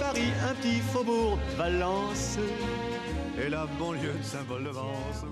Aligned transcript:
Paris 0.00 0.32
un 0.48 0.54
petit 0.54 0.80
faubourg 0.80 1.36
de 1.36 1.56
Valence 1.56 2.38
et 3.40 3.48
la 3.48 3.66
banlieue 3.78 4.14
de 4.18 4.24
Saint-Paul-de-Vence. 4.24 5.24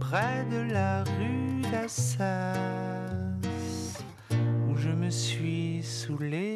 Près 0.00 0.46
de 0.50 0.72
la 0.72 1.04
rue 1.04 1.60
d'Assas, 1.70 2.54
où 4.70 4.76
je 4.76 4.90
me 4.90 5.10
suis 5.10 5.82
saoulé 5.82 6.54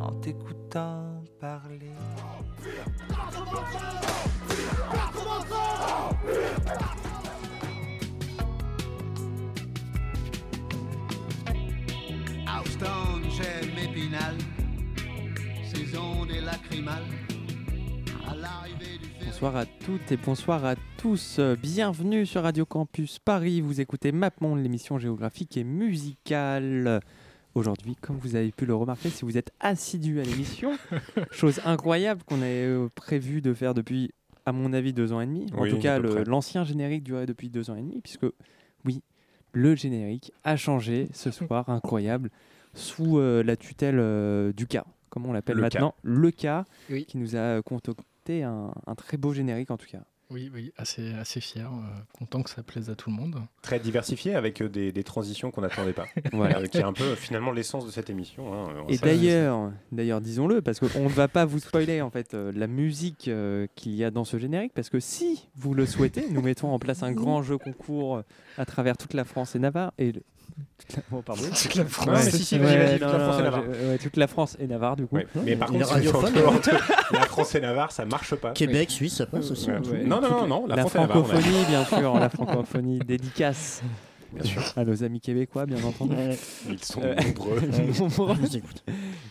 en 0.00 0.12
t'écoutant 0.20 1.24
parler. 1.40 1.90
Bonsoir 19.44 19.60
à 19.60 19.66
toutes 19.66 20.10
et 20.10 20.16
bonsoir 20.16 20.64
à 20.64 20.74
tous. 20.96 21.38
Bienvenue 21.60 22.24
sur 22.24 22.44
Radio 22.44 22.64
Campus 22.64 23.18
Paris. 23.18 23.60
Vous 23.60 23.78
écoutez 23.82 24.10
MapMonde, 24.10 24.62
l'émission 24.62 24.98
géographique 24.98 25.58
et 25.58 25.64
musicale. 25.64 27.02
Aujourd'hui, 27.54 27.94
comme 28.00 28.16
vous 28.16 28.36
avez 28.36 28.52
pu 28.52 28.64
le 28.64 28.74
remarquer, 28.74 29.10
si 29.10 29.26
vous 29.26 29.36
êtes 29.36 29.52
assidu 29.60 30.18
à 30.18 30.22
l'émission, 30.22 30.70
chose 31.30 31.60
incroyable 31.66 32.22
qu'on 32.24 32.40
avait 32.40 32.64
euh, 32.64 32.88
prévu 32.94 33.42
de 33.42 33.52
faire 33.52 33.74
depuis, 33.74 34.12
à 34.46 34.52
mon 34.52 34.72
avis, 34.72 34.94
deux 34.94 35.12
ans 35.12 35.20
et 35.20 35.26
demi. 35.26 35.44
En 35.52 35.60
Oui, 35.64 35.68
tout 35.68 35.78
cas, 35.78 35.98
l'ancien 35.98 36.64
générique 36.64 37.02
durait 37.02 37.26
depuis 37.26 37.50
deux 37.50 37.68
ans 37.68 37.76
et 37.76 37.82
demi, 37.82 38.00
puisque, 38.00 38.24
oui, 38.86 39.02
le 39.52 39.74
générique 39.74 40.32
a 40.44 40.56
changé 40.56 41.08
ce 41.12 41.30
soir, 41.30 41.68
incroyable, 41.68 42.30
sous 42.72 43.18
euh, 43.18 43.42
la 43.42 43.56
tutelle 43.56 43.98
euh, 43.98 44.54
du 44.54 44.66
cas, 44.66 44.86
comme 45.10 45.26
on 45.26 45.34
l'appelle 45.34 45.56
Le 45.56 45.60
maintenant, 45.60 45.94
le 46.02 46.30
cas, 46.30 46.64
Oui. 46.88 47.04
qui 47.04 47.18
nous 47.18 47.36
a 47.36 47.60
un, 48.42 48.72
un 48.86 48.94
très 48.94 49.16
beau 49.16 49.32
générique 49.32 49.70
en 49.70 49.76
tout 49.76 49.86
cas. 49.90 50.00
Oui, 50.30 50.50
oui, 50.52 50.72
assez, 50.78 51.12
assez 51.14 51.38
fier, 51.38 51.70
euh, 51.70 52.00
content 52.18 52.42
que 52.42 52.48
ça 52.48 52.62
plaise 52.62 52.88
à 52.88 52.94
tout 52.96 53.10
le 53.10 53.14
monde. 53.14 53.42
Très 53.60 53.78
diversifié 53.78 54.34
avec 54.34 54.62
euh, 54.62 54.70
des, 54.70 54.90
des 54.90 55.04
transitions 55.04 55.50
qu'on 55.50 55.60
n'attendait 55.60 55.92
pas. 55.92 56.06
Voilà. 56.32 56.60
Euh, 56.60 56.66
qui 56.66 56.78
est 56.78 56.82
un 56.82 56.94
peu 56.94 57.14
finalement 57.14 57.52
l'essence 57.52 57.84
de 57.84 57.90
cette 57.90 58.08
émission. 58.08 58.52
hein. 58.54 58.72
On 58.84 58.88
Et 58.88 58.96
d'ailleurs, 58.96 59.70
d'ailleurs, 59.92 60.22
disons-le, 60.22 60.62
parce 60.62 60.80
qu'on 60.80 61.04
ne 61.04 61.08
va 61.10 61.28
pas 61.28 61.44
vous 61.44 61.58
spoiler 61.58 62.00
en 62.00 62.08
fait 62.10 62.32
euh, 62.32 62.52
la 62.56 62.66
musique 62.66 63.28
euh, 63.28 63.66
qu'il 63.74 63.94
y 63.94 64.02
a 64.02 64.10
dans 64.10 64.24
ce 64.24 64.38
générique, 64.38 64.72
parce 64.74 64.88
que 64.88 64.98
si 64.98 65.46
vous 65.56 65.74
le 65.74 65.84
souhaitez, 65.84 66.30
nous 66.30 66.40
mettons 66.40 66.72
en 66.72 66.78
place 66.78 67.02
un 67.02 67.12
grand 67.12 67.42
jeu 67.42 67.58
concours 67.58 68.22
à 68.56 68.64
travers 68.64 68.96
toute 68.96 69.12
la 69.12 69.24
France 69.24 69.54
et 69.54 69.58
Navarre 69.58 69.92
et. 69.98 70.14
oh, 71.12 71.22
pardon. 71.22 71.42
Toute 71.62 71.74
la 71.74 71.84
France. 71.84 72.06
Non, 72.06 72.12
mais 72.12 72.30
si, 72.30 72.44
si, 72.44 72.58
vas-y, 72.58 72.76
Ouais, 72.76 72.84
vas-y, 72.86 72.98
toute 72.98 73.06
non, 73.08 73.12
la 73.12 73.18
France 73.24 73.38
et 73.38 73.42
Navarre. 73.42 73.62
je- 73.64 73.86
ouais, 73.88 73.98
toute 73.98 74.16
la 74.16 74.26
France 74.26 74.56
et 74.60 74.66
Navarre 74.66 74.96
du 74.96 75.06
coup. 75.06 75.16
Ouais. 75.16 75.26
Mais 75.44 75.56
par 75.56 75.68
il 75.72 75.78
contre, 75.80 75.98
si 75.98 76.04
la 77.12 77.20
France 77.26 77.54
et 77.54 77.60
Navarre, 77.60 77.92
ça 77.92 78.04
marche 78.04 78.34
pas. 78.36 78.52
Québec, 78.52 78.90
Suisse, 78.90 79.14
ça 79.16 79.26
passe 79.26 79.50
aussi. 79.50 79.70
Ouais. 79.70 79.80
tout. 79.80 79.90
Ouais. 79.90 80.04
Non, 80.04 80.20
non, 80.20 80.30
non, 80.30 80.46
non, 80.46 80.66
la, 80.66 80.76
La, 80.76 80.82
France 80.82 80.94
et 80.94 80.98
Navarre. 80.98 81.16
on 81.16 81.20
a- 81.20 81.24
francophonie, 81.24 81.64
bien 81.68 81.84
sûr, 81.84 82.14
la 82.14 82.28
francophonie 82.28 82.98
dédicace 83.00 83.82
Bien 84.34 84.44
sûr. 84.44 84.62
à 84.76 84.84
nos 84.84 85.04
amis 85.04 85.20
québécois, 85.20 85.64
bien 85.64 85.82
entendu. 85.84 86.16
Ils 86.68 86.82
sont 86.84 87.00
Euh, 87.02 87.14
nombreux. 87.14 87.60
Nombreux. 88.00 88.36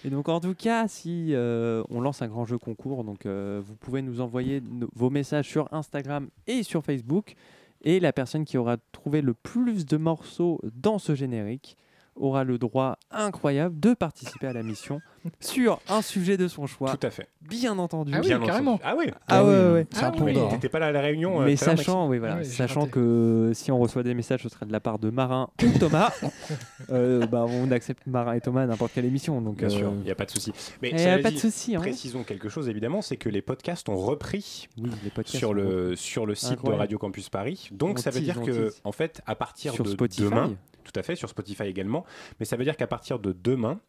Et 0.05 0.09
donc 0.09 0.29
en 0.29 0.39
tout 0.39 0.55
cas, 0.55 0.87
si 0.87 1.29
euh, 1.33 1.83
on 1.89 1.99
lance 2.01 2.21
un 2.21 2.27
grand 2.27 2.45
jeu 2.45 2.57
concours, 2.57 3.03
donc 3.03 3.25
euh, 3.25 3.61
vous 3.65 3.75
pouvez 3.75 4.01
nous 4.01 4.21
envoyer 4.21 4.61
no- 4.61 4.87
vos 4.95 5.09
messages 5.09 5.47
sur 5.49 5.67
Instagram 5.73 6.29
et 6.47 6.63
sur 6.63 6.83
Facebook. 6.83 7.35
Et 7.83 7.99
la 7.99 8.13
personne 8.13 8.45
qui 8.45 8.57
aura 8.57 8.77
trouvé 8.91 9.21
le 9.21 9.33
plus 9.33 9.85
de 9.85 9.97
morceaux 9.97 10.61
dans 10.73 10.99
ce 10.99 11.15
générique 11.15 11.77
aura 12.15 12.43
le 12.43 12.57
droit 12.57 12.97
incroyable 13.11 13.79
de 13.79 13.93
participer 13.93 14.47
à 14.47 14.53
la 14.53 14.63
mission 14.63 15.01
sur 15.39 15.79
un 15.89 16.01
sujet 16.01 16.35
de 16.35 16.47
son 16.49 16.67
choix, 16.67 16.95
Tout 16.97 17.07
à 17.07 17.09
fait. 17.09 17.29
bien 17.41 17.79
entendu. 17.79 18.11
Ah 18.13 18.19
oui, 18.21 18.27
Bien 18.27 18.39
carrément. 18.39 18.79
Ah 18.83 18.93
oui. 18.97 19.05
Ah 19.27 19.43
ouais, 19.45 19.71
ouais. 19.71 19.87
C'est 19.91 20.03
un 20.03 20.07
Ah 20.07 20.11
pont 20.11 20.25
oui. 20.25 20.37
T'étais 20.51 20.67
pas 20.69 20.79
là 20.79 20.87
à 20.87 20.91
la 20.91 20.99
réunion. 21.01 21.41
euh, 21.41 21.45
Mais 21.45 21.55
sachant, 21.55 22.07
oui, 22.09 22.17
voilà, 22.19 22.35
Ah 22.35 22.37
oui, 22.39 22.45
sachant 22.45 22.87
que 22.87 23.51
si 23.53 23.71
on 23.71 23.79
reçoit 23.79 24.03
des 24.03 24.13
messages, 24.13 24.43
ce 24.43 24.49
serait 24.49 24.65
de 24.65 24.71
la 24.73 24.81
part 24.81 24.99
de 24.99 25.09
Marin 25.09 25.49
ou 25.63 25.79
Thomas. 25.79 26.11
euh, 26.91 27.25
bah, 27.27 27.45
on 27.47 27.71
accepte 27.71 28.05
Marin 28.05 28.33
et 28.33 28.41
Thomas 28.41 28.63
à 28.63 28.67
n'importe 28.67 28.91
quelle 28.93 29.05
émission. 29.05 29.41
Donc, 29.41 29.57
Bien 29.57 29.69
sûr, 29.69 29.87
euh, 29.89 29.95
il 29.99 30.03
n'y 30.03 30.11
a 30.11 30.15
pas 30.15 30.25
de 30.25 30.31
souci. 30.31 30.51
Mais 30.81 30.91
eh, 30.93 30.97
cela 30.97 31.19
pas 31.19 31.31
de 31.31 31.37
souci. 31.37 31.75
Hein. 31.75 31.79
précisons 31.79 32.23
quelque 32.23 32.49
chose 32.49 32.67
évidemment, 32.69 33.01
c'est 33.01 33.17
que 33.17 33.29
les 33.29 33.41
podcasts 33.41 33.87
ont 33.89 33.95
repris 33.97 34.67
Oui, 34.77 34.89
les 35.03 35.09
podcasts 35.09 35.37
sur 35.37 35.53
le 35.53 35.95
sur 35.95 36.25
le 36.25 36.35
site 36.35 36.51
Incroyable. 36.53 36.75
de 36.77 36.79
Radio 36.79 36.97
Campus 36.97 37.29
Paris. 37.29 37.69
Donc 37.71 37.97
On 37.99 38.01
ça 38.01 38.09
veut 38.09 38.19
dire 38.21 38.41
que 38.41 38.73
en 38.83 38.91
fait 38.91 39.21
à 39.25 39.35
partir 39.35 39.73
sur 39.73 39.83
de 39.85 39.89
Spotify. 39.91 40.23
demain, 40.23 40.51
tout 40.83 40.97
à 40.99 41.03
fait 41.03 41.15
sur 41.15 41.29
Spotify 41.29 41.63
également, 41.63 42.05
mais 42.39 42.45
ça 42.45 42.55
veut 42.57 42.63
dire 42.63 42.77
qu'à 42.77 42.87
partir 42.87 43.19
de 43.19 43.31
demain 43.31 43.79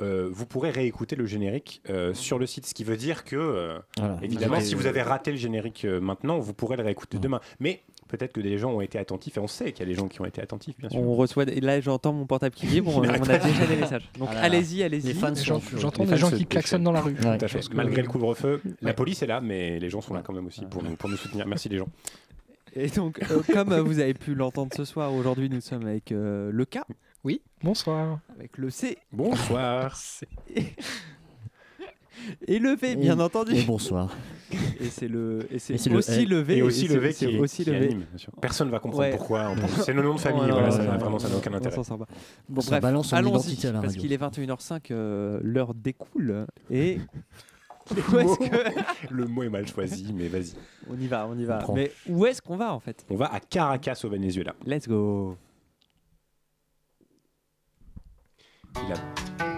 euh, 0.00 0.28
vous 0.32 0.46
pourrez 0.46 0.70
réécouter 0.70 1.16
le 1.16 1.26
générique 1.26 1.82
euh, 1.90 2.14
sur 2.14 2.38
le 2.38 2.46
site, 2.46 2.64
ce 2.64 2.74
qui 2.74 2.84
veut 2.84 2.96
dire 2.96 3.24
que, 3.24 3.34
euh, 3.36 3.78
Voilà. 3.98 4.18
évidemment, 4.22 4.60
si 4.60 4.74
vous 4.74 4.86
avez 4.86 5.02
raté 5.02 5.30
le 5.32 5.36
générique 5.36 5.84
euh, 5.84 6.00
maintenant, 6.00 6.38
vous 6.38 6.54
pourrez 6.54 6.76
le 6.76 6.84
réécouter 6.84 7.16
Ouais. 7.18 7.22
demain. 7.22 7.40
Mais 7.58 7.82
peut-être 8.08 8.32
que 8.32 8.40
des 8.40 8.56
gens 8.56 8.70
ont 8.70 8.80
été 8.80 8.98
attentifs, 8.98 9.36
et 9.36 9.40
on 9.40 9.48
sait 9.48 9.72
qu'il 9.72 9.80
y 9.86 9.90
a 9.90 9.92
des 9.92 9.98
gens 9.98 10.06
qui 10.08 10.20
ont 10.20 10.24
été 10.24 10.40
attentifs, 10.40 10.78
bien 10.78 10.88
sûr. 10.88 11.00
On 11.00 11.14
reçoit. 11.16 11.42
Et 11.50 11.60
là, 11.60 11.80
j'entends 11.80 12.12
mon 12.12 12.24
portable 12.24 12.54
qui 12.54 12.66
vibre. 12.66 12.96
on, 12.96 13.00
on 13.00 13.08
a 13.10 13.18
déjà 13.18 13.66
des 13.66 13.76
messages. 13.76 14.08
Donc 14.18 14.28
Ah 14.32 14.40
allez-y, 14.42 14.82
allez-y. 14.84 15.14
J'entends 15.76 16.04
des 16.04 16.16
gens 16.16 16.30
qui 16.30 16.46
klaxonnent 16.46 16.84
dans 16.84 16.92
la 16.92 17.00
rue. 17.02 17.14
Ouais. 17.14 17.36
Tout 17.38 17.44
à 17.44 17.48
fait. 17.48 17.54
Parce 17.58 17.68
que- 17.68 17.76
Malgré 17.76 18.00
le 18.00 18.08
couvre-feu, 18.08 18.62
la 18.80 18.94
police 18.94 19.22
est 19.22 19.26
là, 19.26 19.40
mais 19.40 19.80
les 19.80 19.90
gens 19.90 20.00
sont 20.00 20.14
là 20.14 20.22
quand 20.24 20.32
même 20.32 20.46
aussi 20.46 20.64
pour 20.66 20.82
nous, 20.84 20.94
pour 20.96 21.10
nous 21.10 21.16
soutenir. 21.16 21.46
Merci 21.48 21.68
les 21.68 21.78
gens. 21.78 21.88
Et 22.74 22.88
donc, 22.88 23.20
euh, 23.30 23.40
comme 23.52 23.72
euh, 23.72 23.82
vous 23.82 23.98
avez 23.98 24.14
pu 24.14 24.34
l'entendre 24.34 24.72
ce 24.76 24.84
soir, 24.84 25.12
aujourd'hui, 25.14 25.48
nous 25.50 25.60
sommes 25.60 25.86
avec 25.86 26.12
euh, 26.12 26.50
le 26.52 26.64
K, 26.64 26.78
Oui, 27.24 27.42
bonsoir. 27.62 28.20
avec 28.36 28.56
le 28.58 28.70
C 28.70 28.98
Bonsoir. 29.12 29.98
et 32.46 32.58
le 32.58 32.74
V, 32.76 32.96
bien 32.96 33.18
Et- 33.18 33.22
entendu. 33.22 33.54
Et 33.56 33.62
bonsoir. 33.62 34.14
Et 34.80 34.86
c'est 34.90 35.08
le, 35.08 35.46
et 35.50 35.58
c'est 35.58 35.74
Et 35.74 35.78
c'est 35.78 35.90
le 35.90 35.96
aussi 35.96 36.20
L. 36.22 36.28
le 36.28 36.40
V. 36.40 36.56
Et 36.58 36.62
aussi 36.62 36.86
c'est- 36.86 36.94
le 36.94 37.00
V 37.00 37.12
c'est 37.12 37.26
qui, 37.28 37.38
aussi 37.38 37.64
qui 37.64 37.70
le 37.70 37.78
V. 37.78 37.84
anime. 37.86 38.04
bien 38.08 38.18
sûr. 38.18 38.32
Personne 38.40 38.66
ne 38.68 38.72
va 38.72 38.78
comprendre 38.78 39.04
Ouais. 39.04 39.10
pourquoi. 39.16 39.54
C'est 39.84 39.92
le 39.92 40.02
nom 40.02 40.14
de 40.14 40.20
famille. 40.20 40.42
Oh, 40.44 40.50
voilà, 40.52 40.70
ça 40.70 40.82
vraiment 40.82 41.18
ça 41.18 41.28
n'a 41.28 41.36
aucun 41.36 41.52
on 41.52 41.56
intérêt. 41.56 41.74
s'en 41.74 41.84
sort 41.84 41.98
pas. 41.98 42.06
Bon, 42.48 42.60
Ça 42.60 42.70
bref, 42.72 42.82
balance 42.82 43.08
son 43.10 43.16
allons-y, 43.16 43.32
identité 43.52 43.68
à 43.68 43.72
la 43.72 43.80
parce 43.80 43.92
radio. 43.94 44.00
qu'il 44.02 44.12
est 44.12 44.16
21h05, 44.18 44.90
euh, 44.90 45.38
l'heure 45.42 45.74
découle. 45.74 46.46
Et 46.70 46.98
où 48.12 48.18
est-ce 48.18 48.38
que... 48.38 49.10
Le 49.10 49.26
mot 49.26 49.42
est 49.42 49.48
mal 49.48 49.66
choisi, 49.66 50.12
mais 50.12 50.28
vas-y. 50.28 50.52
On 50.88 50.98
y 50.98 51.06
va, 51.06 51.26
on 51.26 51.38
y 51.38 51.44
va. 51.44 51.64
On. 51.68 51.74
Mais 51.74 51.92
où 52.08 52.26
est-ce 52.26 52.40
qu'on 52.42 52.56
va 52.56 52.72
en 52.72 52.80
fait? 52.80 53.04
On 53.10 53.16
va 53.16 53.32
à 53.32 53.40
Caracas 53.40 54.00
au 54.04 54.08
Venezuela. 54.08 54.54
Let's 54.66 54.88
go. 54.88 55.36
Il 58.76 58.92
a- 58.92 59.49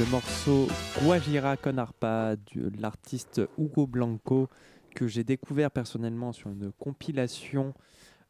le 0.00 0.10
morceau 0.10 0.66
Guajira 1.02 1.56
con 1.56 1.76
Arpa 1.78 2.36
de 2.54 2.70
l'artiste 2.80 3.40
Hugo 3.58 3.86
Blanco 3.86 4.48
que 4.94 5.06
j'ai 5.06 5.24
découvert 5.24 5.70
personnellement 5.70 6.32
sur 6.32 6.50
une 6.50 6.72
compilation 6.72 7.74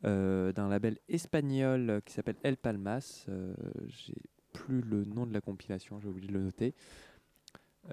euh, 0.04 0.52
d'un 0.52 0.68
label 0.68 0.98
espagnol 1.08 2.02
qui 2.04 2.12
s'appelle 2.14 2.36
El 2.42 2.56
Palmas. 2.56 3.24
Euh, 3.28 3.54
j'ai 3.88 4.14
plus 4.52 4.80
le 4.80 5.04
nom 5.04 5.26
de 5.26 5.32
la 5.32 5.40
compilation, 5.40 6.00
j'ai 6.00 6.08
oublié 6.08 6.28
de 6.28 6.32
le 6.34 6.42
noter. 6.42 6.74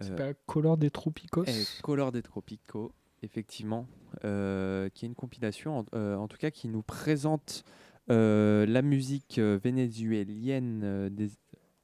C'est 0.01 0.11
Euh, 0.11 0.15
pas 0.15 0.33
Color 0.47 0.77
des 0.77 0.89
Tropicos 0.89 1.43
et 1.45 1.63
Color 1.83 2.11
des 2.11 2.21
Tropico, 2.23 2.91
effectivement, 3.23 3.87
qui 4.21 4.25
est 4.27 5.07
une 5.07 5.15
compilation, 5.15 5.85
en, 5.91 5.97
en 6.15 6.27
tout 6.27 6.37
cas, 6.37 6.51
qui 6.51 6.67
nous 6.67 6.81
présente 6.83 7.63
la 8.09 8.81
musique 8.81 9.37
vénézuélienne 9.39 11.09
des- 11.09 11.31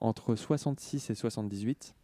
entre 0.03 0.35
66 0.35 1.09
et 1.09 1.15
78. 1.15 1.95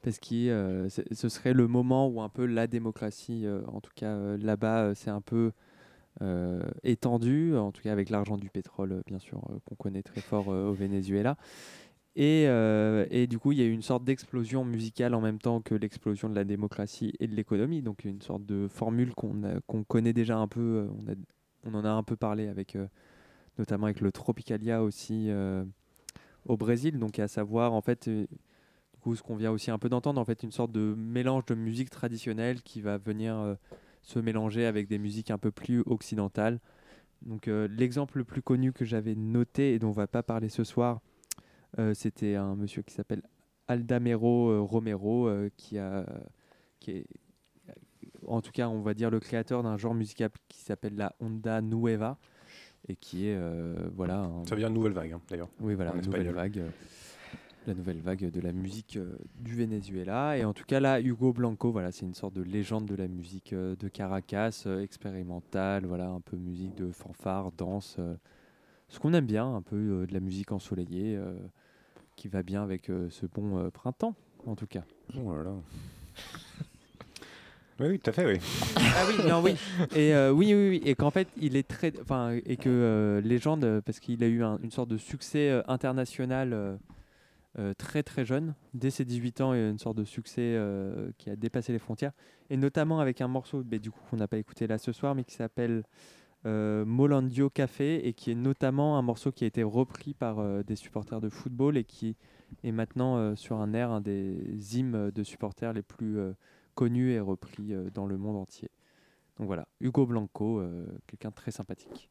Parce 0.00 0.18
que 0.20 0.48
euh, 0.48 0.88
ce 0.88 1.28
serait 1.28 1.52
le 1.52 1.66
moment 1.66 2.08
où 2.08 2.22
un 2.22 2.28
peu 2.28 2.46
la 2.46 2.66
démocratie, 2.68 3.44
euh, 3.46 3.62
en 3.66 3.80
tout 3.80 3.90
cas 3.94 4.12
euh, 4.12 4.38
là-bas, 4.38 4.94
c'est 4.94 5.10
un 5.10 5.20
peu 5.20 5.50
euh, 6.22 6.62
étendu, 6.84 7.56
en 7.56 7.72
tout 7.72 7.82
cas 7.82 7.92
avec 7.92 8.08
l'argent 8.08 8.36
du 8.36 8.48
pétrole, 8.48 9.02
bien 9.06 9.18
sûr, 9.18 9.42
qu'on 9.64 9.74
connaît 9.74 10.04
très 10.04 10.20
fort 10.20 10.48
au 10.48 10.72
Venezuela. 10.72 11.36
Et, 12.16 12.44
et 13.12 13.28
du 13.28 13.38
coup, 13.38 13.52
il 13.52 13.58
y 13.58 13.62
a 13.62 13.64
eu 13.64 13.70
une 13.70 13.82
sorte 13.82 14.02
d'explosion 14.02 14.64
musicale 14.64 15.14
en 15.14 15.20
même 15.20 15.38
temps 15.38 15.60
que 15.60 15.76
l'explosion 15.76 16.28
de 16.28 16.34
la 16.34 16.42
démocratie 16.42 17.12
et 17.20 17.28
de 17.28 17.36
l'économie. 17.36 17.80
Donc, 17.80 18.04
une 18.04 18.20
sorte 18.22 18.44
de 18.44 18.66
formule 18.66 19.14
qu'on 19.14 19.40
qu'on 19.68 19.84
connaît 19.84 20.12
déjà 20.12 20.36
un 20.36 20.48
peu. 20.48 20.88
On, 20.98 21.12
a, 21.12 21.14
on 21.64 21.74
en 21.74 21.84
a 21.84 21.90
un 21.90 22.02
peu 22.02 22.16
parlé 22.16 22.48
avec, 22.48 22.76
notamment 23.56 23.84
avec 23.84 24.00
le 24.00 24.10
Tropicalia 24.10 24.82
aussi 24.82 25.30
au 26.48 26.56
Brésil. 26.56 26.98
Donc, 26.98 27.18
à 27.18 27.28
savoir, 27.28 27.72
en 27.72 27.80
fait, 27.80 28.08
euh, 28.08 28.26
du 28.94 29.00
coup, 29.00 29.14
ce 29.14 29.22
qu'on 29.22 29.36
vient 29.36 29.52
aussi 29.52 29.70
un 29.70 29.78
peu 29.78 29.88
d'entendre, 29.88 30.20
en 30.20 30.24
fait, 30.24 30.42
une 30.42 30.50
sorte 30.50 30.72
de 30.72 30.94
mélange 30.96 31.46
de 31.46 31.54
musique 31.54 31.90
traditionnelle 31.90 32.62
qui 32.62 32.80
va 32.80 32.98
venir 32.98 33.36
euh, 33.36 33.54
se 34.02 34.18
mélanger 34.18 34.66
avec 34.66 34.88
des 34.88 34.98
musiques 34.98 35.30
un 35.30 35.38
peu 35.38 35.50
plus 35.50 35.82
occidentales. 35.86 36.58
Donc, 37.22 37.48
euh, 37.48 37.68
l'exemple 37.70 38.18
le 38.18 38.24
plus 38.24 38.42
connu 38.42 38.72
que 38.72 38.84
j'avais 38.84 39.14
noté 39.14 39.74
et 39.74 39.78
dont 39.78 39.88
on 39.88 39.92
va 39.92 40.06
pas 40.06 40.22
parler 40.22 40.48
ce 40.48 40.64
soir, 40.64 41.00
c'était 41.92 42.34
un 42.34 42.56
monsieur 42.56 42.82
qui 42.82 42.94
s'appelle 42.94 43.22
Aldamero 43.68 44.64
Romero, 44.66 45.30
qui, 45.56 45.78
a, 45.78 46.04
qui 46.80 46.90
est, 46.92 47.06
en 48.26 48.40
tout 48.40 48.50
cas, 48.52 48.68
on 48.68 48.80
va 48.80 48.94
dire 48.94 49.10
le 49.10 49.20
créateur 49.20 49.62
d'un 49.62 49.76
genre 49.76 49.94
musical 49.94 50.30
qui 50.48 50.58
s'appelle 50.60 50.96
la 50.96 51.14
Onda 51.20 51.60
Nueva, 51.60 52.18
et 52.88 52.96
qui 52.96 53.26
est, 53.28 53.36
euh, 53.36 53.74
voilà, 53.94 54.20
un- 54.20 54.44
Ça 54.46 54.54
veut 54.54 54.60
dire 54.60 54.70
nouvelle 54.70 54.92
vague, 54.92 55.12
hein, 55.12 55.20
d'ailleurs. 55.28 55.48
oui, 55.60 55.74
voilà, 55.74 55.92
la 55.94 56.00
nouvelle 56.02 56.30
vague, 56.30 56.58
euh, 56.58 56.68
la 57.66 57.74
nouvelle 57.74 58.00
vague 58.00 58.30
de 58.30 58.40
la 58.40 58.52
musique 58.52 58.96
euh, 58.96 59.16
du 59.40 59.54
Venezuela. 59.54 60.38
Et 60.38 60.44
en 60.44 60.52
tout 60.54 60.64
cas, 60.64 60.80
là, 60.80 61.00
Hugo 61.00 61.32
Blanco, 61.32 61.70
voilà, 61.70 61.92
c'est 61.92 62.06
une 62.06 62.14
sorte 62.14 62.34
de 62.34 62.42
légende 62.42 62.86
de 62.86 62.94
la 62.94 63.08
musique 63.08 63.54
de 63.54 63.88
Caracas, 63.88 64.66
expérimentale, 64.80 65.84
voilà, 65.86 66.08
un 66.08 66.20
peu 66.20 66.36
musique 66.36 66.74
de 66.76 66.90
fanfare, 66.90 67.52
danse, 67.52 67.98
ce 68.88 68.98
qu'on 68.98 69.12
aime 69.12 69.26
bien, 69.26 69.54
un 69.54 69.62
peu 69.62 70.06
de 70.06 70.14
la 70.14 70.20
musique 70.20 70.50
ensoleillée, 70.52 71.18
qui 72.16 72.28
va 72.28 72.42
bien 72.42 72.62
avec 72.62 72.86
ce 72.86 73.26
bon 73.26 73.70
printemps, 73.70 74.14
en 74.46 74.56
tout 74.56 74.66
cas. 74.66 74.84
Oh 75.22 75.34
là 75.34 75.42
là. 75.42 75.52
Oui, 77.80 77.98
tout 78.00 78.10
à 78.10 78.12
fait, 78.12 78.26
oui. 78.26 78.38
Ah 78.76 79.04
oui, 79.08 79.28
non, 79.28 79.40
oui. 79.40 79.54
Et 79.94 80.12
euh, 80.14 80.32
oui, 80.32 80.52
oui, 80.52 80.68
oui. 80.70 80.82
Et 80.84 80.94
qu'en 80.96 81.10
fait, 81.10 81.28
il 81.40 81.56
est 81.56 81.66
très. 81.66 81.92
Enfin, 82.00 82.32
et 82.44 82.56
que 82.56 82.68
euh, 82.68 83.20
Légende, 83.20 83.80
parce 83.86 84.00
qu'il 84.00 84.24
a 84.24 84.26
eu 84.26 84.42
un- 84.42 84.58
une 84.64 84.72
sorte 84.72 84.88
de 84.88 84.96
succès 84.96 85.48
euh, 85.50 85.62
international 85.68 86.52
euh, 87.58 87.74
très, 87.78 88.02
très 88.02 88.24
jeune. 88.24 88.54
Dès 88.74 88.90
ses 88.90 89.04
18 89.04 89.40
ans, 89.42 89.54
il 89.54 89.60
a 89.60 89.68
une 89.68 89.78
sorte 89.78 89.96
de 89.96 90.04
succès 90.04 90.56
qui 91.18 91.30
a 91.30 91.36
dépassé 91.36 91.72
les 91.72 91.78
frontières. 91.78 92.12
Et 92.50 92.56
notamment 92.56 92.98
avec 93.00 93.20
un 93.20 93.28
morceau, 93.28 93.62
du 93.62 93.90
coup, 93.90 94.00
qu'on 94.10 94.16
n'a 94.16 94.28
pas 94.28 94.38
écouté 94.38 94.66
là 94.66 94.78
ce 94.78 94.92
soir, 94.92 95.14
mais 95.14 95.24
qui 95.24 95.34
s'appelle 95.34 95.82
Molandio 96.44 97.50
Café 97.50 98.06
et 98.06 98.12
qui 98.12 98.30
est 98.30 98.36
notamment 98.36 98.96
un 98.98 99.02
morceau 99.02 99.32
qui 99.32 99.42
a 99.44 99.46
été 99.48 99.62
repris 99.64 100.14
par 100.14 100.62
des 100.64 100.76
supporters 100.76 101.20
de 101.20 101.28
football 101.28 101.76
et 101.76 101.84
qui 101.84 102.14
est 102.62 102.70
maintenant 102.72 103.34
sur 103.34 103.56
un 103.60 103.72
air, 103.74 103.90
un 103.90 104.00
des 104.00 104.78
hymnes 104.78 105.10
de 105.12 105.22
supporters 105.24 105.72
les 105.72 105.82
plus 105.82 106.18
connus 106.78 107.10
et 107.10 107.18
repris 107.18 107.74
euh, 107.74 107.90
dans 107.90 108.06
le 108.06 108.16
monde 108.16 108.36
entier. 108.36 108.70
Donc 109.36 109.48
voilà, 109.48 109.66
Hugo 109.80 110.06
Blanco, 110.06 110.60
euh, 110.60 110.86
quelqu'un 111.08 111.32
très 111.32 111.50
sympathique. 111.50 112.08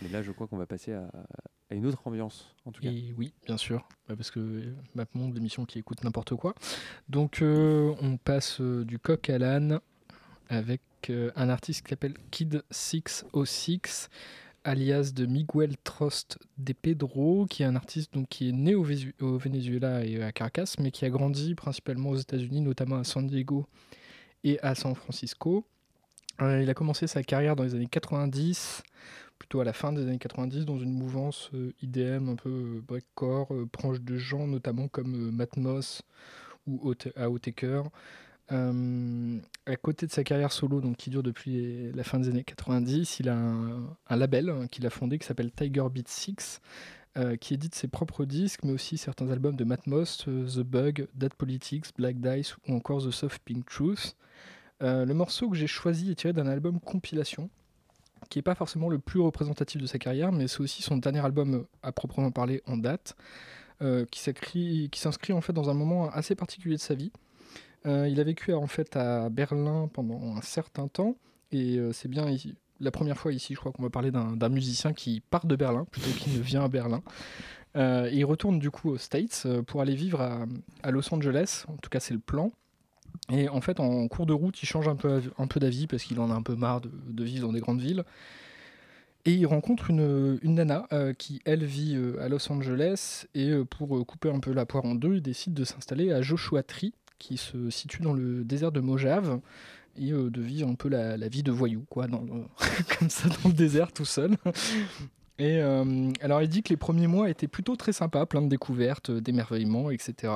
Mais 0.00 0.08
là, 0.08 0.22
je 0.22 0.32
crois 0.32 0.46
qu'on 0.46 0.56
va 0.56 0.64
passer 0.64 0.94
à, 0.94 1.10
une 1.70 1.84
autre 1.84 2.00
ambiance, 2.06 2.54
en 2.64 2.72
tout 2.72 2.80
cas. 2.80 2.88
Oui, 2.88 3.34
bien 3.44 3.58
sûr, 3.58 3.86
bah, 4.08 4.16
parce 4.16 4.30
que 4.30 4.72
MapMonde, 4.94 5.34
l'émission 5.34 5.66
qui 5.66 5.78
écoute 5.78 6.02
n'importe 6.02 6.34
quoi. 6.34 6.54
Donc, 7.10 7.42
euh, 7.42 7.94
on 8.00 8.16
passe 8.16 8.62
du 8.62 8.98
coq 8.98 9.28
à 9.28 9.36
l'âne 9.36 9.80
avec 10.48 10.80
un 11.10 11.50
artiste 11.50 11.82
qui 11.82 11.90
s'appelle 11.90 12.14
Kid606, 12.32 14.08
alias 14.64 15.12
de 15.14 15.26
Miguel 15.26 15.76
Trost 15.84 16.38
de 16.58 16.72
Pedro, 16.72 17.46
qui 17.48 17.62
est 17.62 17.66
un 17.66 17.76
artiste 17.76 18.14
donc, 18.14 18.28
qui 18.28 18.48
est 18.48 18.52
né 18.52 18.74
au, 18.74 18.82
Venezuela 18.82 20.04
et 20.04 20.22
à 20.22 20.32
Caracas, 20.32 20.74
mais 20.78 20.90
qui 20.90 21.04
a 21.04 21.10
grandi 21.10 21.54
principalement 21.54 22.10
aux 22.10 22.16
États-Unis, 22.16 22.60
notamment 22.60 22.96
à 22.96 23.04
San 23.04 23.26
Diego 23.26 23.66
et 24.44 24.60
à 24.60 24.74
San 24.74 24.94
Francisco. 24.94 25.64
Euh, 26.40 26.62
il 26.62 26.70
a 26.70 26.74
commencé 26.74 27.06
sa 27.06 27.22
carrière 27.22 27.56
dans 27.56 27.64
les 27.64 27.74
années 27.74 27.88
90, 27.90 28.82
plutôt 29.38 29.60
à 29.60 29.64
la 29.64 29.72
fin 29.72 29.92
des 29.92 30.02
années 30.02 30.18
90, 30.18 30.64
dans 30.64 30.78
une 30.78 30.92
mouvance 30.92 31.50
euh, 31.54 31.72
IDM 31.82 32.28
un 32.28 32.36
peu 32.36 32.50
euh, 32.50 32.82
breakcore, 32.86 33.52
euh, 33.54 33.66
proche 33.66 34.00
de 34.00 34.16
gens 34.16 34.46
notamment 34.46 34.88
comme 34.88 35.14
euh, 35.14 35.30
Matmos 35.32 36.02
ou 36.66 36.92
Aoteker. 37.16 37.84
Euh, 38.50 39.38
à 39.66 39.76
côté 39.76 40.06
de 40.06 40.12
sa 40.12 40.24
carrière 40.24 40.52
solo, 40.52 40.80
donc 40.80 40.96
qui 40.96 41.10
dure 41.10 41.22
depuis 41.22 41.92
la 41.92 42.02
fin 42.02 42.18
des 42.18 42.28
années 42.28 42.44
90, 42.44 43.20
il 43.20 43.28
a 43.28 43.36
un, 43.36 44.16
label 44.16 44.48
hein, 44.48 44.66
qu'il 44.68 44.86
a 44.86 44.90
fondé 44.90 45.18
qui 45.18 45.26
s'appelle 45.26 45.52
Tiger 45.52 45.84
Beat 45.92 46.08
6, 46.08 46.60
euh, 47.18 47.36
qui 47.36 47.54
édite 47.54 47.74
ses 47.74 47.88
propres 47.88 48.24
disques, 48.24 48.60
mais 48.62 48.70
aussi 48.70 48.96
certains 48.96 49.28
albums 49.30 49.56
de 49.56 49.64
euh, 49.64 50.46
The 50.46 50.60
Bug, 50.60 51.08
Dead 51.14 51.34
Politics, 51.34 51.86
Black 51.96 52.20
Dice 52.20 52.54
ou 52.68 52.74
encore 52.74 53.04
The 53.04 53.10
Soft 53.10 53.42
Pink 53.44 53.66
Truth. 53.66 54.14
Euh, 54.82 55.04
le 55.04 55.14
morceau 55.14 55.48
que 55.48 55.56
j'ai 55.56 55.66
choisi 55.66 56.12
est 56.12 56.14
tiré 56.14 56.32
d'un 56.32 56.46
album 56.46 56.78
compilation, 56.78 57.50
qui 58.28 58.38
n'est 58.38 58.42
pas 58.42 58.54
forcément 58.54 58.88
le 58.88 59.00
plus 59.00 59.18
représentatif 59.18 59.80
de 59.80 59.86
sa 59.86 59.98
carrière, 59.98 60.30
mais 60.30 60.46
c'est 60.46 60.60
aussi 60.60 60.80
son 60.80 60.98
dernier 60.98 61.24
album 61.24 61.66
à 61.82 61.90
proprement 61.90 62.30
parler 62.30 62.62
en 62.66 62.76
date, 62.76 63.16
qui 64.10 64.20
s'inscrit 64.20 65.32
en 65.32 65.40
fait 65.40 65.52
dans 65.52 65.70
un 65.70 65.74
moment 65.74 66.10
assez 66.10 66.36
particulier 66.36 66.76
de 66.76 66.80
sa 66.80 66.94
vie. 66.94 67.10
Euh, 67.86 68.08
il 68.08 68.20
a 68.20 68.24
vécu 68.24 68.52
en 68.52 68.66
fait 68.66 68.96
à 68.96 69.28
Berlin 69.28 69.88
pendant 69.92 70.36
un 70.36 70.42
certain 70.42 70.88
temps, 70.88 71.16
et 71.52 71.76
euh, 71.78 71.92
c'est 71.92 72.08
bien 72.08 72.26
la 72.80 72.90
première 72.90 73.16
fois 73.16 73.32
ici, 73.32 73.54
je 73.54 73.58
crois 73.58 73.72
qu'on 73.72 73.82
va 73.82 73.90
parler 73.90 74.10
d'un 74.10 74.48
musicien 74.48 74.92
qui 74.92 75.20
part 75.20 75.46
de 75.46 75.56
Berlin 75.56 75.84
plutôt 75.90 76.10
qu'il 76.10 76.34
ne 76.34 76.40
vient 76.40 76.64
à 76.64 76.68
Berlin. 76.68 77.02
Euh, 77.76 78.08
il 78.12 78.24
retourne 78.24 78.58
du 78.58 78.70
coup 78.70 78.90
aux 78.90 78.98
States 78.98 79.46
pour 79.66 79.80
aller 79.80 79.94
vivre 79.94 80.20
à, 80.82 80.90
Los 80.90 81.12
Angeles, 81.12 81.64
en 81.68 81.76
tout 81.76 81.90
cas 81.90 82.00
c'est 82.00 82.14
le 82.14 82.20
plan. 82.20 82.52
Et 83.30 83.48
en 83.48 83.60
fait, 83.60 83.80
en 83.80 84.06
cours 84.06 84.26
de 84.26 84.32
route, 84.32 84.62
il 84.62 84.66
change 84.66 84.86
un 84.86 84.94
peu, 84.94 85.22
un 85.38 85.46
peu 85.46 85.60
d'avis 85.60 85.86
parce 85.86 86.04
qu'il 86.04 86.20
en 86.20 86.30
a 86.30 86.34
un 86.34 86.42
peu 86.42 86.54
marre 86.54 86.80
de, 86.80 87.24
vivre 87.24 87.46
dans 87.48 87.52
des 87.52 87.60
grandes 87.60 87.80
villes. 87.80 88.04
Et 89.24 89.32
il 89.32 89.46
rencontre 89.46 89.90
une, 89.90 90.38
une 90.42 90.54
nana 90.54 90.86
qui, 91.18 91.40
elle, 91.44 91.64
vit 91.64 91.98
à 92.20 92.28
Los 92.28 92.50
Angeles. 92.50 93.26
Et 93.34 93.52
pour 93.68 94.06
couper 94.06 94.30
un 94.30 94.40
peu 94.40 94.52
la 94.52 94.66
poire 94.66 94.84
en 94.84 94.94
deux, 94.94 95.16
il 95.16 95.22
décide 95.22 95.52
de 95.52 95.64
s'installer 95.64 96.12
à 96.12 96.22
Joshua 96.22 96.62
Tree, 96.62 96.94
qui 97.18 97.36
se 97.36 97.70
situe 97.70 98.02
dans 98.02 98.12
le 98.12 98.44
désert 98.44 98.72
de 98.72 98.80
Mojave. 98.80 99.40
Et 100.00 100.12
euh, 100.12 100.30
de 100.30 100.40
vivre 100.40 100.68
un 100.68 100.76
peu 100.76 100.88
la, 100.88 101.16
vie 101.28 101.42
de 101.42 101.50
voyou, 101.50 101.84
quoi, 101.90 102.06
comme 102.98 103.10
ça, 103.10 103.28
dans 103.28 103.48
le 103.48 103.54
désert 103.54 103.92
tout 103.92 104.04
seul. 104.04 104.36
Et 105.40 105.58
euh, 105.62 106.10
alors, 106.20 106.42
il 106.42 106.48
dit 106.48 106.64
que 106.64 106.70
les 106.70 106.76
premiers 106.76 107.06
mois 107.06 107.30
étaient 107.30 107.46
plutôt 107.46 107.76
très 107.76 107.92
sympas, 107.92 108.26
plein 108.26 108.42
de 108.42 108.48
découvertes, 108.48 109.10
euh, 109.10 109.20
d'émerveillements, 109.20 109.90
etc. 109.90 110.32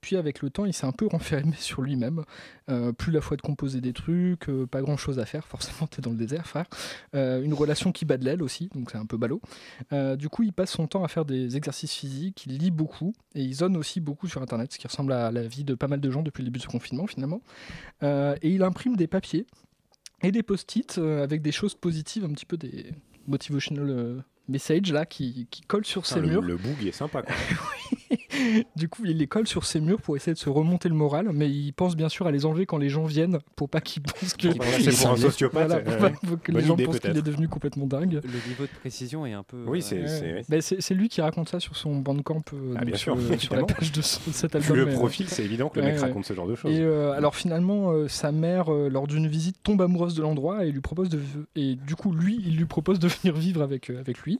Puis, 0.00 0.16
avec 0.16 0.42
le 0.42 0.50
temps, 0.50 0.64
il 0.64 0.72
s'est 0.72 0.86
un 0.86 0.92
peu 0.92 1.06
renfermé 1.10 1.54
sur 1.56 1.80
lui-même. 1.80 2.24
Euh, 2.68 2.90
plus 2.90 3.12
la 3.12 3.20
foi 3.20 3.36
de 3.36 3.42
composer 3.42 3.80
des 3.80 3.92
trucs, 3.92 4.46
pas 4.70 4.80
grand 4.80 4.96
chose 4.96 5.20
à 5.20 5.26
faire, 5.26 5.46
forcément, 5.46 5.86
t'es 5.86 6.02
dans 6.02 6.10
le 6.10 6.16
désert, 6.16 6.46
frère. 6.46 6.66
Une 7.12 7.54
relation 7.54 7.92
qui 7.92 8.04
bat 8.04 8.16
de 8.16 8.24
l'aile 8.24 8.42
aussi, 8.42 8.68
donc 8.74 8.90
c'est 8.90 8.98
un 8.98 9.06
peu 9.06 9.16
ballot. 9.16 9.40
Du 10.16 10.28
coup, 10.28 10.42
il 10.42 10.52
passe 10.52 10.70
son 10.70 10.86
temps 10.86 11.04
à 11.04 11.08
faire 11.08 11.24
des 11.24 11.56
exercices 11.56 11.92
physiques, 11.92 12.44
il 12.46 12.58
lit 12.58 12.70
beaucoup 12.70 13.12
et 13.34 13.42
il 13.42 13.54
zone 13.54 13.76
aussi 13.76 14.00
beaucoup 14.00 14.28
sur 14.28 14.42
internet, 14.42 14.72
ce 14.72 14.78
qui 14.78 14.86
ressemble 14.86 15.12
à 15.12 15.30
la 15.30 15.42
vie 15.42 15.64
de 15.64 15.74
pas 15.74 15.88
mal 15.88 16.00
de 16.00 16.10
gens 16.10 16.22
depuis 16.22 16.42
le 16.42 16.46
début 16.46 16.58
de 16.58 16.64
ce 16.64 16.68
confinement 16.68 17.06
finalement. 17.06 17.42
Et 18.02 18.48
il 18.48 18.62
imprime 18.62 18.96
des 18.96 19.06
papiers 19.06 19.46
et 20.22 20.32
des 20.32 20.42
post-it 20.42 20.98
avec 20.98 21.42
des 21.42 21.52
choses 21.52 21.74
positives, 21.74 22.24
un 22.24 22.30
petit 22.30 22.46
peu 22.46 22.56
des 22.56 22.92
motivational 23.26 24.24
messages 24.48 24.92
là 24.92 25.06
qui, 25.06 25.46
qui 25.50 25.62
collent 25.62 25.84
sur 25.86 26.02
Putain, 26.02 26.14
ses 26.16 26.20
le, 26.20 26.26
murs. 26.28 26.42
le 26.42 26.56
boug 26.56 26.76
il 26.80 26.88
est 26.88 26.92
sympa. 26.92 27.22
Quoi. 27.22 27.34
du 28.76 28.88
coup, 28.88 29.02
il 29.04 29.18
les 29.18 29.26
colle 29.26 29.46
sur 29.46 29.64
ses 29.64 29.80
murs 29.80 30.00
pour 30.00 30.16
essayer 30.16 30.32
de 30.34 30.38
se 30.38 30.48
remonter 30.48 30.88
le 30.88 30.94
moral, 30.94 31.30
mais 31.32 31.48
il 31.50 31.72
pense 31.72 31.96
bien 31.96 32.08
sûr 32.08 32.26
à 32.26 32.30
les 32.30 32.44
enlever 32.46 32.66
quand 32.66 32.78
les 32.78 32.88
gens 32.88 33.04
viennent 33.04 33.38
pour 33.56 33.68
pas 33.68 33.80
qu'ils 33.80 34.02
pensent 34.02 34.34
que. 34.34 34.48
Passer 34.48 34.90
pour 35.02 35.10
un 35.12 35.16
sociopathe, 35.16 35.66
Voilà, 35.68 35.80
pour 35.82 35.92
euh, 35.94 35.98
pas 36.10 36.10
que 36.36 36.52
les 36.52 36.60
gens 36.62 36.74
idée, 36.74 36.84
pensent 36.84 37.00
qu'il 37.00 37.16
est 37.16 37.22
devenu 37.22 37.48
complètement 37.48 37.86
dingue. 37.86 38.20
Le 38.22 38.48
niveau 38.48 38.64
de 38.64 38.78
précision 38.80 39.26
est 39.26 39.32
un 39.32 39.42
peu. 39.42 39.64
Oui, 39.66 39.78
euh, 39.92 40.06
c'est- 40.06 40.32
Ouais. 40.32 40.42
Bah, 40.48 40.56
c'est 40.60 40.94
lui 40.94 41.08
qui 41.08 41.20
raconte 41.20 41.48
ça 41.48 41.60
sur 41.60 41.76
son 41.76 41.96
bandcamp 41.96 42.42
euh, 42.54 42.74
Ah, 42.78 42.84
bien 42.84 42.96
sur, 42.96 43.18
sûr, 43.20 43.30
le- 43.30 43.38
sur 43.38 43.54
la 43.56 43.64
page 43.64 43.92
de 43.92 44.00
son- 44.02 44.20
cet 44.32 44.52
Vu 44.56 44.58
album. 44.62 44.76
le 44.76 44.84
mais, 44.86 44.92
euh, 44.92 44.94
profil, 44.94 45.28
c'est 45.28 45.44
évident 45.44 45.68
que 45.68 45.80
le 45.80 45.86
mec 45.86 45.98
raconte 45.98 46.24
ce 46.24 46.32
genre 46.34 46.46
de 46.46 46.54
choses. 46.54 46.70
Et 46.72 46.80
euh, 46.80 47.12
alors 47.12 47.34
finalement, 47.34 47.90
euh, 47.92 48.08
sa 48.08 48.32
mère, 48.32 48.72
euh, 48.72 48.88
lors 48.88 49.06
d'une 49.06 49.26
visite, 49.28 49.56
tombe 49.62 49.82
amoureuse 49.82 50.14
de 50.14 50.22
l'endroit 50.22 50.64
et 50.64 50.72
lui 50.72 50.80
propose 50.80 51.08
de 51.08 51.20
et 51.56 51.76
du 51.76 51.94
coup 51.96 52.12
lui, 52.12 52.40
il 52.46 52.56
lui 52.56 52.64
propose 52.66 52.98
de 52.98 53.08
venir 53.22 53.34
vivre 53.34 53.62
avec 53.62 53.90
euh, 53.90 53.98
avec 54.00 54.18
lui. 54.18 54.38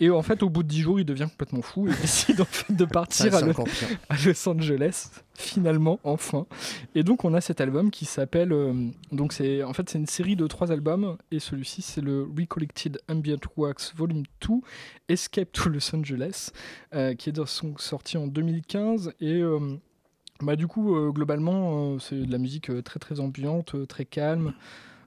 Et 0.00 0.08
en 0.10 0.22
fait, 0.22 0.42
au 0.42 0.48
bout 0.48 0.62
de 0.62 0.68
10 0.68 0.80
jours, 0.80 0.98
il 0.98 1.04
devient 1.04 1.26
complètement 1.30 1.60
fou 1.62 1.86
et 1.88 1.90
décide 2.00 2.40
en 2.40 2.44
fait 2.46 2.72
de 2.74 2.84
partir 2.86 3.19
À, 3.28 4.14
à 4.14 4.16
Los 4.26 4.48
Angeles 4.48 5.10
finalement, 5.34 5.98
enfin. 6.04 6.46
Et 6.94 7.02
donc 7.02 7.24
on 7.24 7.32
a 7.34 7.40
cet 7.40 7.60
album 7.60 7.90
qui 7.90 8.04
s'appelle 8.04 8.52
euh, 8.52 8.74
donc 9.12 9.32
c'est 9.32 9.62
en 9.62 9.72
fait 9.72 9.88
c'est 9.88 9.98
une 9.98 10.06
série 10.06 10.36
de 10.36 10.46
trois 10.46 10.70
albums 10.70 11.16
et 11.30 11.38
celui-ci 11.38 11.80
c'est 11.82 12.02
le 12.02 12.28
Recollected 12.38 13.00
Ambient 13.08 13.40
Works 13.56 13.94
Volume 13.96 14.24
2 14.46 14.54
Escape 15.08 15.50
to 15.52 15.70
Los 15.70 15.94
Angeles 15.94 16.50
euh, 16.94 17.14
qui 17.14 17.30
est 17.30 17.40
sorti 17.78 18.18
en 18.18 18.26
2015 18.26 19.14
et 19.20 19.40
euh, 19.40 19.78
bah, 20.42 20.56
du 20.56 20.66
coup, 20.66 20.96
euh, 20.96 21.10
globalement, 21.10 21.94
euh, 21.94 21.98
c'est 21.98 22.16
de 22.16 22.32
la 22.32 22.38
musique 22.38 22.70
euh, 22.70 22.82
très 22.82 22.98
très 22.98 23.20
ambiante, 23.20 23.86
très 23.86 24.04
calme. 24.04 24.54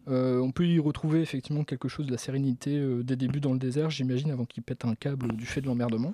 On 0.06 0.52
peut 0.52 0.66
y 0.68 0.80
retrouver 0.80 1.22
effectivement 1.22 1.64
quelque 1.64 1.88
chose 1.88 2.06
de 2.06 2.12
la 2.12 2.18
sérénité 2.18 2.78
des 3.06 3.16
débuts 3.16 3.40
dans 3.40 3.54
le 3.54 3.58
désert, 3.58 3.90
j'imagine, 3.90 4.32
avant 4.32 4.44
qu'il 4.44 4.62
pète 4.62 4.84
un 4.84 4.96
câble 4.96 5.32
du 5.32 5.46
fait 5.46 5.62
de 5.62 5.68
l'emmerdement. 5.68 6.12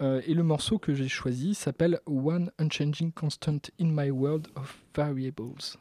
Euh, 0.00 0.20
et 0.26 0.34
le 0.34 0.42
morceau 0.42 0.78
que 0.78 0.94
j'ai 0.94 1.08
choisi 1.08 1.54
s'appelle 1.54 2.00
One 2.06 2.50
Unchanging 2.58 3.12
Constant 3.12 3.60
in 3.80 3.86
My 3.86 4.10
World 4.10 4.48
of 4.54 4.78
Variables. 4.94 5.78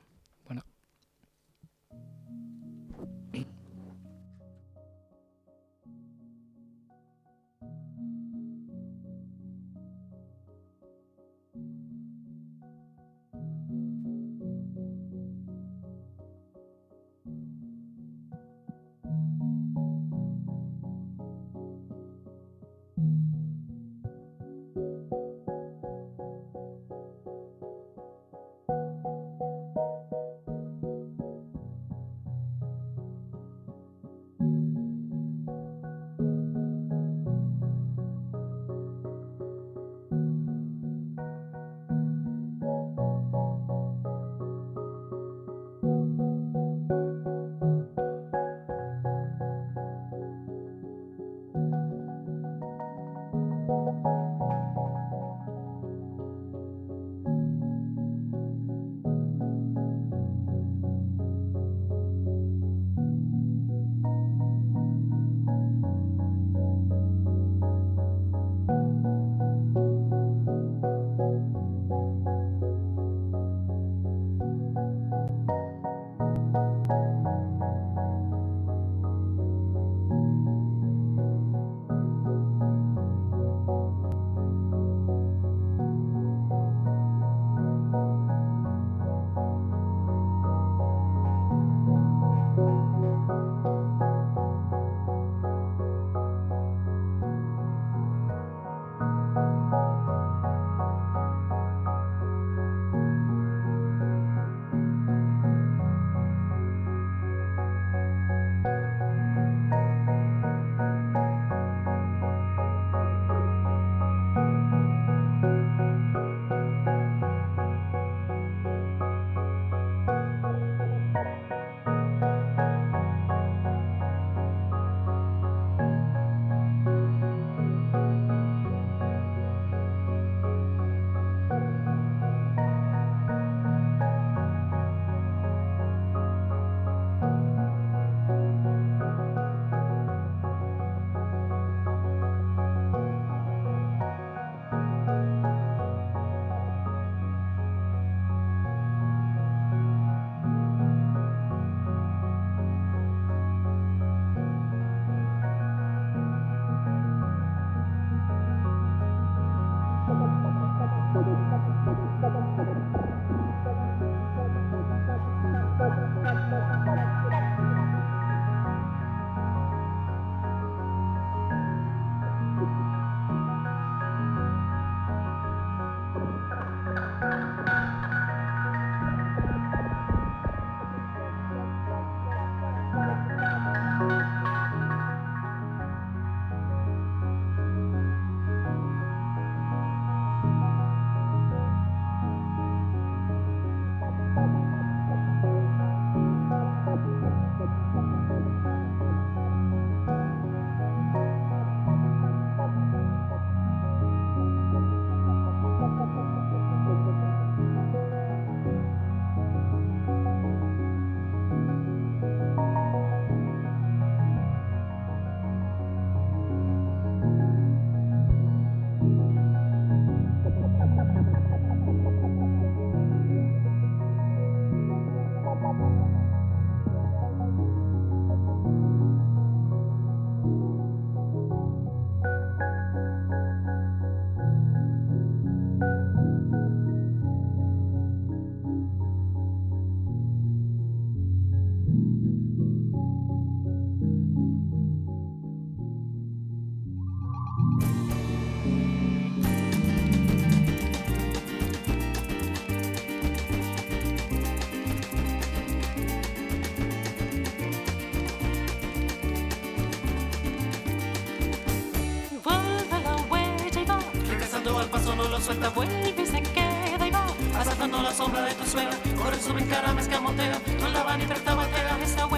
So 272.05 272.15
the 272.17 272.27
way. 272.27 272.34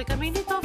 Este 0.00 0.12
caminito 0.12 0.59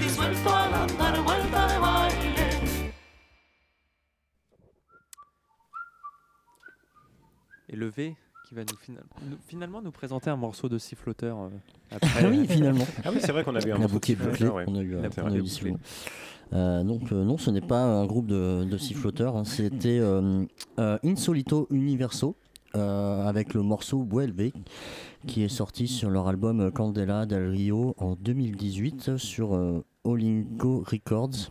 Disuelto 0.00 0.50
vuelta 1.24 1.66
de 1.66 1.78
baile. 1.80 2.42
Et 7.68 7.76
le 7.76 7.88
V 7.88 8.14
qui 8.48 8.54
va 8.54 8.62
nous, 8.62 8.76
final- 8.76 9.04
nous- 9.30 9.36
finalement 9.46 9.80
nous 9.82 9.92
présenter 9.92 10.28
un 10.30 10.36
morceau 10.36 10.68
de 10.68 10.78
siffloteur 10.78 11.38
euh, 11.40 11.48
après. 11.90 12.24
Ah 12.24 12.28
oui, 12.28 12.46
finalement. 12.46 12.84
Ah 13.04 13.10
oui, 13.12 13.18
c'est 13.20 13.32
vrai 13.32 13.44
qu'on 13.44 13.54
avait 13.54 13.70
un 13.70 13.74
On 13.74 13.78
a 13.78 13.80
morceau 13.80 13.94
de 13.94 14.00
bouclé, 14.00 14.14
siffloteur, 14.14 14.54
ouais. 14.56 14.64
on 14.66 14.74
a 14.76 14.80
eu, 14.82 14.90
La 14.92 14.98
euh, 15.04 15.10
on 15.22 15.32
a 15.32 15.36
eu. 15.36 15.44
Euh, 16.54 16.82
donc 16.84 17.10
euh, 17.12 17.24
non, 17.24 17.38
ce 17.38 17.50
n'est 17.50 17.62
pas 17.62 17.82
un 17.82 18.04
groupe 18.04 18.26
de, 18.26 18.64
de 18.64 18.76
siffloteurs, 18.76 19.36
hein, 19.36 19.44
c'était 19.44 19.98
euh, 20.00 20.44
euh, 20.78 20.98
Insolito 21.02 21.66
Universo 21.70 22.36
euh, 22.76 23.26
avec 23.26 23.54
le 23.54 23.62
morceau 23.62 24.06
Vuelve 24.10 24.50
qui 25.26 25.42
est 25.42 25.48
sorti 25.48 25.86
sur 25.88 26.10
leur 26.10 26.26
album 26.28 26.70
Candela 26.72 27.26
del 27.26 27.48
Rio 27.48 27.94
en 27.98 28.16
2018 28.16 29.16
sur 29.16 29.54
euh, 29.54 29.84
Olingo 30.04 30.82
Records. 30.86 31.50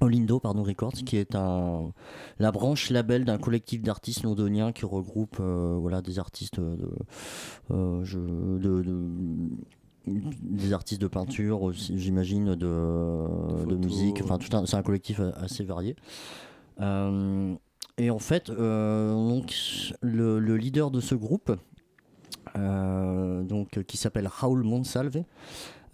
Olindo 0.00 0.40
pardon, 0.40 0.64
Records, 0.64 0.92
qui 1.06 1.16
est 1.16 1.34
un, 1.36 1.92
la 2.38 2.50
branche 2.50 2.90
label 2.90 3.24
d'un 3.24 3.38
collectif 3.38 3.80
d'artistes 3.82 4.24
londoniens 4.24 4.72
qui 4.72 4.84
regroupe 4.84 5.36
euh, 5.40 5.76
voilà, 5.80 6.02
des 6.02 6.18
artistes 6.18 6.58
de, 6.58 6.78
euh, 7.70 8.04
je- 8.04 8.18
de- 8.18 8.82
de- 8.82 9.08
des 10.06 10.72
artistes 10.72 11.00
de 11.00 11.06
peinture, 11.06 11.72
j'imagine, 11.72 12.54
de, 12.56 13.64
de, 13.66 13.76
musique. 13.76 14.20
Enfin, 14.22 14.38
c'est 14.66 14.74
un 14.74 14.82
collectif 14.82 15.20
assez 15.36 15.64
varié. 15.64 15.96
Euh, 16.80 17.54
et 17.96 18.10
en 18.10 18.18
fait, 18.18 18.50
euh, 18.50 19.12
donc, 19.12 19.54
le, 20.00 20.40
le 20.40 20.56
leader 20.56 20.90
de 20.90 21.00
ce 21.00 21.14
groupe, 21.14 21.56
euh, 22.56 23.42
donc, 23.42 23.82
qui 23.84 23.96
s'appelle 23.96 24.26
Raoul 24.26 24.64
Monsalve, 24.64 25.22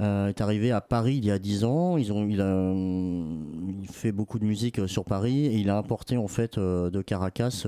euh, 0.01 0.29
est 0.29 0.41
arrivé 0.41 0.71
à 0.71 0.81
Paris 0.81 1.17
il 1.17 1.27
y 1.27 1.31
a 1.31 1.39
10 1.39 1.65
ans. 1.65 1.99
Ils 1.99 2.11
ont, 2.11 2.27
il, 2.27 2.41
a, 2.41 2.73
il 2.73 3.89
fait 3.93 4.13
beaucoup 4.13 4.39
de 4.39 4.47
musique 4.47 4.89
sur 4.89 5.05
Paris 5.05 5.45
et 5.45 5.57
il 5.57 5.69
a 5.69 5.77
importé 5.77 6.17
en 6.17 6.29
fait 6.29 6.59
de 6.59 7.03
Caracas 7.03 7.67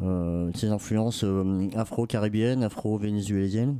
ses 0.00 0.68
influences 0.68 1.24
afro-caribéennes, 1.76 2.64
afro-vénézuéliennes. 2.64 3.78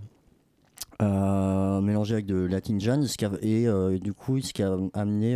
Euh, 1.03 1.81
mélangé 1.81 2.13
avec 2.13 2.27
de 2.27 2.45
latin 2.45 2.77
jazz 2.79 3.17
et 3.41 3.67
euh, 3.67 3.99
du 3.99 4.13
coup 4.13 4.39
ce 4.43 4.53
qui 4.53 4.63
a 4.63 4.77
amené 4.93 5.35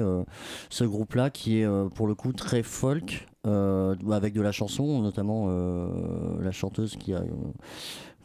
ce 0.68 0.84
groupe 0.84 1.14
là 1.14 1.30
qui 1.30 1.60
est 1.60 1.88
pour 1.94 2.06
le 2.06 2.14
coup 2.14 2.32
très 2.32 2.62
folk 2.62 3.26
euh, 3.46 3.94
avec 4.10 4.32
de 4.32 4.40
la 4.40 4.52
chanson 4.52 5.02
notamment 5.02 5.46
euh, 5.48 6.40
la 6.40 6.50
chanteuse 6.50 6.96
euh, 7.10 7.20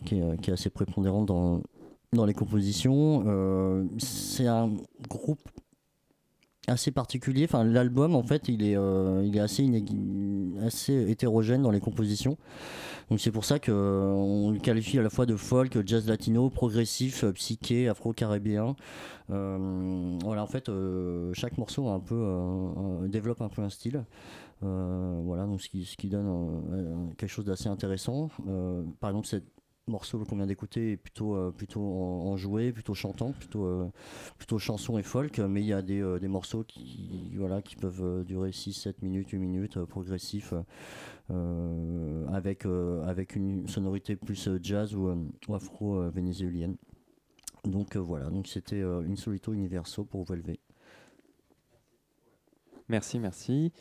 qui, 0.06 0.16
est, 0.18 0.50
assez 0.50 0.70
prépondérante 0.70 1.26
dans, 1.26 1.62
dans 2.14 2.26
les 2.26 2.34
compositions 2.34 3.26
c'est 3.98 4.48
un 4.48 4.72
groupe 5.10 5.50
assez 6.68 6.92
particulier 6.92 7.44
enfin 7.44 7.66
l'album 7.66 8.16
en 8.16 8.24
fait 8.24 8.48
il 8.48 8.64
est, 8.64 8.78
il 9.26 9.36
est 9.36 9.42
assez, 9.42 9.68
assez 10.66 11.12
hétérogène 11.12 11.64
dans 11.64 11.72
les 11.72 11.82
compositions 11.82 12.38
donc 13.10 13.20
c'est 13.20 13.32
pour 13.32 13.44
ça 13.44 13.60
qu'on 13.60 14.52
le 14.54 14.60
qualifie 14.60 15.00
à 15.00 15.02
la 15.02 15.10
fois 15.10 15.26
de 15.26 15.36
folk, 15.36 15.80
jazz 15.84 16.08
latino, 16.08 16.52
progressif, 16.52 17.26
psyché, 17.34 17.90
afro-caribéen. 17.90 18.76
Voilà, 19.30 20.44
en 20.44 20.46
fait, 20.46 20.70
chaque 21.34 21.58
morceau 21.58 21.90
développe 23.08 23.42
un 23.42 23.50
peu 23.50 23.64
un 23.64 23.70
style. 23.72 24.06
Euh, 24.64 25.22
voilà, 25.24 25.46
donc 25.46 25.62
ce 25.62 25.70
qui, 25.70 26.10
donne 26.10 26.28
euh, 26.28 26.76
euh, 26.76 27.14
quelque 27.18 27.30
chose 27.30 27.46
d'assez 27.46 27.70
intéressant. 27.70 28.30
Par 29.00 29.10
exemple, 29.10 29.28
cette 29.28 29.48
morceau 29.88 30.20
qu'on 30.20 30.36
vient 30.36 30.46
d'écouter 30.46 30.92
est 30.92 30.98
plutôt, 30.98 31.36
euh, 31.36 31.52
plutôt 31.52 31.82
en, 31.82 32.34
en 32.34 32.72
plutôt 32.74 32.94
chantant, 32.94 33.32
plutôt, 33.32 33.90
plutôt 34.38 34.60
chanson 34.60 34.98
et 34.98 35.04
folk, 35.04 35.40
mais 35.40 35.62
il 35.62 35.68
y 35.68 35.74
a 35.74 35.82
des, 35.82 36.20
des 36.20 36.28
morceaux 36.28 36.64
qui, 36.64 37.32
voilà, 37.36 37.62
qui 37.62 37.76
peuvent 37.76 38.26
durer 38.26 38.52
6, 38.52 38.74
7 38.74 39.02
minutes, 39.02 39.30
8 39.30 39.40
minutes, 39.40 39.84
progressifs, 39.86 40.54
euh, 41.32 42.28
avec, 42.28 42.66
avec 42.66 43.36
une 43.36 43.68
sonorité 43.68 44.16
plus 44.16 44.50
jazz 44.62 44.94
ou, 44.94 45.32
ou 45.48 45.56
afro-vénézuélienne. 45.56 46.76
Donc 47.66 47.98
voilà, 47.98 48.30
donc 48.30 48.48
c'était 48.48 48.82
Insolito 48.82 49.54
Universo 49.54 50.04
pour 50.04 50.24
Volvé. 50.24 50.60
Merci, 52.90 53.20
merci. 53.20 53.72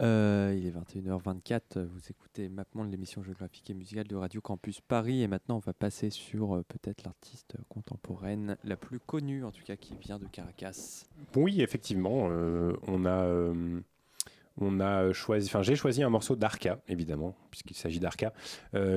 Euh, 0.00 0.54
il 0.56 0.66
est 0.66 0.70
21h24, 0.70 1.80
vous 1.80 2.00
écoutez 2.08 2.48
MapMonde, 2.48 2.88
l'émission 2.88 3.20
géographique 3.24 3.68
et 3.70 3.74
musicale 3.74 4.06
de 4.06 4.14
Radio 4.14 4.40
Campus 4.40 4.80
Paris. 4.80 5.22
Et 5.22 5.26
maintenant, 5.26 5.56
on 5.56 5.60
va 5.60 5.72
passer 5.72 6.10
sur 6.10 6.54
euh, 6.54 6.62
peut-être 6.62 7.02
l'artiste 7.02 7.56
contemporaine 7.68 8.56
la 8.62 8.76
plus 8.76 9.00
connue, 9.00 9.44
en 9.44 9.50
tout 9.50 9.64
cas 9.64 9.74
qui 9.74 9.96
vient 9.96 10.20
de 10.20 10.26
Caracas. 10.26 11.04
Oui, 11.34 11.62
effectivement, 11.62 12.28
euh, 12.30 12.74
on 12.86 13.06
a, 13.06 13.52
on 14.58 14.78
a 14.78 15.12
choisi, 15.12 15.48
enfin 15.48 15.62
j'ai 15.62 15.74
choisi 15.74 16.04
un 16.04 16.10
morceau 16.10 16.36
d'Arca, 16.36 16.80
évidemment, 16.86 17.34
puisqu'il 17.50 17.76
s'agit 17.76 17.98
d'Arca, 17.98 18.32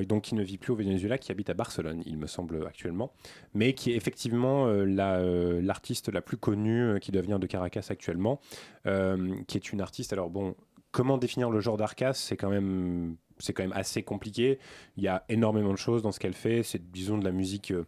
donc 0.06 0.22
qui 0.22 0.36
ne 0.36 0.42
vit 0.44 0.58
plus 0.58 0.72
au 0.72 0.76
Venezuela, 0.76 1.18
qui 1.18 1.32
habite 1.32 1.50
à 1.50 1.54
Barcelone, 1.54 2.02
il 2.06 2.16
me 2.16 2.28
semble 2.28 2.64
actuellement, 2.64 3.12
mais 3.54 3.72
qui 3.72 3.90
est 3.90 3.96
effectivement 3.96 4.66
euh, 4.68 4.84
la, 4.84 5.20
l'artiste 5.60 6.10
la 6.10 6.22
plus 6.22 6.36
connue 6.36 7.00
qui 7.00 7.10
venir 7.10 7.40
de 7.40 7.46
Caracas 7.48 7.86
actuellement, 7.90 8.40
qui 8.84 9.56
est 9.56 9.72
une 9.72 9.80
artiste. 9.80 10.12
Alors 10.12 10.30
bon, 10.30 10.54
comment 10.92 11.18
définir 11.18 11.50
le 11.50 11.60
genre 11.60 11.76
d'Arca 11.76 12.14
C'est 12.14 12.36
quand 12.36 12.50
même 12.50 13.16
c'est 13.38 13.52
quand 13.52 13.64
même 13.64 13.72
assez 13.72 14.04
compliqué. 14.04 14.58
Il 14.96 15.02
y 15.02 15.08
a 15.08 15.24
énormément 15.28 15.72
de 15.72 15.78
choses 15.78 16.02
dans 16.02 16.12
ce 16.12 16.20
qu'elle 16.20 16.34
fait. 16.34 16.62
C'est 16.62 16.92
disons 16.92 17.18
de 17.18 17.24
la 17.24 17.32
musique. 17.32 17.72
euh, 17.72 17.86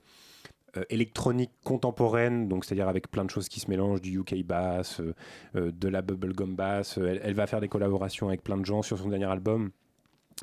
euh, 0.76 0.82
électronique 0.90 1.52
contemporaine, 1.62 2.48
donc 2.48 2.64
c'est-à-dire 2.64 2.88
avec 2.88 3.08
plein 3.08 3.24
de 3.24 3.30
choses 3.30 3.48
qui 3.48 3.60
se 3.60 3.70
mélangent, 3.70 4.00
du 4.00 4.18
UK 4.18 4.44
bass, 4.44 5.00
euh, 5.54 5.70
de 5.70 5.88
la 5.88 6.02
bubblegum 6.02 6.56
bass. 6.56 6.98
Elle, 6.98 7.34
va 7.34 7.46
faire 7.46 7.60
des 7.60 7.68
collaborations 7.68 8.28
avec 8.28 8.42
plein 8.42 8.56
de 8.56 8.64
gens 8.64 8.82
sur 8.82 8.98
son 8.98 9.08
dernier 9.08 9.26
album. 9.26 9.70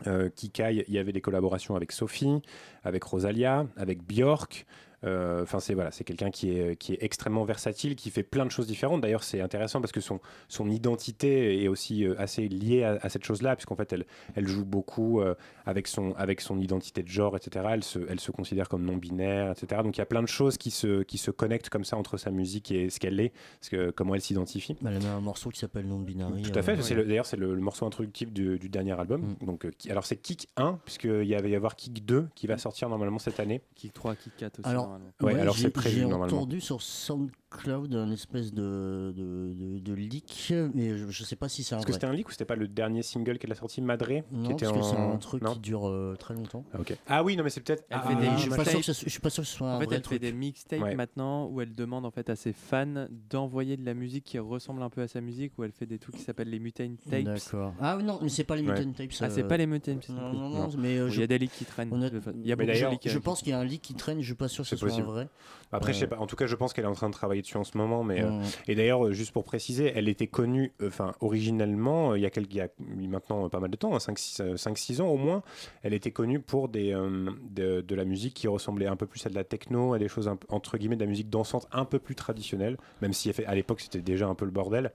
Euh, 0.08 0.30
Kikai, 0.30 0.86
il 0.88 0.94
y 0.94 1.00
avait 1.00 1.12
des 1.12 1.20
collaborations 1.20 1.76
avec 1.76 1.92
Sophie, 1.92 2.42
avec 2.84 3.04
Rosalia, 3.04 3.68
avec 3.76 4.04
Björk. 4.04 4.66
Euh, 5.04 5.42
Enfin, 5.44 5.60
c'est 5.60 5.74
voilà, 5.74 5.92
c'est 5.92 6.04
quelqu'un 6.04 6.30
qui 6.30 6.52
est, 6.52 6.76
qui 6.76 6.94
est 6.94 7.00
extrêmement 7.02 7.44
versatile, 7.44 7.96
qui 7.96 8.10
fait 8.12 8.24
plein 8.24 8.46
de 8.46 8.52
choses 8.52 8.68
différentes. 8.68 9.02
D'ailleurs, 9.02 9.24
c'est 9.24 9.42
intéressant 9.42 9.82
parce 9.82 9.92
que 9.92 10.00
son, 10.02 10.20
son 10.48 10.70
identité 10.70 11.64
est 11.64 11.68
aussi 11.68 12.06
euh, 12.06 12.14
assez 12.20 12.48
liée 12.48 12.84
à, 12.84 12.98
à 13.02 13.10
cette 13.10 13.24
chose-là, 13.26 13.56
puisqu'en 13.56 13.76
fait, 13.76 13.92
elle, 13.94 14.06
elle 14.36 14.48
joue 14.48 14.66
beaucoup 14.66 15.22
euh, 15.22 15.34
avec, 15.66 15.88
son, 15.88 16.14
avec 16.14 16.42
son 16.42 16.60
identité 16.60 17.02
de 17.04 17.08
genre, 17.08 17.36
etc. 17.36 17.66
Elle 17.72 17.84
se, 17.84 18.00
elle 18.10 18.20
se 18.20 18.32
considère 18.32 18.70
comme 18.70 18.84
non-binaire, 18.86 19.52
etc. 19.52 19.82
Donc, 19.84 19.98
il 19.98 20.00
y 20.00 20.04
a 20.04 20.06
plein 20.06 20.22
de 20.22 20.28
choses 20.28 20.58
qui 20.58 20.72
se, 20.72 21.04
qui 21.04 21.18
se 21.18 21.32
connectent 21.32 21.70
comme 21.70 21.84
ça 21.86 21.98
entre 21.98 22.18
sa 22.18 22.30
musique 22.32 22.72
et 22.72 22.90
ce 22.90 23.00
qu'elle 23.00 23.20
est, 23.20 23.32
parce 23.60 23.70
que, 23.70 23.90
comment 23.92 24.14
elle 24.16 24.22
s'identifie. 24.22 24.76
Elle 24.82 24.88
a 24.88 25.00
même 25.00 25.06
un 25.08 25.22
morceau 25.22 25.50
qui 25.50 25.60
s'appelle 25.60 25.88
Non 25.88 26.00
Binary. 26.00 26.42
Tout 26.44 26.58
à 26.58 26.62
fait, 26.62 26.76
euh, 26.94 27.06
d'ailleurs 27.06 27.26
c'est 27.26 27.38
le, 27.38 27.54
le 27.56 27.62
morceau 27.62 27.86
introductif 27.86 28.32
du, 28.32 28.60
du 28.60 28.70
dernier 28.70 29.00
album. 29.00 29.36
Donc, 29.42 29.66
euh, 29.66 29.72
qui- 29.78 29.90
alors 29.92 30.06
c'est 30.06 30.18
Kick 30.18 30.48
1, 30.58 30.80
puisqu'il 30.86 31.24
y 31.24 31.34
va 31.36 31.48
y 31.48 31.56
avoir 31.56 31.76
Kick 31.76 32.06
2 32.06 32.28
qui 32.36 32.48
va 32.48 32.58
sortir 32.58 32.90
normalement 32.90 33.20
cette 33.20 33.40
année. 33.40 33.62
Kick 33.76 33.94
3, 33.94 34.16
Kick 34.16 34.34
4 34.38 34.60
aussi. 34.60 34.70
Alors, 34.70 34.91
normalement. 35.00 35.14
Ouais, 35.22 35.40
alors 35.42 35.56
j'ai- 35.56 35.64
c'est 35.64 35.70
prévu 35.70 35.96
J'ai 36.02 36.06
normalement. 36.06 36.38
entendu 36.38 36.62
sur 36.62 36.82
SoundCloud 36.82 37.96
un 37.96 38.12
espèce 38.12 38.54
de, 38.54 39.14
de, 39.16 39.54
de, 39.54 39.80
de 39.80 39.94
leak, 39.94 40.54
mais 40.74 40.98
je, 40.98 41.10
je 41.10 41.24
sais 41.24 41.36
pas 41.36 41.50
si 41.50 41.64
c'est 41.64 41.76
un 41.76 41.80
Est-ce 41.80 41.86
que 41.88 41.94
c'était 41.94 42.08
un 42.08 42.14
leak 42.14 42.28
ou 42.30 42.32
c'était 42.32 42.46
pas 42.46 42.56
le 42.56 42.68
dernier 42.68 43.04
single 43.04 43.38
qu'elle 43.38 43.52
a 43.52 43.56
sorti, 43.56 43.82
Madré 43.82 44.24
qui 44.30 44.36
Non, 44.38 44.50
était 44.52 44.66
parce 44.66 44.78
que 44.78 44.84
c'est 44.84 44.96
un 45.02 45.18
truc 45.18 45.44
Non 45.44 45.54
qui 45.54 45.60
dure 45.60 45.88
euh, 45.88 46.16
très 46.18 46.34
longtemps. 46.34 46.64
Ah. 46.74 46.78
Ah 47.08 47.24
oui, 47.24 47.36
non 47.36 47.44
mais 47.44 47.50
c'est 47.50 47.62
peut-être. 47.62 47.86
Ah, 47.92 48.04
je, 48.38 48.42
suis 48.42 48.50
pas 48.50 48.64
sûr 48.66 48.76
mixtapes. 48.76 48.82
que 48.82 48.94
ce- 48.94 49.06
je 49.06 49.10
suis 49.10 49.20
pas 49.20 49.30
sûr 49.30 49.44
que 49.44 49.50
ce 49.50 49.56
soit 49.56 49.72
un 49.72 49.76
En 49.78 49.80
fait, 49.80 49.86
vrai 49.86 49.96
elle 49.98 50.04
fait 50.06 50.20
des 50.20 50.32
mixtapes 50.32 50.82
Ouais. 50.82 50.96
maintenant 50.96 51.48
où 51.48 51.62
elle 51.62 51.74
demande 51.74 52.06
en 52.06 52.12
fait 52.12 52.30
à 52.30 52.36
ses 52.36 52.54
fans 52.54 53.08
d'envoyer 53.30 53.78
de 53.78 53.86
la 53.86 53.94
musique 53.94 54.24
qui 54.24 54.40
ressemble 54.40 54.82
un 54.84 54.90
peu 54.90 55.02
à 55.02 55.08
sa 55.08 55.22
musique, 55.22 55.54
où 55.58 55.64
elle 55.64 55.72
fait 55.72 55.86
des 55.86 56.00
trucs 56.00 56.16
qui 56.16 56.22
s'appellent 56.24 56.50
les 56.50 56.60
Mutant 56.60 56.90
Tapes. 57.10 57.24
D'accord. 57.24 57.74
Ah 57.82 57.98
oui, 57.98 58.04
non, 58.04 58.20
mais 58.22 58.30
c'est 58.30 58.44
pas 58.44 58.56
les. 58.56 58.62
Mutant 58.64 58.92
Tapes. 58.94 59.10
Ah, 59.22 59.30
c'est 59.30 59.44
euh, 59.44 59.48
pas 59.48 59.58
les 59.58 59.68
Mutant 59.68 59.96
Tapes. 59.96 60.10
Non, 60.10 60.34
non, 60.34 60.50
non, 60.50 60.70
mais 60.78 60.98
euh, 60.98 61.10
Il 61.12 61.20
y 61.20 61.24
a 61.24 61.28
des 61.28 61.38
leaks 61.38 61.52
qui 61.52 61.66
traînent. 61.66 61.90
Il 61.94 62.02
y 62.02 62.06
a 62.06 62.10
Mais 62.12 62.20
beaucoup 62.56 62.62
de 62.62 62.66
d'ailleurs, 62.68 62.92
leaks. 62.92 63.08
je 63.10 63.18
euh, 63.18 63.22
pense 63.22 63.42
qu'il 63.42 63.50
y 63.50 63.54
a 63.54 63.60
un 63.60 63.64
leak 63.66 63.82
qui 63.82 63.94
traîne, 63.94 64.20
je 64.22 64.26
suis 64.26 64.36
pas 64.36 64.48
sûr 64.48 64.64
que 64.64 64.70
ce 64.70 64.76
un 64.76 64.81
possible. 64.82 65.08
vrai. 65.08 65.28
Après, 65.72 65.94
je 65.94 66.00
sais 66.00 66.08
pas. 66.08 66.18
En 66.18 66.28
tout 66.28 66.36
cas, 66.36 66.48
je 66.48 66.56
pense 66.56 66.74
qu'elle 66.74 66.84
est 66.84 66.90
en 66.90 66.94
train 66.94 67.10
de 67.10 67.14
travailler 67.14 67.42
dessus 67.42 67.58
en 67.58 67.64
ce 67.64 67.78
moment. 67.78 68.04
Mais, 68.04 68.22
euh, 68.22 68.32
Mm. 68.32 68.44
Et 68.68 68.76
d'ailleurs, 68.76 69.06
euh, 69.06 69.12
juste 69.14 69.32
pour 69.32 69.44
préciser, 69.44 69.92
elle 69.96 70.08
était 70.08 70.28
connue, 70.28 70.74
euh, 70.82 70.88
enfin, 70.88 71.14
originellement, 71.22 72.16
il 72.16 72.22
y 72.22 72.26
a, 72.26 72.30
quelques, 72.30 72.54
il 72.54 72.58
y 72.58 72.62
a 72.62 72.70
maintenant 73.08 73.48
pas 73.50 73.60
mal 73.60 73.70
de 73.70 73.76
temps, 73.76 73.98
5-6 73.98 75.02
ans 75.02 75.08
au 75.08 75.18
moins, 75.18 75.44
elle 75.84 75.94
était 75.94 76.12
connue 76.12 76.40
pour 76.40 76.70
des, 76.70 76.92
de, 76.92 77.82
de 77.82 77.96
la 77.96 78.06
musique 78.06 78.34
qui 78.34 78.48
ressemblait 78.48 78.88
un 78.88 78.96
peu 78.96 79.06
plus 79.06 79.26
à 79.26 79.30
de 79.30 79.36
la 79.36 79.44
techno, 79.44 79.94
à 79.94 80.00
des 80.00 80.08
choses 80.08 80.28
un 80.28 80.38
entre 80.50 80.78
guillemets 80.78 80.96
de 80.96 81.02
la 81.02 81.10
musique 81.10 81.30
dansante 81.30 81.68
un 81.72 81.86
peu 81.86 82.00
plus 82.00 82.16
traditionnelle, 82.16 82.78
même 83.02 83.14
si 83.14 83.32
à 83.46 83.56
l'époque 83.56 83.82
c'était 83.82 84.02
déjà 84.02 84.28
un 84.28 84.36
peu 84.36 84.46
le 84.46 84.52
bordel. 84.52 84.92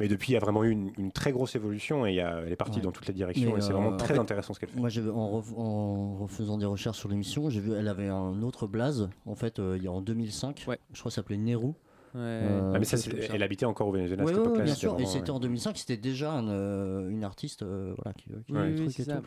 Mais 0.00 0.08
depuis, 0.08 0.30
il 0.30 0.34
y 0.34 0.36
a 0.36 0.40
vraiment 0.40 0.64
eu 0.64 0.70
une, 0.70 0.90
une 0.98 1.12
très 1.12 1.30
grosse 1.30 1.54
évolution 1.54 2.06
et 2.06 2.10
il 2.10 2.16
y 2.16 2.20
a- 2.20 2.40
elle 2.44 2.52
est 2.52 2.56
partie 2.56 2.76
Ouais. 2.78 2.82
dans 2.82 2.90
toutes 2.92 3.06
les 3.06 3.14
directions 3.14 3.52
Mais, 3.52 3.58
et 3.58 3.60
c'est 3.60 3.70
euh, 3.70 3.74
vraiment 3.74 3.90
en 3.90 3.96
très 3.96 4.14
fait, 4.14 4.18
intéressant 4.20 4.54
ce 4.54 4.60
qu'elle 4.60 4.70
fait. 4.70 4.80
Moi, 4.80 4.88
j'ai- 4.88 5.08
en, 5.08 5.40
ref- 5.40 5.54
en 5.56 6.14
refaisant 6.16 6.56
des 6.58 6.64
recherches 6.66 6.98
sur 6.98 7.08
l'émission, 7.08 7.50
j'ai 7.50 7.60
vu 7.60 7.72
elle 7.74 7.86
avait 7.88 8.08
un 8.08 8.42
autre 8.42 8.66
blaze, 8.66 9.08
en 9.26 9.34
fait, 9.34 9.58
euh, 9.58 9.76
il 9.76 9.84
y 9.84 9.86
a 9.86 9.92
en 9.92 10.00
2005. 10.00 10.64
Ouais. 10.66 10.78
Je 10.92 10.98
crois 10.98 11.10
que 11.10 11.14
ça 11.14 11.16
s'appelait 11.16 11.36
Nehru. 11.36 11.66
ouais. 11.68 11.74
Euh, 12.16 12.72
Ah, 12.74 12.78
mais 12.78 12.84
ça, 12.84 12.96
ça. 12.96 13.10
elle 13.32 13.42
habitait 13.42 13.66
encore 13.66 13.88
au 13.88 13.92
Venezuela 13.92 14.26
cette 14.26 14.36
époque-là. 14.36 14.64
bien 14.64 14.66
c'était 14.74 14.80
sûr. 14.80 14.90
Et 14.90 14.94
vraiment, 14.94 15.08
c'était 15.10 15.30
ouais. 15.30 15.36
en 15.36 15.40
2005, 15.40 15.76
c'était 15.78 15.96
déjà 15.96 16.32
un, 16.32 16.48
euh, 16.48 17.08
une 17.10 17.22
artiste 17.22 17.62
euh, 17.62 17.94
voilà, 17.98 18.14
qui, 18.14 18.24
qui 18.46 18.52
Oui, 18.52 18.82
et 18.86 18.90
ça. 19.04 19.16
tout. 19.18 19.22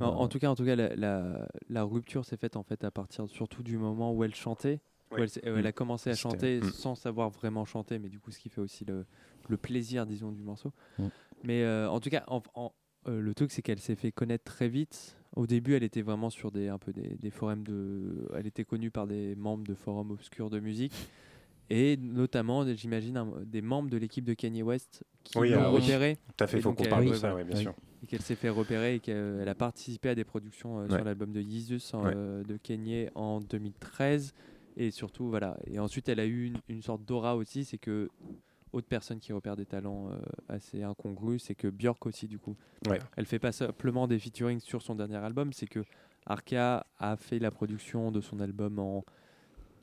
En, 0.00 0.06
en 0.06 0.24
Euh, 0.24 0.26
tout 0.28 0.38
cas, 0.40 0.48
en 0.50 0.54
tout 0.56 0.64
cas, 0.64 0.74
la, 0.74 0.96
la, 0.96 1.46
la 1.68 1.82
rupture 1.84 2.24
s'est 2.24 2.36
faite 2.36 2.56
en 2.56 2.62
fait 2.64 2.82
à 2.82 2.90
partir 2.90 3.28
surtout 3.28 3.62
du 3.62 3.78
moment 3.78 4.12
où 4.12 4.24
elle 4.24 4.34
chantait. 4.34 4.80
où 5.12 5.16
elle, 5.18 5.28
euh, 5.46 5.58
elle 5.58 5.66
a 5.66 5.72
commencé 5.72 6.10
à 6.10 6.14
C'était- 6.14 6.22
chanter 6.22 6.60
Mm. 6.60 6.70
sans 6.72 6.94
savoir 6.96 7.30
vraiment 7.30 7.64
chanter, 7.64 8.00
mais 8.00 8.08
du 8.08 8.18
coup, 8.18 8.32
ce 8.32 8.38
qui 8.40 8.48
fait 8.48 8.60
aussi 8.60 8.84
le, 8.84 9.06
le 9.48 9.56
plaisir, 9.56 10.06
disons, 10.06 10.32
du 10.32 10.42
morceau. 10.42 10.72
Mm. 10.98 11.06
Mais 11.44 11.62
euh, 11.64 11.88
en 11.90 12.00
tout 12.00 12.10
cas, 12.10 12.24
en- 12.28 12.42
en- 12.54 12.72
euh, 13.08 13.20
le 13.20 13.34
truc, 13.34 13.50
c'est 13.52 13.60
qu'elle 13.62 13.80
s'est 13.80 13.96
fait 13.96 14.12
connaître 14.12 14.44
très 14.44 14.68
vite. 14.68 15.16
Au 15.36 15.46
début, 15.46 15.74
elle 15.74 15.82
était 15.82 16.02
vraiment 16.02 16.30
sur 16.30 16.50
des, 16.52 16.68
un 16.68 16.78
peu 16.78 16.92
des, 16.92 17.16
des 17.16 17.30
forums 17.30 17.62
de. 17.64 18.28
Elle 18.36 18.46
était 18.46 18.64
connue 18.64 18.90
par 18.90 19.06
des 19.06 19.34
membres 19.34 19.64
de 19.66 19.74
forums 19.74 20.10
obscurs 20.12 20.48
de 20.48 20.60
musique. 20.60 20.92
Et 21.70 21.96
notamment, 21.96 22.64
j'imagine, 22.74 23.24
des 23.46 23.62
membres 23.62 23.88
de 23.88 23.96
l'équipe 23.96 24.24
de 24.24 24.34
Kanye 24.34 24.62
West 24.62 25.02
qui 25.24 25.38
Oui, 25.38 25.50
l'ont 25.50 25.62
ah 25.62 25.72
oui. 25.72 25.80
repérée 25.80 26.18
Tout 26.36 26.44
à 26.44 26.46
fait, 26.46 26.58
il 26.58 26.62
faut 26.62 26.72
qu'on 26.74 26.84
parle 26.84 27.06
de 27.06 27.10
oui, 27.10 27.16
ça, 27.18 27.34
oui, 27.34 27.42
bien 27.42 27.56
Oui. 27.56 27.62
sûr. 27.62 27.74
et 28.02 28.06
qu'elle 28.06 28.20
s'est 28.20 28.34
fait 28.34 28.50
repérer 28.50 28.96
et 28.96 29.00
qu'elle 29.00 29.48
a 29.48 29.54
participé 29.54 30.10
à 30.10 30.14
des 30.14 30.24
productions 30.24 30.78
euh, 30.80 30.82
Ouais. 30.88 30.96
sur 30.96 31.04
l'album 31.04 31.32
de 31.32 31.40
Yeezus 31.40 31.80
en, 31.94 32.04
Ouais. 32.04 32.12
euh, 32.14 32.44
de 32.44 32.58
Kanye 32.58 33.08
en 33.14 33.40
2013 33.40 34.34
et 34.76 34.90
surtout 34.90 35.28
voilà 35.30 35.56
et 35.66 35.78
ensuite 35.78 36.08
elle 36.10 36.20
a 36.20 36.26
eu 36.26 36.46
une, 36.48 36.58
une 36.68 36.82
sorte 36.82 37.02
d'aura 37.06 37.34
aussi 37.34 37.64
c'est 37.64 37.78
que 37.78 38.10
autre 38.74 38.86
personne 38.88 39.20
qui 39.20 39.32
repère 39.32 39.56
des 39.56 39.66
talents 39.66 40.10
euh, 40.10 40.16
assez 40.48 40.82
incongrus 40.82 41.42
c'est 41.44 41.54
que 41.54 41.68
Björk 41.68 42.04
aussi 42.06 42.26
du 42.28 42.38
coup 42.38 42.56
Ouais. 42.88 42.98
elle 43.16 43.26
fait 43.26 43.38
pas 43.38 43.52
simplement 43.52 44.06
des 44.06 44.18
featuring 44.18 44.60
sur 44.60 44.82
son 44.82 44.94
dernier 44.94 45.16
album 45.16 45.52
c'est 45.52 45.66
que 45.66 45.84
Arca 46.26 46.86
a 46.98 47.16
fait 47.16 47.38
la 47.38 47.50
production 47.50 48.10
de 48.12 48.20
son 48.20 48.40
album 48.40 48.78
en 48.78 49.04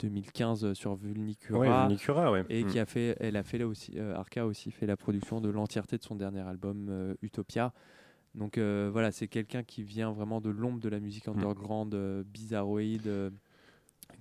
2015 0.00 0.72
sur 0.74 0.94
Vulnicura 0.96 1.58
Ouais, 1.60 1.68
Vulnicura, 1.86 2.32
ouais. 2.32 2.44
et 2.48 2.64
Mm. 2.64 2.66
qui 2.68 2.78
a 2.78 2.86
fait, 2.86 3.16
elle 3.20 3.36
a 3.36 3.42
fait 3.42 3.58
là 3.58 3.66
aussi, 3.66 3.92
euh, 3.96 4.14
Arca 4.16 4.42
a 4.42 4.46
aussi 4.46 4.70
fait 4.70 4.86
la 4.86 4.96
production 4.96 5.40
de 5.40 5.48
l'entièreté 5.48 5.96
de 5.98 6.02
son 6.02 6.16
dernier 6.16 6.40
album 6.40 6.88
euh, 6.90 7.14
Utopia. 7.22 7.72
Donc 8.34 8.58
euh, 8.58 8.88
voilà, 8.92 9.12
c'est 9.12 9.28
quelqu'un 9.28 9.62
qui 9.62 9.82
vient 9.82 10.10
vraiment 10.10 10.40
de 10.40 10.50
l'ombre 10.50 10.80
de 10.80 10.88
la 10.88 10.98
musique 10.98 11.28
Mm. 11.28 11.30
underground, 11.36 11.94
euh, 11.94 12.24
bizarroïde, 12.26 13.06
euh, 13.06 13.30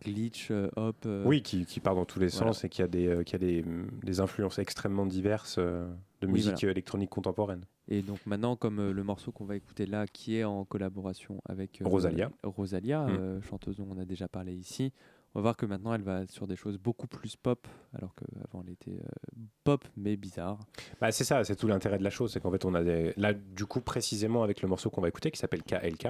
glitch, 0.03 0.49
euh, 0.51 0.69
hop. 0.75 0.95
euh, 1.05 1.23
Oui, 1.25 1.41
qui, 1.41 1.65
qui 1.65 1.79
part 1.79 1.95
dans 1.95 2.05
tous 2.05 2.19
les 2.19 2.27
voilà. 2.27 2.53
sens 2.53 2.63
et 2.63 2.69
qui 2.69 2.81
a 2.81 2.87
des, 2.87 3.07
euh, 3.07 3.23
qui 3.23 3.35
a 3.35 3.39
des, 3.39 3.63
mm, 3.63 3.99
des 4.03 4.19
influences 4.19 4.59
extrêmement 4.59 5.05
diverses 5.05 5.57
euh, 5.59 5.87
de 6.21 6.27
Oui, 6.27 6.33
musique 6.33 6.53
voilà. 6.61 6.71
électronique 6.71 7.09
contemporaine. 7.09 7.65
Et 7.87 8.01
donc 8.01 8.19
maintenant, 8.25 8.55
comme 8.55 8.91
le 8.91 9.03
morceau 9.03 9.31
qu'on 9.31 9.45
va 9.45 9.55
écouter 9.55 9.85
là, 9.85 10.07
qui 10.07 10.37
est 10.37 10.43
en 10.43 10.63
collaboration 10.65 11.41
avec 11.49 11.81
Rosalia. 11.83 12.31
Rosalia, 12.43 13.05
Mm. 13.07 13.41
chanteuse 13.43 13.77
dont 13.77 13.87
on 13.89 13.97
a 13.99 14.05
déjà 14.05 14.27
parlé 14.27 14.53
ici, 14.53 14.93
on 15.33 15.39
va 15.39 15.43
voir 15.43 15.57
que 15.57 15.65
maintenant 15.65 15.93
elle 15.93 16.01
va 16.01 16.27
sur 16.27 16.47
des 16.47 16.55
choses 16.55 16.77
beaucoup 16.77 17.07
plus 17.07 17.35
pop, 17.35 17.67
alors 17.93 18.13
qu'avant 18.15 18.63
elle 18.65 18.73
était 18.73 18.91
euh, 18.91 19.39
pop 19.63 19.83
mais 19.95 20.17
bizarre. 20.17 20.59
Bah, 20.99 21.11
c'est 21.11 21.23
ça, 21.23 21.43
c'est 21.43 21.55
tout 21.55 21.67
l'intérêt 21.67 21.97
de 21.97 22.03
la 22.03 22.09
chose, 22.09 22.33
c'est 22.33 22.39
qu'en 22.39 22.51
fait 22.51 22.65
on 22.65 22.73
a 22.75 22.81
là 22.81 23.33
du 23.33 23.65
coup 23.65 23.81
précisément 23.81 24.43
avec 24.43 24.61
le 24.61 24.67
morceau 24.67 24.89
qu'on 24.89 25.01
va 25.01 25.07
écouter 25.07 25.31
qui 25.31 25.39
s'appelle 25.39 25.63
KLK, 25.63 26.07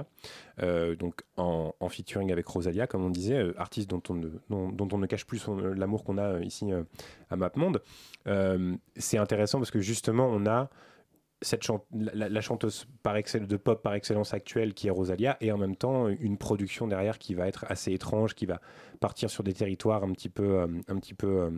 euh, 0.62 0.96
donc 0.96 1.22
en, 1.36 1.72
featuring 1.88 2.32
avec 2.32 2.46
Rosalia 2.46 2.86
comme 2.86 3.04
on 3.04 3.10
disait, 3.10 3.36
euh, 3.36 3.60
artiste 3.60 3.88
dont 3.90 4.02
on 4.08 4.14
ne, 4.14 4.28
dont, 4.50 4.70
dont 4.70 4.88
on 4.92 4.98
ne 4.98 5.06
cache 5.06 5.26
plus 5.26 5.46
l'amour 5.76 6.04
qu'on 6.04 6.18
a 6.18 6.40
ici 6.40 6.70
à 7.30 7.36
MapMonde. 7.36 7.82
C'est 8.96 9.18
intéressant 9.18 9.58
parce 9.58 9.70
que 9.70 9.80
justement 9.80 10.26
on 10.26 10.46
a 10.46 10.70
cette 11.42 11.62
la, 11.92 12.40
chanteuse 12.40 12.86
par 13.02 13.16
de 13.46 13.56
pop 13.56 13.82
par 13.82 13.94
excellence 13.94 14.34
actuelle 14.34 14.74
qui 14.74 14.88
est 14.88 14.90
Rosalia 14.90 15.36
et 15.40 15.52
en 15.52 15.58
même 15.58 15.76
temps 15.76 16.08
une 16.08 16.38
production 16.38 16.86
derrière 16.86 17.18
qui 17.18 17.34
va 17.34 17.46
être 17.46 17.66
assez 17.68 17.92
étrange, 17.92 18.34
qui 18.34 18.46
va 18.46 18.60
partir 19.00 19.30
sur 19.30 19.42
des 19.42 19.52
territoires 19.52 20.02
un 20.04 20.12
petit 20.12 20.28
peu, 20.28 20.60
euh, 20.60 20.66
un 20.88 20.96
petit 20.96 21.14
peu 21.14 21.26
euh, 21.26 21.50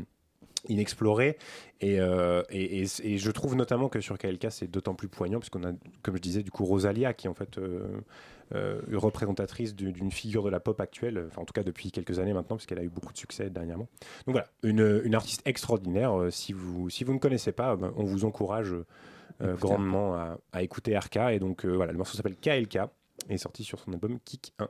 inexploré 0.69 1.37
et, 1.81 2.01
euh, 2.01 2.43
et, 2.49 2.83
et- 2.83 3.19
je 3.19 3.31
trouve 3.31 3.55
notamment 3.55 3.89
que 3.91 4.01
sur 4.01 4.17
KLK 4.17 4.47
c'est 4.51 4.71
d'autant 4.71 4.95
plus 4.95 5.09
poignant 5.09 5.39
puisqu'on 5.39 5.63
a 5.65 5.73
comme 6.03 6.17
je 6.17 6.23
disais 6.23 6.43
du 6.43 6.51
coup 6.51 6.65
Rosalia 6.65 7.13
qui 7.13 7.27
est 7.27 7.31
en 7.31 7.35
fait 7.35 7.59
représentatrice 8.97 9.75
du- 9.75 9.93
d'une 9.93 10.11
figure 10.11 10.43
de 10.43 10.51
la 10.51 10.61
pop 10.61 10.81
actuelle 10.81 11.25
enfin 11.27 11.43
en 11.43 11.45
tout 11.45 11.53
cas 11.53 11.63
depuis 11.63 11.91
quelques 11.91 12.19
années 12.19 12.33
maintenant 12.33 12.57
puisqu'elle 12.57 12.79
a 12.79 12.83
eu 12.85 12.89
beaucoup 12.89 13.13
de 13.13 13.19
succès 13.19 13.51
dernièrement. 13.51 13.89
Donc 14.27 14.35
voilà 14.35 14.49
une, 14.63 15.03
une 15.05 15.15
artiste 15.15 15.43
extraordinaire 15.45 16.15
si 16.31 16.53
vous 16.55 16.89
si 16.89 17.05
vous 17.05 17.13
ne 17.13 17.19
connaissez 17.19 17.53
pas 17.53 17.77
ben, 17.77 17.93
on 17.97 18.05
vous 18.05 18.25
encourage 18.25 18.75
euh, 19.41 19.55
grandement 19.57 20.15
à, 20.15 20.39
à 20.53 20.63
écouter 20.63 20.97
RK 20.97 21.17
et 21.33 21.39
donc 21.39 21.65
euh, 21.65 21.71
voilà 21.75 21.93
le 21.93 21.99
morceau 21.99 22.17
s'appelle 22.17 22.37
KLK 22.37 22.77
et 23.29 23.35
est 23.35 23.39
sorti 23.39 23.65
sur 23.65 23.79
son 23.79 23.93
album 23.93 24.19
Kick 24.25 24.53
1 24.59 24.69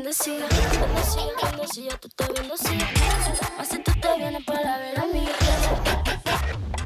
Bendecidos. 0.00 0.48
Bendecida, 0.48 1.50
bendecida, 1.50 1.96
tú 1.98 2.08
estás 2.08 2.28
bendecida. 2.32 2.88
Así 3.58 3.78
tú 3.80 3.92
te 4.00 4.16
vienes 4.16 4.42
para 4.46 4.78
ver 4.78 4.98
a 4.98 5.04
mí. 5.04 5.28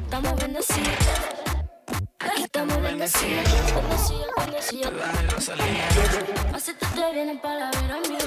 Estamos 0.03 0.35
bendecidos. 0.35 0.89
Aquí 2.19 2.43
estamos 2.43 2.81
bendecidos. 2.81 3.45
Bendecida, 3.73 4.89
bendecida. 4.89 4.89
Así 6.53 6.73
tú 6.73 6.85
te 6.93 7.13
vienes 7.13 7.39
para 7.39 7.71
ver 7.71 7.91
a 7.91 7.99
mí. 8.01 8.17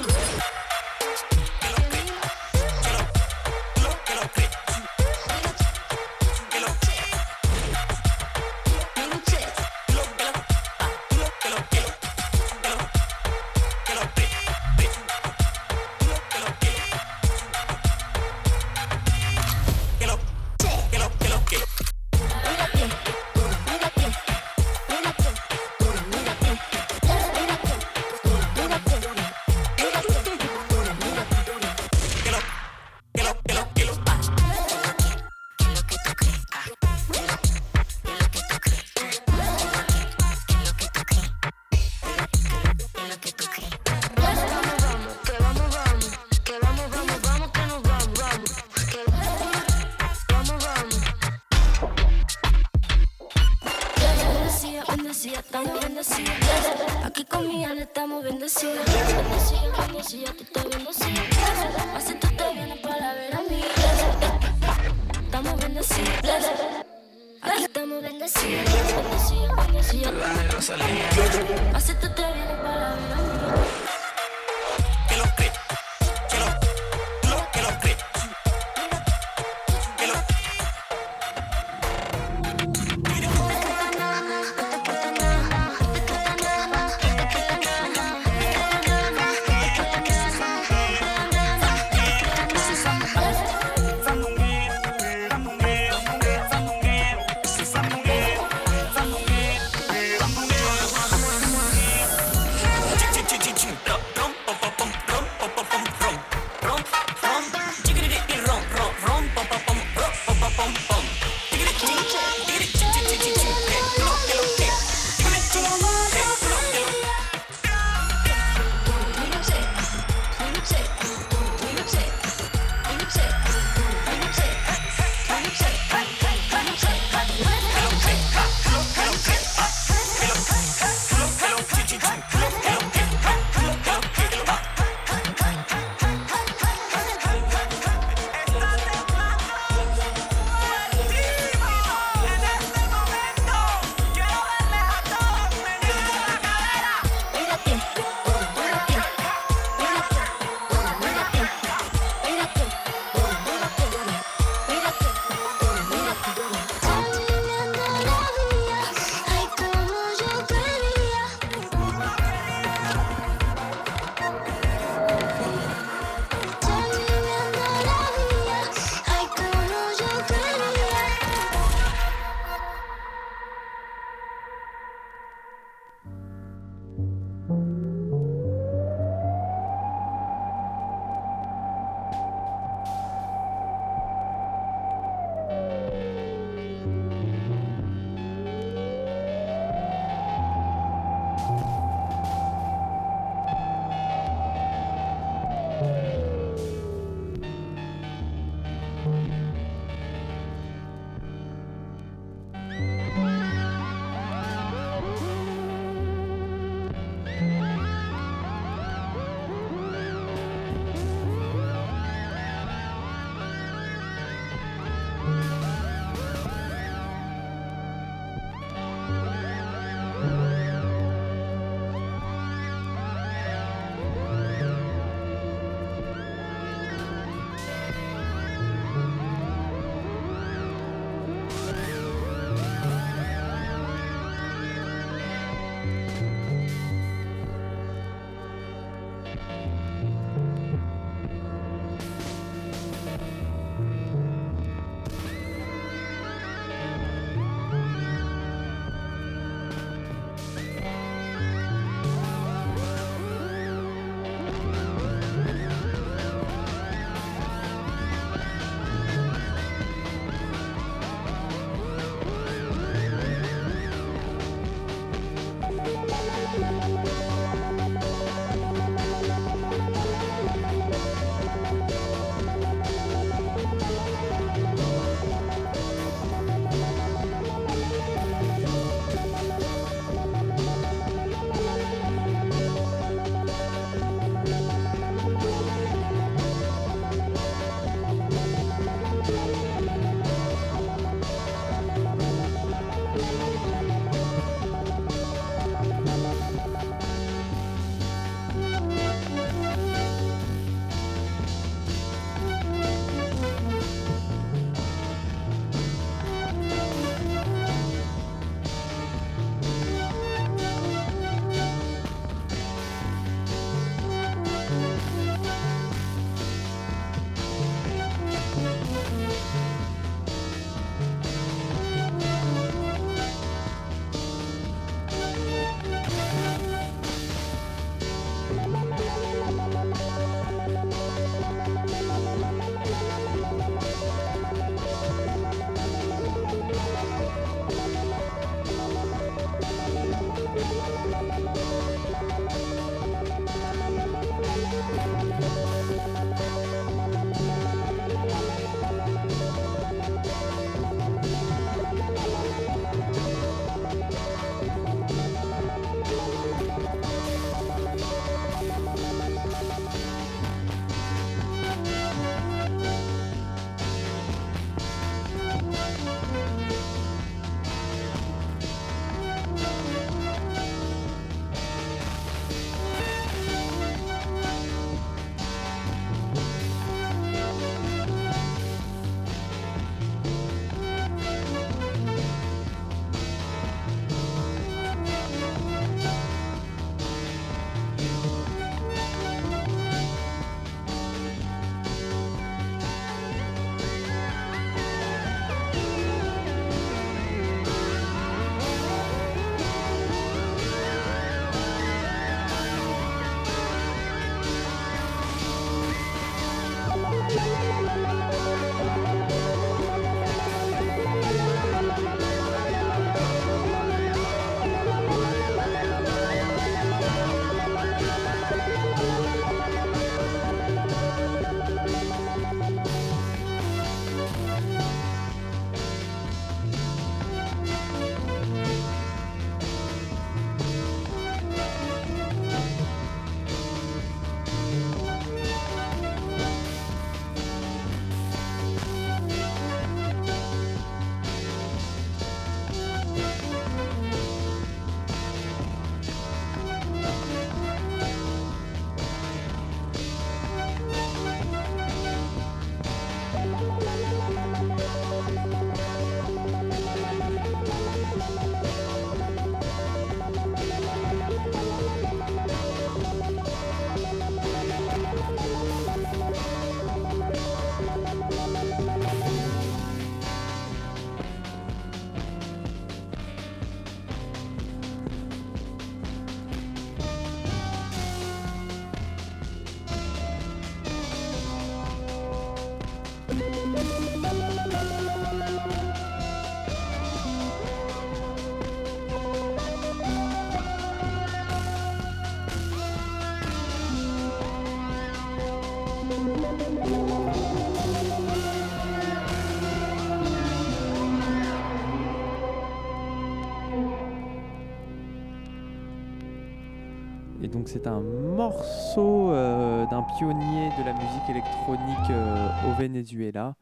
C'est 507.71 507.85
un 507.87 507.99
morceau 508.01 509.31
euh, 509.31 509.85
d'un 509.91 510.01
pionnier 510.17 510.69
de 510.77 510.83
la 510.83 510.93
musique 510.93 511.29
électronique 511.29 512.09
euh, 512.09 512.47
au 512.67 512.73
Venezuela. 512.73 513.55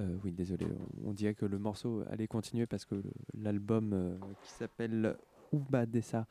Euh, 0.00 0.16
oui, 0.24 0.32
désolé, 0.32 0.66
on- 1.06 1.12
dirait 1.12 1.34
que 1.34 1.46
le 1.46 1.58
morceau 1.58 2.02
allait 2.10 2.26
continuer 2.26 2.66
parce 2.66 2.84
que 2.84 2.94
l'album 3.38 3.92
euh, 3.92 4.14
qui 4.44 4.50
s'appelle 4.50 5.16
Uba 5.52 5.86
Dessa 5.86 6.26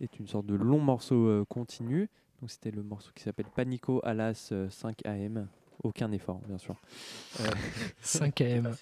est 0.00 0.18
une 0.18 0.26
sorte 0.26 0.46
de 0.46 0.54
long 0.54 0.78
morceau 0.80 1.26
euh, 1.26 1.44
continu. 1.48 2.08
Donc 2.40 2.50
c'était 2.50 2.70
le 2.70 2.82
morceau 2.82 3.10
qui 3.14 3.22
s'appelle 3.22 3.46
Panico 3.54 4.00
Alas 4.04 4.50
euh, 4.52 4.68
5 4.68 5.06
AM. 5.06 5.46
Aucun 5.82 6.10
effort, 6.12 6.40
bien 6.46 6.58
sûr. 6.58 6.74
Euh, 7.40 7.44
5 8.02 8.40
AM. 8.42 8.74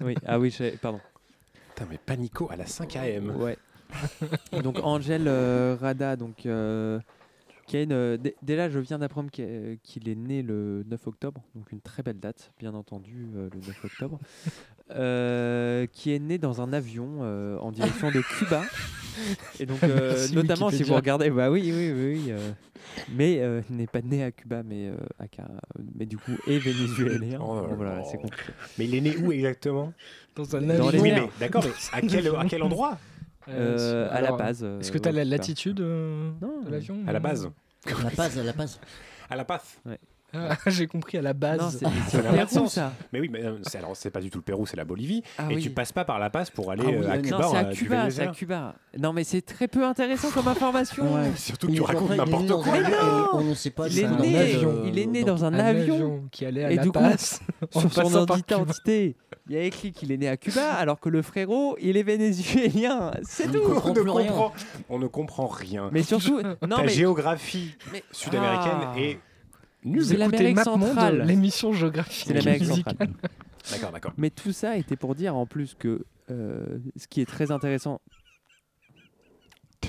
oui, 0.00 0.14
ah 0.26 0.38
oui, 0.38 0.54
pardon. 0.80 1.00
Putain, 1.74 1.86
mais 1.90 1.98
Panico 1.98 2.48
à 2.50 2.56
la 2.56 2.66
5 2.66 2.96
AM. 2.96 3.36
Ouais. 3.36 3.58
donc 4.62 4.76
Angel 4.82 5.24
euh, 5.26 5.76
Rada, 5.80 6.16
donc 6.16 6.46
euh, 6.46 6.98
qui 7.66 7.76
a 7.76 7.82
une, 7.82 7.92
euh, 7.92 8.16
dé- 8.16 8.34
déjà 8.42 8.68
je 8.68 8.78
viens 8.78 8.98
d'apprendre 8.98 9.30
qu'il 9.30 9.44
est- 9.44 10.08
est 10.08 10.14
né 10.14 10.42
le 10.42 10.84
9 10.86 11.06
octobre, 11.06 11.42
donc 11.54 11.72
une 11.72 11.80
très 11.80 12.02
belle 12.02 12.20
date, 12.20 12.52
bien 12.58 12.74
entendu 12.74 13.28
euh, 13.36 13.48
le 13.52 13.60
9 13.60 13.84
octobre, 13.84 14.18
euh, 14.90 15.86
qui 15.92 16.12
est 16.12 16.18
né 16.18 16.38
dans 16.38 16.60
un 16.60 16.72
avion 16.72 17.18
euh, 17.22 17.58
en 17.58 17.72
direction 17.72 18.10
de 18.10 18.20
Cuba. 18.20 18.62
Et 19.60 19.66
donc 19.66 19.82
euh, 19.84 20.26
notamment 20.34 20.70
si 20.70 20.82
vous 20.82 20.94
regardez, 20.94 21.30
bah 21.30 21.50
oui 21.50 21.62
oui 21.72 21.92
oui, 21.92 22.14
oui, 22.14 22.32
euh, 22.32 22.38
mais 23.16 23.38
euh, 23.40 23.62
il 23.70 23.76
n'est 23.76 23.86
pas 23.86 24.02
né 24.02 24.24
à 24.24 24.32
Cuba, 24.32 24.62
mais 24.64 24.88
euh, 24.88 24.96
à 25.20 25.26
mais 25.96 26.04
du 26.04 26.18
coup 26.18 26.32
est 26.48 26.58
vénézuélien. 26.58 27.38
Oh 27.40 27.62
voilà, 27.76 28.02
c'est 28.04 28.18
compliqué. 28.20 28.52
Mais 28.76 28.86
il 28.86 28.94
est 28.96 29.00
né 29.00 29.16
où 29.16 29.30
exactement? 29.32 29.92
Dans 30.34 30.56
un 30.56 30.60
Dans 30.62 30.90
les 30.90 30.98
Oui, 30.98 31.12
mais 31.12 31.28
d'accord, 31.38 31.62
mais 31.64 31.70
à 31.92 32.00
quel, 32.02 32.26
à 32.34 32.44
quel 32.44 32.62
endroit? 32.62 32.98
Euh, 33.48 34.08
à 34.10 34.20
la 34.20 34.32
base. 34.32 34.62
euh, 34.64 34.80
Est-ce 34.80 34.90
que 34.92 34.98
tu 34.98 35.08
as 35.08 35.12
la 35.12 35.22
Cuba. 35.22 35.36
latitude 35.36 35.80
euh, 35.80 36.30
Non. 36.40 36.62
de 36.64 36.70
l'avion 36.70 36.96
À 37.06 37.12
la 37.12 37.20
base. 37.20 37.50
La 37.86 38.10
base, 38.16 38.36
la 38.42 38.52
base. 38.52 38.80
À 39.28 39.36
la 39.36 39.44
passe. 39.44 39.78
Ah, 40.36 40.56
J'ai 40.66 40.88
compris 40.88 41.18
à 41.18 41.22
la 41.22 41.32
base. 41.32 41.78
C'est 42.08 42.16
de 42.16 42.22
Pérou, 42.22 42.66
ça. 42.68 42.92
Mais 43.12 43.20
oui, 43.20 43.28
mais 43.30 43.44
euh, 43.44 43.58
c'est 43.62 43.78
alors 43.78 43.96
c'est 43.96 44.10
pas 44.10 44.20
du 44.20 44.30
tout 44.30 44.38
le 44.38 44.42
Pérou, 44.42 44.66
c'est 44.66 44.76
la 44.76 44.84
Bolivie. 44.84 45.22
Ah 45.38 45.44
et 45.48 45.54
oui. 45.54 45.62
tu 45.62 45.70
passes 45.70 45.92
pas 45.92 46.04
par 46.04 46.18
la 46.18 46.28
passe 46.28 46.50
pour 46.50 46.72
aller 46.72 46.82
Ah 46.84 46.90
oui, 46.90 46.96
euh, 47.06 47.10
à 47.10 47.18
Cuba. 47.18 47.38
Non, 47.38 47.50
c'est 47.50 47.56
euh, 47.56 47.60
à 47.60 47.64
Cuba, 47.72 48.10
c'est 48.10 48.22
à. 48.22 48.26
Cuba. 48.32 48.74
Non, 48.98 49.12
mais 49.12 49.22
c'est 49.22 49.42
très 49.42 49.68
peu 49.68 49.84
intéressant 49.84 50.30
comme 50.32 50.48
information. 50.48 51.14
Ouais. 51.14 51.30
Surtout 51.36 51.68
que 51.68 51.72
Il 51.72 51.76
tu 51.76 51.82
racontes 51.82 52.10
n'importe 52.16 52.48
quoi. 52.48 52.74
On 53.34 53.44
ne 53.44 53.54
sait 53.54 53.70
pas. 53.70 53.86
Il 53.86 54.00
est 54.00 54.08
né, 54.08 54.56
il 54.86 54.98
est 54.98 55.06
né 55.06 55.22
euh, 55.22 55.24
dans 55.24 55.44
un, 55.44 55.54
avion. 55.54 56.24
qui 56.32 56.44
allait 56.44 56.64
à 56.64 56.72
Et 56.72 56.76
la 56.76 56.86
passe 56.90 57.40
Sur 57.70 57.92
son 57.92 58.26
Cuba. 58.26 58.36
identité, 58.38 59.16
il 59.48 59.54
y 59.54 59.58
a 59.58 59.62
écrit 59.62 59.92
qu'il 59.92 60.10
est 60.12 60.16
né 60.16 60.28
à 60.28 60.36
Cuba, 60.36 60.72
alors 60.72 61.00
que 61.00 61.08
le 61.08 61.20
frérot, 61.22 61.76
il 61.80 61.96
est 61.96 62.02
vénézuélien. 62.02 63.12
C'est 63.22 63.48
On 63.48 63.52
tout. 63.52 63.58
ne 63.58 63.64
comprend 63.74 63.90
On 63.90 63.94
ne 63.94 64.02
comprend, 64.28 64.52
on 64.88 64.98
ne 64.98 65.06
comprend 65.06 65.46
rien. 65.46 65.90
Mais 65.92 66.02
surtout, 66.02 66.40
non 66.66 66.78
mais, 66.82 66.88
géographie 66.88 67.76
mais- 67.92 68.02
sud-américaine 68.10 68.72
Ah. 68.82 68.94
est 68.98 69.18
C'est 69.82 69.88
nulle. 69.90 70.00
Écoutez 70.02 70.16
l'Amérique 70.16 70.60
centrale. 70.60 71.22
l'émission 71.26 71.72
géographique. 71.72 72.24
c'est 72.26 72.34
l'Amérique 72.34 72.64
centrale. 72.64 72.96
D'accord, 73.70 73.92
d'accord. 73.92 74.12
Mais 74.16 74.30
tout 74.30 74.52
ça 74.52 74.76
était 74.78 74.96
pour 74.96 75.14
dire 75.14 75.36
en 75.36 75.44
plus 75.46 75.74
que 75.78 76.04
euh, 76.30 76.78
ce 76.96 77.06
qui 77.06 77.20
est 77.20 77.26
très 77.26 77.50
intéressant, 77.50 78.00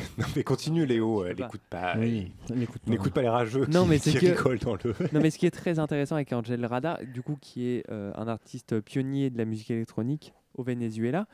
Non, 0.17 0.25
mais 0.35 0.43
continue, 0.43 0.85
Léo. 0.85 1.23
euh, 1.23 1.33
pas. 1.35 1.43
N'écoute 1.45 1.61
pas. 1.69 1.95
Oui, 1.97 2.31
n'écoute 2.53 2.81
pas. 2.83 2.91
N'écoute 2.91 3.13
pas 3.13 3.21
les 3.21 3.29
rageux 3.29 3.65
Non, 3.67 3.83
qui, 3.83 3.89
mais 3.89 3.99
qui 3.99 4.13
que- 4.13 4.25
rigolent 4.27 4.59
dans 4.59 4.75
le. 4.75 4.93
Non, 5.13 5.19
mais 5.21 5.29
ce 5.31 5.37
qui 5.37 5.45
est 5.45 5.51
très 5.63 5.79
intéressant 5.79 6.15
avec 6.15 6.31
Angel 6.33 6.65
Rada, 6.65 6.99
du 7.13 7.21
coup, 7.21 7.37
qui 7.39 7.67
est 7.67 7.83
euh, 7.91 8.11
un 8.15 8.27
artiste 8.27 8.79
pionnier 8.81 9.29
de 9.29 9.37
la 9.37 9.45
musique 9.45 9.71
électronique 9.71 10.33
au 10.55 10.63
Venezuela, 10.63 11.27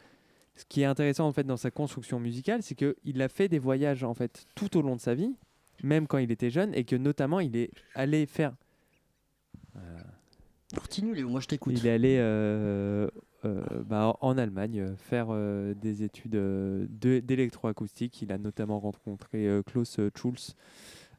ce 0.55 0.65
qui 0.65 0.81
est 0.81 0.85
intéressant 0.85 1.27
en 1.27 1.31
fait 1.31 1.43
dans 1.45 1.57
sa 1.57 1.71
construction 1.71 2.19
musicale, 2.19 2.61
c'est 2.63 2.75
qu'il 2.75 3.21
a 3.21 3.27
fait 3.29 3.47
des 3.47 3.59
voyages 3.59 4.03
en 4.03 4.13
fait 4.13 4.45
tout 4.55 4.75
au 4.77 4.81
long 4.81 4.95
de 4.95 5.01
sa 5.01 5.13
vie, 5.13 5.33
même 5.83 6.07
quand 6.07 6.17
il 6.17 6.31
était 6.31 6.49
jeune, 6.49 6.73
et 6.75 6.83
que 6.83 6.95
notamment 6.95 7.39
il 7.39 7.55
est 7.55 7.71
allé 7.95 8.25
faire, 8.25 8.53
Continue, 10.75 11.13
Léo, 11.13 11.27
moi 11.29 11.41
je 11.41 11.47
t'écoute. 11.47 11.73
il 11.77 11.85
est 11.85 11.91
allé 11.91 12.15
euh, 12.17 12.21
euh, 12.21 13.09
bah, 13.43 14.15
en 14.21 14.37
Allemagne 14.37 14.79
euh, 14.81 14.95
faire 14.97 15.27
euh, 15.31 15.73
des 15.73 16.03
études 16.03 16.35
euh, 16.35 16.85
de- 16.89 17.19
d'électroacoustique. 17.19 18.21
Il 18.21 18.31
a 18.31 18.37
notamment 18.37 18.79
rencontré 18.79 19.47
euh, 19.47 19.63
Klaus 19.63 19.99
euh, 19.99 20.11
Schulz 20.15 20.55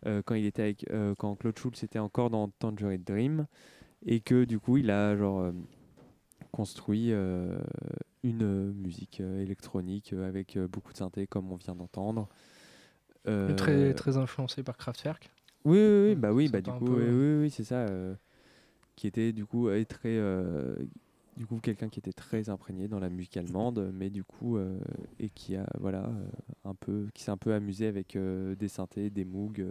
euh, 0.06 0.22
quand 0.24 0.34
il 0.36 0.46
était 0.46 0.62
avec, 0.62 0.86
euh, 0.90 1.14
quand 1.18 1.36
Claude 1.36 1.58
Schulz 1.58 1.82
était 1.84 1.98
encore 2.00 2.30
dans 2.30 2.48
Tangerine 2.48 3.02
Dream 3.04 3.46
et 4.06 4.20
que 4.20 4.44
du 4.44 4.60
coup 4.60 4.78
il 4.78 4.90
a 4.90 5.16
genre 5.16 5.40
euh, 5.40 5.52
construit 6.52 7.12
euh, 7.12 7.58
une 8.22 8.42
euh, 8.42 8.72
musique 8.74 9.20
euh, 9.20 9.42
électronique 9.42 10.12
euh, 10.12 10.28
avec 10.28 10.56
euh, 10.56 10.68
beaucoup 10.68 10.92
de 10.92 10.98
synthé 10.98 11.26
comme 11.26 11.50
on 11.52 11.56
vient 11.56 11.74
d'entendre. 11.74 12.28
Euh, 13.28 13.54
Très, 13.56 13.94
très 13.94 14.16
influencé 14.16 14.62
par 14.64 14.76
Kraftwerk. 14.76 15.30
oui, 15.64 15.78
oui, 15.78 16.08
oui, 16.08 16.14
bah 16.16 16.32
oui, 16.32 16.48
bah 16.48 16.60
du 16.60 16.72
coup, 16.72 16.86
peu, 16.86 16.94
oui, 16.96 17.08
oui, 17.36 17.42
oui, 17.42 17.50
c'est 17.50 17.64
ça. 17.64 17.76
euh, 17.86 18.14
qui 18.96 19.06
était 19.06 19.32
du 19.32 19.46
coup 19.46 19.68
très, 19.88 20.10
euh, 20.18 20.76
du 21.36 21.46
coup 21.46 21.58
quelqu'un 21.58 21.88
qui 21.88 21.98
était 21.98 22.12
très 22.12 22.50
imprégné 22.50 22.88
dans 22.88 22.98
la 22.98 23.08
musique 23.08 23.36
allemande, 23.36 23.90
mais 23.94 24.10
du 24.10 24.24
coup 24.24 24.56
euh, 24.56 24.78
et 25.18 25.30
qui 25.30 25.56
a 25.56 25.66
voilà 25.78 26.04
euh, 26.04 26.26
un 26.64 26.74
peu, 26.74 27.08
qui 27.14 27.22
s'est 27.22 27.30
un 27.30 27.36
peu 27.36 27.54
amusé 27.54 27.86
avec 27.86 28.16
euh, 28.16 28.54
des 28.54 28.68
synthés, 28.68 29.10
des 29.10 29.24
Moog 29.24 29.66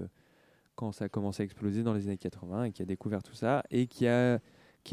quand 0.76 0.92
ça 0.92 1.06
a 1.06 1.10
commencé 1.10 1.44
à 1.44 1.46
exploser 1.46 1.84
dans 1.84 1.94
les 1.94 2.08
années 2.08 2.18
80 2.18 2.66
et 2.66 2.72
qui 2.72 2.82
a 2.82 2.86
découvert 2.86 3.22
tout 3.22 3.36
ça 3.36 3.64
et 3.70 3.88
qui 3.88 4.06
est 4.06 4.40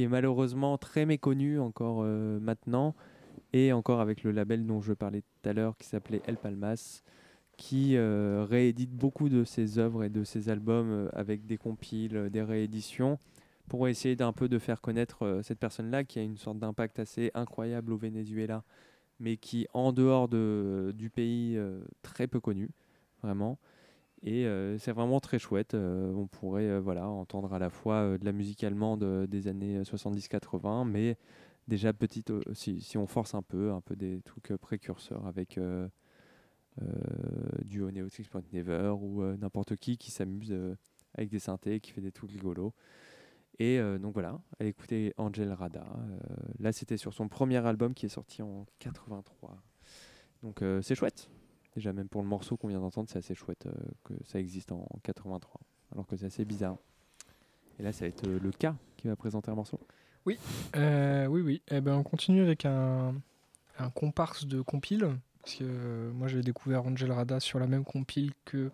malheureusement 0.08 0.76
très 0.76 1.06
méconnu 1.06 1.58
encore 1.58 2.02
maintenant 2.02 2.94
et 3.52 3.72
encore 3.72 4.00
avec 4.00 4.22
le 4.22 4.32
label 4.32 4.66
dont 4.66 4.82
je 4.82 4.92
parlais 4.92 5.22
tout 5.22 5.48
à 5.48 5.52
l'heure 5.52 5.78
qui 5.78 5.86
s'appelait 5.86 6.20
El 6.26 6.36
Palmas 6.36 7.02
qui 7.56 7.96
réédite 7.96 8.90
beaucoup 8.90 9.28
de 9.28 9.44
ses 9.44 9.78
œuvres 9.78 10.04
et 10.04 10.10
de 10.10 10.24
ses 10.24 10.50
albums 10.50 11.08
avec 11.14 11.46
des 11.46 11.56
compiles, 11.56 12.28
des 12.30 12.42
rééditions, 12.42 13.18
pour 13.68 13.86
essayer 13.88 14.16
d'un 14.16 14.32
peu 14.32 14.48
de 14.48 14.58
faire 14.58 14.80
connaître 14.80 15.24
euh, 15.24 15.42
cette 15.42 15.58
personne-là 15.58 16.04
qui 16.04 16.18
a 16.18 16.22
une 16.22 16.36
sorte 16.36 16.58
d'impact 16.58 16.98
assez 16.98 17.30
incroyable 17.34 17.92
au 17.92 17.96
Venezuela, 17.96 18.64
mais 19.20 19.36
qui 19.36 19.66
en 19.74 19.92
dehors 19.92 20.28
de, 20.28 20.92
du 20.96 21.10
pays 21.10 21.56
euh, 21.56 21.80
très 22.02 22.26
peu 22.26 22.40
connu, 22.40 22.70
vraiment. 23.22 23.58
Et 24.22 24.46
euh, 24.46 24.78
c'est 24.78 24.92
vraiment 24.92 25.20
très 25.20 25.38
chouette. 25.38 25.74
on 25.74 26.26
pourrait 26.26 26.80
voilà, 26.80 27.08
entendre 27.08 27.52
à 27.52 27.60
la 27.60 27.70
fois 27.70 28.18
de 28.18 28.24
la 28.24 28.32
musique 28.32 28.64
allemande 28.64 29.04
des 29.28 29.46
années 29.46 29.82
70-80, 29.82 30.88
mais 30.88 31.16
déjà 31.68 31.92
petite, 31.92 32.32
si, 32.52 32.98
on 32.98 33.06
force 33.06 33.34
un 33.34 33.42
peu, 33.42 33.70
un 33.70 33.80
peu 33.80 33.94
des 33.94 34.20
trucs 34.22 34.52
précurseurs 34.56 35.24
avec 35.26 35.60
du 37.64 37.80
Neo 37.80 38.08
Six 38.08 38.26
Point 38.26 38.42
Never 38.52 38.92
ou 39.00 39.22
n'importe 39.36 39.76
qui 39.76 39.96
qui 39.96 40.10
s'amuse 40.10 40.52
avec 41.14 41.30
des 41.30 41.38
synthés, 41.38 41.78
qui 41.78 41.92
fait 41.92 42.00
des 42.00 42.12
trucs 42.12 42.32
rigolos. 42.32 42.74
Et 43.60 43.78
euh, 43.78 43.98
donc 43.98 44.14
voilà, 44.14 44.40
elle 44.58 44.68
écoutait 44.68 45.14
Angel 45.16 45.52
Rada. 45.52 45.84
euh, 45.84 46.18
là, 46.60 46.72
c'était 46.72 46.96
sur 46.96 47.12
son 47.12 47.28
premier 47.28 47.64
album 47.66 47.94
qui 47.94 48.06
est 48.06 48.10
sorti 48.10 48.42
en 48.42 48.66
83. 48.78 49.56
Donc 50.42 50.62
euh, 50.62 50.80
c'est 50.82 50.94
chouette. 50.94 51.28
Déjà, 51.74 51.92
même 51.92 52.08
pour 52.08 52.22
le 52.22 52.28
morceau 52.28 52.56
qu'on 52.56 52.68
vient 52.68 52.80
d'entendre, 52.80 53.08
c'est 53.10 53.18
assez 53.18 53.34
chouette 53.34 53.68
que 54.04 54.14
ça 54.24 54.38
existe 54.40 54.72
en 54.72 54.86
83. 55.02 55.60
Alors 55.92 56.06
que 56.06 56.16
c'est 56.16 56.26
assez 56.26 56.44
bizarre. 56.44 56.76
Et 57.78 57.82
là, 57.82 57.92
ça 57.92 58.00
va 58.04 58.08
être 58.08 58.26
le 58.28 58.50
cas 58.50 58.74
qui 58.96 59.06
va 59.06 59.16
présenter 59.16 59.50
un 59.50 59.54
morceau. 59.54 59.78
Euh, 60.76 61.26
oui, 61.26 61.40
oui. 61.40 61.62
Eh 61.70 61.80
ben, 61.80 61.94
on 61.94 62.02
continue 62.02 62.42
avec 62.42 62.64
un, 62.64 63.14
comparse 63.94 64.46
de 64.46 64.60
compile. 64.60 65.08
Parce 65.42 65.56
que 65.56 66.10
moi, 66.14 66.28
j'ai 66.28 66.42
découvert 66.42 66.84
Angel 66.84 67.10
Rada 67.12 67.40
sur 67.40 67.58
la 67.58 67.66
même 67.66 67.84
compile 67.84 68.32
que 68.44 68.70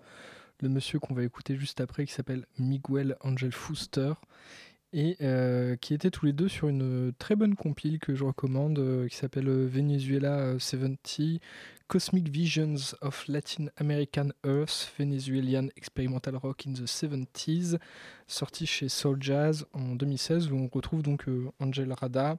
le 0.61 0.69
monsieur 0.69 0.99
qu'on 0.99 1.15
va 1.15 1.23
écouter 1.23 1.57
juste 1.57 1.81
après, 1.81 2.07
qui 2.07 2.13
s'appelle 2.13 2.47
Miguel 2.59 3.17
Angel 3.21 3.53
Fuster. 3.53 4.15
Et 4.97 5.17
euh, 5.23 5.75
qui 5.75 5.93
étaient 5.93 6.13
tous 6.13 6.25
les 6.25 6.33
deux 6.33 6.47
sur 6.47 6.69
une 6.69 7.13
très 7.19 7.35
bonne 7.35 7.57
compile 7.57 7.99
que 7.99 8.15
je 8.15 8.23
recommande, 8.23 8.79
euh, 8.79 9.09
qui 9.09 9.17
s'appelle 9.17 9.49
euh, 9.49 9.67
Venezuela 9.67 10.39
euh, 10.39 10.59
70 10.61 11.41
Cosmic 11.87 12.29
Visions 12.29 12.97
of 13.03 13.29
Latin 13.29 13.67
American 13.77 14.29
Earth, 14.45 14.93
Venezuelan 14.99 15.69
Experimental 15.77 16.37
Rock 16.37 16.67
in 16.67 16.73
the 16.73 16.87
70s, 16.87 17.79
sorti 18.27 18.67
chez 18.67 18.89
Soul 18.89 19.19
Jazz 19.21 19.67
en 19.75 19.95
2016, 19.95 20.51
où 20.51 20.57
on 20.57 20.69
retrouve 20.69 21.03
donc 21.03 21.29
euh, 21.29 21.51
Angel 21.61 21.93
Rada, 21.93 22.39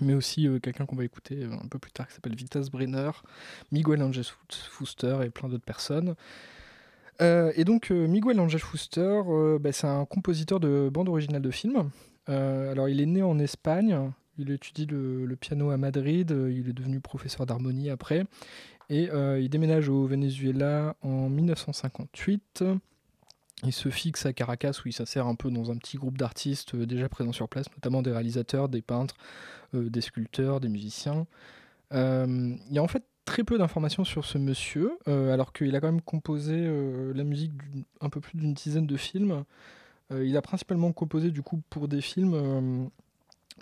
mais 0.00 0.14
aussi 0.14 0.48
euh, 0.48 0.58
quelqu'un 0.58 0.86
qu'on 0.86 0.96
va 0.96 1.04
écouter 1.04 1.44
euh, 1.44 1.52
un 1.52 1.68
peu 1.68 1.78
plus 1.78 1.92
tard 1.92 2.08
qui 2.08 2.14
s'appelle 2.14 2.34
Vitas 2.34 2.68
Brenner, 2.70 3.10
Miguel 3.70 4.02
Angel 4.02 4.24
Fuster 4.50 5.18
et 5.24 5.30
plein 5.30 5.48
d'autres 5.48 5.64
personnes. 5.64 6.14
Euh, 7.20 7.52
et 7.56 7.64
donc 7.64 7.90
euh, 7.90 8.06
Miguel 8.06 8.40
Angel 8.40 8.60
Fuster, 8.60 9.22
euh, 9.28 9.58
bah, 9.58 9.72
c'est 9.72 9.86
un 9.86 10.04
compositeur 10.04 10.60
de 10.60 10.90
bande 10.92 11.08
originale 11.08 11.42
de 11.42 11.50
films. 11.50 11.90
Alors 12.26 12.88
il 12.88 13.02
est 13.02 13.06
né 13.06 13.22
en 13.22 13.38
Espagne, 13.38 14.10
il 14.38 14.50
étudie 14.50 14.86
le, 14.86 15.36
piano 15.36 15.68
à 15.68 15.76
Madrid, 15.76 16.34
il 16.50 16.70
est 16.70 16.72
devenu 16.72 16.98
professeur 16.98 17.44
d'harmonie 17.44 17.90
après, 17.90 18.24
et 18.88 19.10
il 19.12 19.48
déménage 19.50 19.90
au 19.90 20.06
Venezuela 20.06 20.96
en 21.02 21.28
1958. 21.28 22.64
Il 23.62 23.72
se 23.74 23.90
fixe 23.90 24.24
à 24.24 24.32
Caracas 24.32 24.80
où 24.82 24.88
il 24.88 24.94
s'insère 24.94 25.26
un 25.26 25.34
peu 25.34 25.50
dans 25.50 25.70
un 25.70 25.76
petit 25.76 25.98
groupe 25.98 26.16
d'artistes 26.16 26.74
déjà 26.74 27.10
présents 27.10 27.32
sur 27.32 27.46
place, 27.46 27.66
notamment 27.72 28.00
des 28.00 28.10
réalisateurs, 28.10 28.70
des 28.70 28.80
peintres, 28.80 29.16
des 29.74 30.00
sculpteurs, 30.00 30.60
des 30.60 30.70
musiciens. 30.70 31.26
Il 31.92 32.58
y 32.70 32.78
a 32.78 32.82
en 32.82 32.88
fait 32.88 33.04
très 33.24 33.44
peu 33.44 33.58
d'informations 33.58 34.04
sur 34.04 34.24
ce 34.24 34.38
monsieur, 34.38 34.92
euh, 35.08 35.32
alors 35.32 35.52
qu'il 35.52 35.74
a 35.74 35.80
quand 35.80 35.90
même 35.90 36.02
composé 36.02 36.54
euh, 36.56 37.12
la 37.14 37.24
musique 37.24 37.56
d'un 37.56 37.82
un 38.00 38.10
peu 38.10 38.20
plus 38.20 38.38
d'une 38.38 38.54
dizaine 38.54 38.86
de 38.86 38.96
films. 38.96 39.44
Euh, 40.12 40.24
il 40.24 40.36
a 40.36 40.42
principalement 40.42 40.92
composé 40.92 41.30
du 41.30 41.42
coup 41.42 41.62
pour 41.70 41.88
des 41.88 42.02
films, 42.02 42.90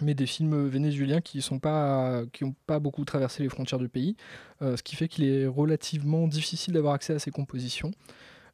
mais 0.01 0.15
des 0.15 0.27
films 0.27 0.67
vénézuéliens 0.67 1.21
qui 1.21 1.45
n'ont 1.51 1.61
pas, 1.61 2.23
pas 2.67 2.81
beaucoup 2.81 3.05
traversé 3.05 3.43
les 3.43 3.49
frontières 3.49 3.79
du 3.79 3.89
pays, 3.89 4.17
ce 4.61 4.83
qui 4.83 4.97
fait 4.97 5.07
qu'il 5.07 5.25
est 5.25 5.47
relativement 5.47 6.27
difficile 6.27 6.75
d'avoir 6.75 6.95
accès 6.95 7.15
à 7.15 7.19
ses 7.21 7.31
compositions. 7.31 7.93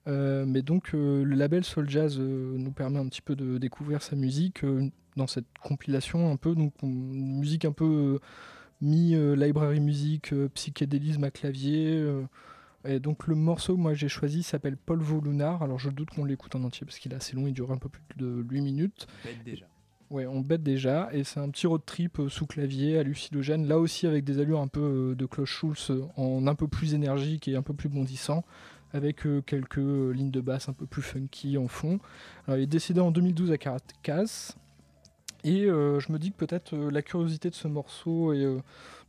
Mais 0.06 0.60
donc 0.62 0.92
le 0.92 1.24
label 1.24 1.64
Soul 1.64 1.88
Jazz 1.88 2.18
nous 2.18 2.72
permet 2.72 2.98
un 2.98 3.08
petit 3.08 3.22
peu 3.22 3.34
de 3.34 3.56
découvrir 3.56 4.02
sa 4.02 4.16
musique 4.16 4.62
dans 5.16 5.26
cette 5.26 5.46
compilation 5.62 6.30
un 6.30 6.36
peu, 6.36 6.54
donc 6.54 6.74
musique 6.82 7.64
un 7.64 7.72
peu 7.72 8.20
euh, 8.82 9.36
mi-library 9.36 9.80
music, 9.80 10.32
euh, 10.32 10.48
psychédélisme 10.54 11.24
à 11.24 11.30
clavier. 11.30 11.96
euh, 11.96 12.22
et 12.84 13.00
donc 13.00 13.26
le 13.26 13.34
morceau 13.34 13.74
que 13.74 13.80
moi 13.80 13.92
j'ai 13.92 14.08
choisi 14.08 14.42
s'appelle 14.42 14.76
Polvo 14.76 15.20
Lunar. 15.20 15.62
Alors 15.62 15.78
je 15.78 15.90
doute 15.90 16.10
qu'on 16.10 16.24
l'écoute 16.24 16.54
en 16.54 16.62
entier 16.62 16.86
parce 16.86 16.98
qu'il 16.98 17.12
est 17.12 17.16
assez 17.16 17.34
long, 17.34 17.46
il 17.46 17.52
dure 17.52 17.72
un 17.72 17.76
peu 17.76 17.88
plus 17.88 18.02
de 18.16 18.44
8 18.48 18.60
minutes. 18.60 19.06
Bête 19.24 19.44
déjà. 19.44 19.66
Ouais, 20.10 20.26
on 20.26 20.40
bête 20.40 20.62
déjà. 20.62 21.08
Et 21.12 21.24
c'est 21.24 21.40
un 21.40 21.50
petit 21.50 21.66
road 21.66 21.82
trip 21.84 22.20
sous 22.28 22.46
clavier, 22.46 22.98
hallucinogène. 22.98 23.66
Là 23.66 23.78
aussi 23.78 24.06
avec 24.06 24.24
des 24.24 24.38
allures 24.38 24.60
un 24.60 24.68
peu 24.68 25.14
de 25.18 25.26
Klaus 25.26 25.48
Schulz 25.48 25.92
en 26.16 26.46
un 26.46 26.54
peu 26.54 26.68
plus 26.68 26.94
énergique 26.94 27.48
et 27.48 27.56
un 27.56 27.62
peu 27.62 27.74
plus 27.74 27.88
bondissant. 27.88 28.44
Avec 28.94 29.26
quelques 29.44 29.76
lignes 29.76 30.30
de 30.30 30.40
basse 30.40 30.70
un 30.70 30.72
peu 30.72 30.86
plus 30.86 31.02
funky 31.02 31.58
en 31.58 31.68
fond. 31.68 31.98
Alors, 32.46 32.58
il 32.58 32.62
est 32.62 32.66
décédé 32.66 33.00
en 33.00 33.10
2012 33.10 33.52
à 33.52 33.58
Caracas. 33.58 34.54
Et 35.44 35.64
euh, 35.64 36.00
je 36.00 36.12
me 36.12 36.18
dis 36.18 36.32
que 36.32 36.36
peut-être 36.36 36.74
euh, 36.74 36.90
la 36.90 37.02
curiosité 37.02 37.48
de 37.48 37.54
ce 37.54 37.68
morceau 37.68 38.32
et 38.32 38.44
euh, 38.44 38.58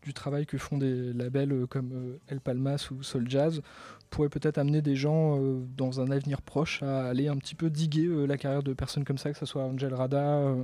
du 0.04 0.14
travail 0.14 0.46
que 0.46 0.58
font 0.58 0.78
des 0.78 1.12
labels 1.14 1.66
comme 1.68 2.18
El 2.28 2.40
Palmas 2.40 2.90
ou 2.92 3.04
Soul 3.04 3.30
Jazz 3.30 3.62
pourrait 4.10 4.30
peut-être 4.30 4.58
amener 4.58 4.82
des 4.82 4.96
gens 4.96 5.38
dans 5.78 6.00
un 6.02 6.10
avenir 6.10 6.42
proche 6.42 6.82
à 6.82 7.10
aller 7.10 7.28
un 7.28 7.36
petit 7.36 7.54
peu 7.54 7.70
diguer 7.70 8.08
la 8.26 8.38
carrière 8.38 8.64
de 8.64 8.74
personnes 8.74 9.04
comme 9.04 9.20
ça, 9.20 9.32
que 9.32 9.38
ce 9.38 9.46
soit 9.46 9.64
Angel 9.64 9.94
Rada, 9.94 10.56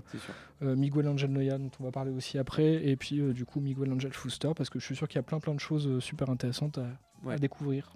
Miguel 0.61 1.07
Angel 1.09 1.30
Noya, 1.30 1.59
dont 1.59 1.70
on 1.80 1.84
va 1.84 1.91
parler 1.91 2.11
aussi 2.11 2.39
après, 2.39 2.88
et 2.88 2.95
puis 2.95 3.22
du 3.34 3.45
coup 3.45 3.59
Miguel 3.59 3.91
Angel 3.91 4.13
Fuster, 4.13 4.51
parce 4.55 4.72
que 4.72 4.80
je 4.80 4.86
suis 4.86 4.95
sûr 4.95 5.07
qu'il 5.07 5.18
y 5.18 5.20
a 5.20 5.24
plein 5.24 5.39
plein 5.39 5.53
de 5.53 5.59
choses 5.59 5.99
super 5.99 6.32
intéressantes 6.32 6.80
à, 7.28 7.38
découvrir. 7.38 7.93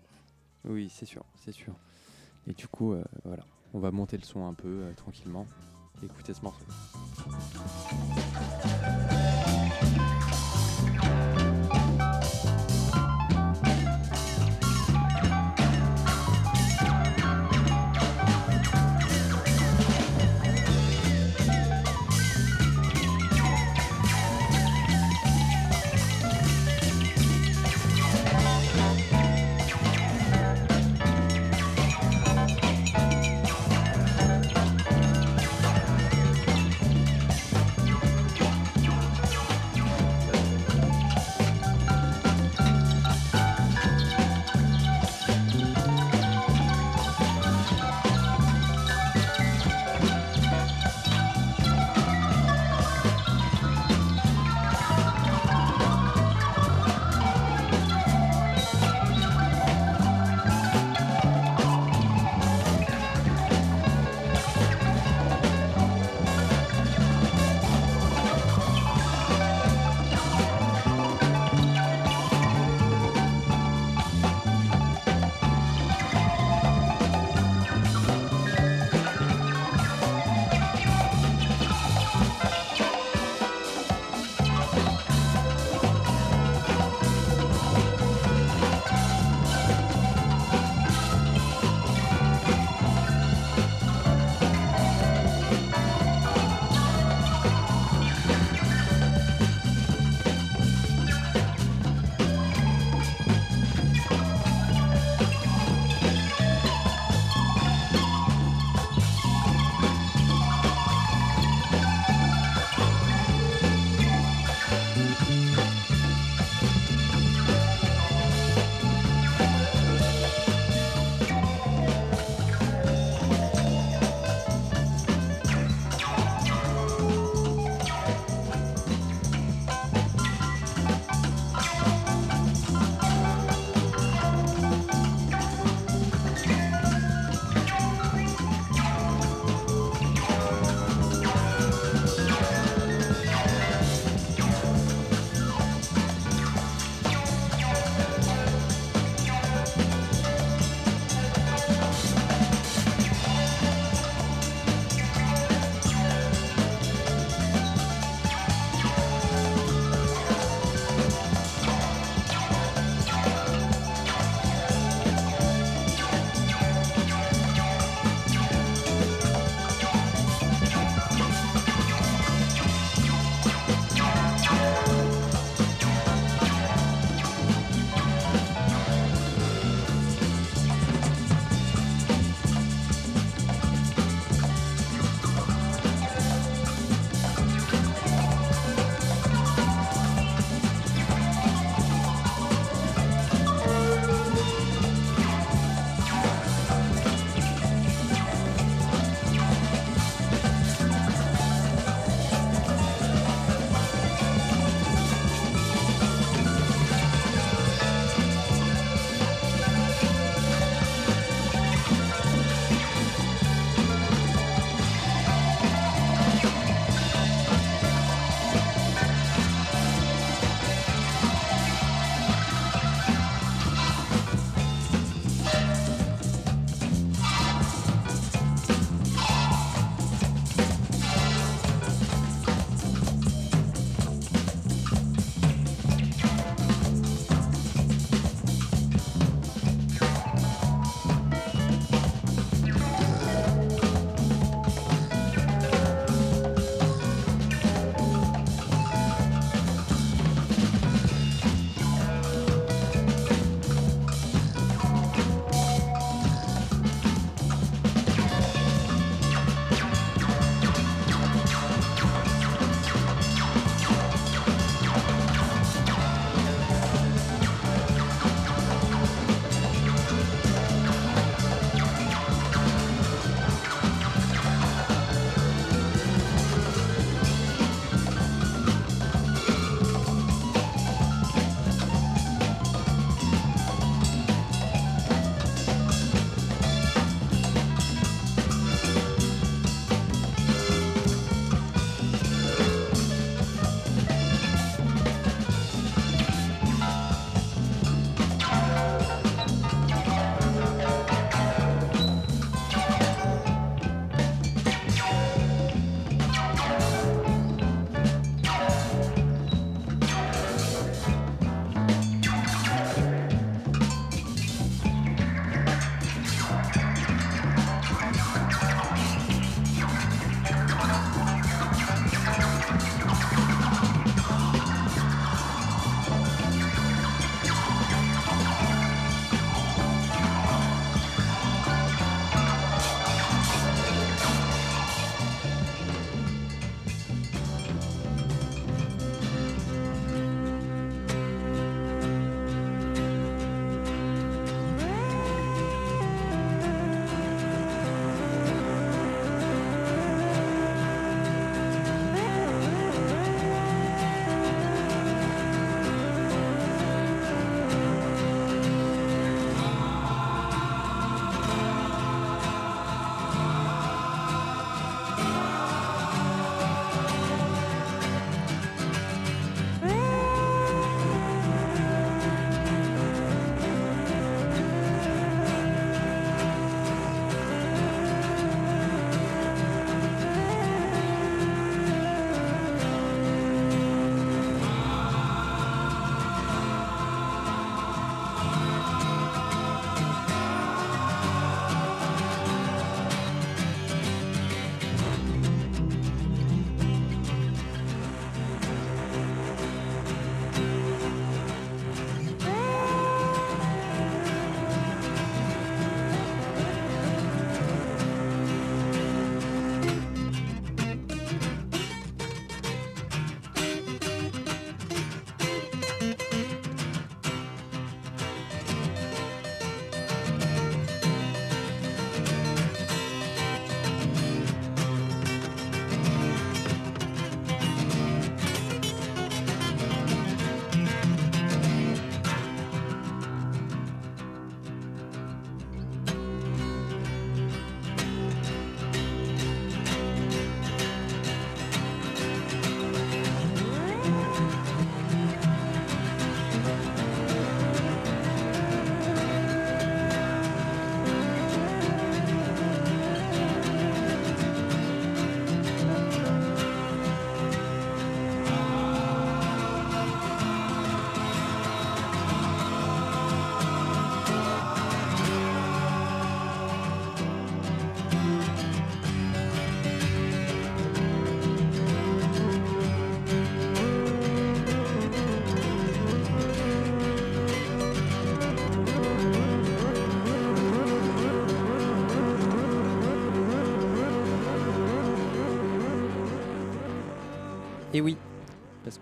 Oui, 0.65 0.87
c'est 0.91 1.07
sûr, 1.07 1.23
c'est 1.37 1.53
sûr. 1.53 1.73
Et 2.45 2.53
du 2.53 2.67
coup, 2.67 2.95
voilà, 3.23 3.43
on 3.73 3.79
va 3.79 3.89
monter 3.89 4.17
le 4.17 4.23
son 4.25 4.45
un 4.45 4.53
peu 4.53 4.83
tranquillement. 4.97 5.47
Écoutez 6.03 6.33
ce 6.33 6.41
morceau. 6.41 6.65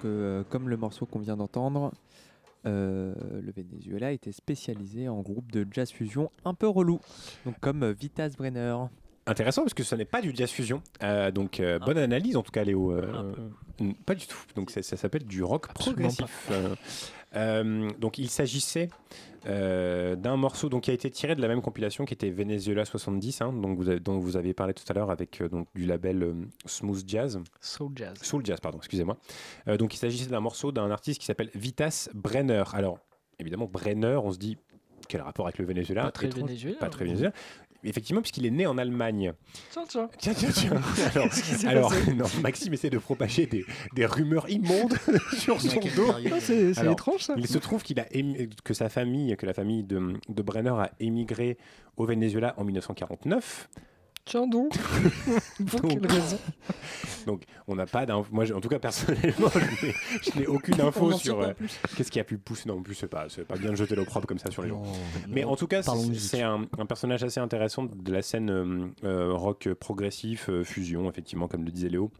Que 0.01 0.07
euh, 0.07 0.43
comme 0.49 0.69
le 0.69 0.77
morceau 0.77 1.05
qu'on 1.05 1.19
vient 1.19 1.37
d'entendre, 1.37 1.91
euh, 2.65 3.13
le 3.41 3.51
Venezuela 3.51 4.11
était 4.11 4.31
spécialisé 4.31 5.07
en 5.07 5.21
groupe 5.21 5.51
de 5.51 5.65
jazz 5.71 5.91
fusion 5.91 6.31
un 6.43 6.53
peu 6.53 6.67
relou, 6.67 6.99
donc 7.45 7.59
comme 7.59 7.83
euh, 7.83 7.93
Vitas 7.93 8.31
Brenner. 8.37 8.75
Intéressant 9.27 9.63
parce 9.63 9.73
que 9.73 9.83
ce 9.83 9.93
n'est 9.93 10.05
pas 10.05 10.21
du 10.21 10.31
jazz 10.33 10.49
fusion. 10.49 10.81
Euh, 11.03 11.31
donc 11.31 11.59
euh, 11.59 11.79
bonne 11.79 11.97
analyse 11.97 12.37
en 12.37 12.43
tout 12.43 12.51
cas 12.51 12.63
Léo. 12.63 12.93
Euh, 12.93 13.33
mm, 13.79 13.93
pas 14.05 14.15
du 14.15 14.25
tout. 14.25 14.39
Donc 14.55 14.71
ça, 14.71 14.81
ça 14.81 14.95
s'appelle 14.95 15.25
du 15.25 15.43
rock 15.43 15.67
Absolument 15.69 16.09
progressif. 16.09 16.51
Donc 17.99 18.17
il 18.17 18.29
s'agissait 18.29 18.89
euh, 19.47 20.15
d'un 20.15 20.35
morceau 20.37 20.69
donc, 20.69 20.83
qui 20.83 20.91
a 20.91 20.93
été 20.93 21.09
tiré 21.09 21.35
de 21.35 21.41
la 21.41 21.47
même 21.47 21.61
compilation 21.61 22.05
qui 22.05 22.13
était 22.13 22.29
Venezuela 22.29 22.85
70, 22.85 23.41
hein, 23.41 23.53
donc 23.53 23.77
vous 23.77 23.89
avez- 23.89 23.99
dont 23.99 24.19
vous 24.19 24.35
avez 24.37 24.53
parlé 24.53 24.73
tout 24.73 24.83
à 24.89 24.93
l'heure 24.93 25.09
avec 25.11 25.41
euh, 25.41 25.49
donc, 25.49 25.67
du 25.75 25.85
label 25.85 26.23
euh, 26.23 26.33
Smooth 26.65 27.03
Jazz. 27.07 27.39
Soul 27.61 27.91
Jazz. 27.95 28.17
Soul 28.21 28.45
Jazz, 28.45 28.59
pardon, 28.59 28.77
excusez-moi. 28.79 29.17
Donc 29.79 29.93
il 29.93 29.97
s'agissait 29.97 30.29
d'un 30.29 30.39
morceau 30.41 30.71
d'un 30.71 30.91
artiste 30.91 31.19
qui 31.19 31.25
s'appelle 31.25 31.49
Vitas 31.55 32.09
Brenner. 32.13 32.63
Alors 32.73 32.99
évidemment 33.39 33.65
Brenner, 33.71 34.19
on 34.23 34.31
se 34.31 34.37
dit 34.37 34.57
quel 35.07 35.21
rapport 35.21 35.45
avec 35.45 35.57
le 35.57 35.65
Venezuela? 35.65 36.03
Pas 36.03 36.11
très 36.11 36.27
vénézuélien, 36.27 36.77
Pas 36.79 36.89
très 36.89 37.05
mais- 37.05 37.11
vénézuélien. 37.11 37.33
Effectivement, 37.83 38.21
puisqu'il 38.21 38.45
est 38.45 38.51
né 38.51 38.65
en 38.67 38.77
Allemagne. 38.77 39.33
Tiens, 39.71 39.83
tiens. 39.87 40.09
Tiens, 40.17 40.33
tiens, 40.33 40.49
tiens. 40.51 40.81
Alors, 41.67 41.93
non, 42.15 42.25
Maxime 42.41 42.73
essaie 42.73 42.89
de 42.89 42.97
propager 42.97 43.45
des, 43.45 43.65
des 43.95 44.05
rumeurs 44.05 44.49
immondes 44.49 44.97
sur 45.37 45.61
son 45.61 45.79
dos. 45.95 46.11
Ah, 46.31 46.39
c'est- 46.39 46.71
étrange, 46.91 47.21
ça. 47.21 47.35
Il 47.37 47.47
se 47.47 47.57
trouve 47.57 47.83
qu'il 47.83 47.99
a 47.99 48.05
que 48.63 48.73
sa 48.73 48.89
famille, 48.89 49.35
que 49.37 49.45
la 49.45 49.53
famille 49.53 49.83
de, 49.83 50.13
de 50.27 50.41
Brenner 50.41 50.69
a 50.71 50.91
émigré 50.99 51.57
au 51.97 52.05
Venezuela 52.05 52.53
en 52.57 52.63
1949. 52.63 53.69
Tiens 54.27 54.45
donc. 54.45 54.73
Pour 55.71 55.79
Donc- 55.81 55.91
quelle 56.01 56.05
raison? 56.11 56.37
Donc, 57.25 57.43
on 57.67 57.75
n'a 57.75 57.85
pas 57.85 58.05
d'infos. 58.05 58.27
Moi, 58.31 58.45
en 58.53 58.59
tout 58.61 58.67
cas, 58.69 58.79
personnellement, 58.79 59.49
je 60.21 60.37
n'ai- 60.39 60.47
aucune 60.47 60.79
info 60.81 61.11
sur 61.13 61.41
euh, 61.41 61.53
qu'est-ce 61.95 62.11
qui 62.11 62.19
a 62.19 62.23
pu 62.23 62.37
pousser. 62.37 62.67
Non, 62.67 62.77
en 62.79 62.81
plus, 62.81 62.95
c'est 62.95 63.07
pas, 63.07 63.27
c'est 63.29 63.45
pas 63.45 63.55
bien 63.57 63.71
de 63.71 63.75
jeter 63.75 63.95
l'opprobre 63.95 64.27
comme 64.27 64.37
ça 64.39 64.51
sur 64.51 64.61
les 64.63 64.69
gens. 64.69 64.81
Mais 65.29 65.43
non, 65.43 65.51
en 65.51 65.55
tout 65.55 65.67
cas, 65.67 65.81
c'est 66.13 66.41
un, 66.41 66.65
un 66.77 66.85
personnage 66.85 67.23
assez 67.23 67.39
intéressant 67.39 67.85
de 67.85 68.11
la 68.11 68.21
scène 68.21 68.49
euh, 68.49 68.87
euh, 69.03 69.33
rock 69.33 69.69
progressif, 69.73 70.49
euh, 70.49 70.63
fusion, 70.63 71.09
effectivement, 71.09 71.47
comme 71.47 71.63
le 71.65 71.71
disait 71.71 71.89
Léo. 71.89 72.11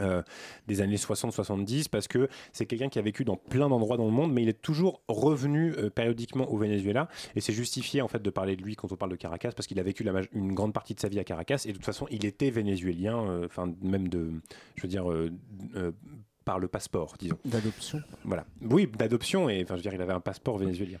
Euh, 0.00 0.22
des 0.66 0.80
années 0.80 0.96
60-70 0.96 1.88
parce 1.88 2.08
que 2.08 2.28
c'est 2.52 2.66
quelqu'un 2.66 2.88
qui 2.88 2.98
a 2.98 3.02
vécu 3.02 3.24
dans 3.24 3.36
plein 3.36 3.68
d'endroits 3.68 3.96
dans 3.96 4.06
le 4.06 4.12
monde 4.12 4.32
mais 4.32 4.42
il 4.42 4.48
est 4.48 4.60
toujours 4.60 5.02
revenu 5.08 5.72
euh, 5.72 5.90
périodiquement 5.90 6.50
au 6.50 6.56
Venezuela. 6.56 7.08
Et 7.36 7.40
c'est 7.40 7.52
justifié 7.52 8.02
en 8.02 8.08
fait 8.08 8.22
de 8.22 8.30
parler 8.30 8.56
de 8.56 8.62
lui 8.62 8.76
quand 8.76 8.92
on 8.92 8.96
parle 8.96 9.10
de 9.10 9.16
Caracas 9.16 9.52
parce 9.52 9.66
qu'il 9.66 9.78
a 9.78 9.82
vécu 9.82 10.04
une 10.32 10.54
grande 10.54 10.72
partie 10.72 10.94
de 10.94 11.00
sa 11.00 11.08
vie 11.08 11.18
à 11.18 11.24
Caracas. 11.24 11.62
Et 11.64 11.68
de 11.68 11.74
toute 11.74 11.84
façon 11.84 12.06
il 12.10 12.24
était 12.24 12.50
vénézuélien 12.50 13.18
euh, 13.18 13.46
enfin 13.46 13.72
même 13.82 14.08
de 14.08 14.30
je 14.76 14.82
veux 14.82 14.88
dire 14.88 15.06
par 16.48 16.58
le 16.58 16.66
passeport, 16.66 17.14
disons. 17.18 17.36
D'adoption. 17.44 18.00
Voilà. 18.24 18.46
Oui, 18.62 18.86
d'adoption 18.86 19.50
et 19.50 19.62
enfin 19.62 19.74
je 19.74 19.80
veux 19.80 19.82
dire 19.82 19.92
il 19.94 20.00
avait 20.00 20.14
un 20.14 20.20
passeport 20.20 20.56
vénézuélien. 20.56 20.98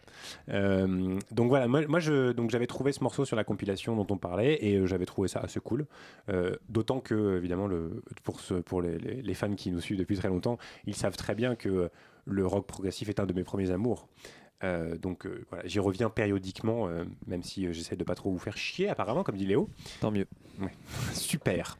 Euh, 0.50 1.18
donc 1.30 1.48
voilà, 1.48 1.66
moi, 1.68 1.80
moi, 1.88 2.00
je 2.00 2.32
donc 2.32 2.50
j'avais 2.50 2.66
trouvé 2.66 2.92
ce 2.92 3.02
morceau 3.02 3.24
sur 3.24 3.34
la 3.36 3.44
compilation 3.44 3.96
dont 3.96 4.06
on 4.10 4.18
parlait 4.18 4.58
et 4.64 4.76
euh, 4.76 4.86
j'avais 4.86 5.06
trouvé 5.06 5.26
ça 5.28 5.40
assez 5.40 5.60
cool. 5.60 5.86
Euh, 6.28 6.54
D'autant 6.68 7.00
que 7.00 7.36
évidemment 7.38 7.66
le 7.66 8.02
pour 8.24 8.40
ce 8.40 8.54
pour 8.54 8.82
les, 8.82 8.98
les- 8.98 9.22
les 9.22 9.34
fans 9.34 9.54
qui 9.54 9.70
nous 9.70 9.80
suivent 9.80 9.98
depuis 9.98 10.16
très 10.16 10.28
longtemps, 10.28 10.58
ils 10.86 10.94
savent 10.94 11.16
très 11.16 11.34
bien 11.34 11.54
que 11.56 11.90
le 12.26 12.46
rock 12.46 12.66
progressif 12.66 13.08
est 13.08 13.18
un 13.20 13.26
de 13.26 13.32
mes 13.32 13.42
premiers 13.44 13.70
amours. 13.70 14.06
Euh, 14.64 14.96
donc 14.96 15.24
euh, 15.26 15.44
voilà, 15.50 15.66
j'y 15.68 15.78
reviens 15.78 16.10
périodiquement, 16.10 16.88
euh, 16.88 17.04
même 17.26 17.42
si 17.42 17.66
euh, 17.66 17.72
j'essaie 17.72 17.94
de 17.96 18.02
pas 18.04 18.14
trop 18.16 18.30
vous 18.32 18.38
faire 18.38 18.56
chier 18.56 18.88
apparemment, 18.88 19.22
comme 19.22 19.36
dit 19.36 19.46
Léo. 19.46 19.70
Tant 20.00 20.10
mieux. 20.10 20.26
Ouais. 20.60 20.72
Super. 21.12 21.78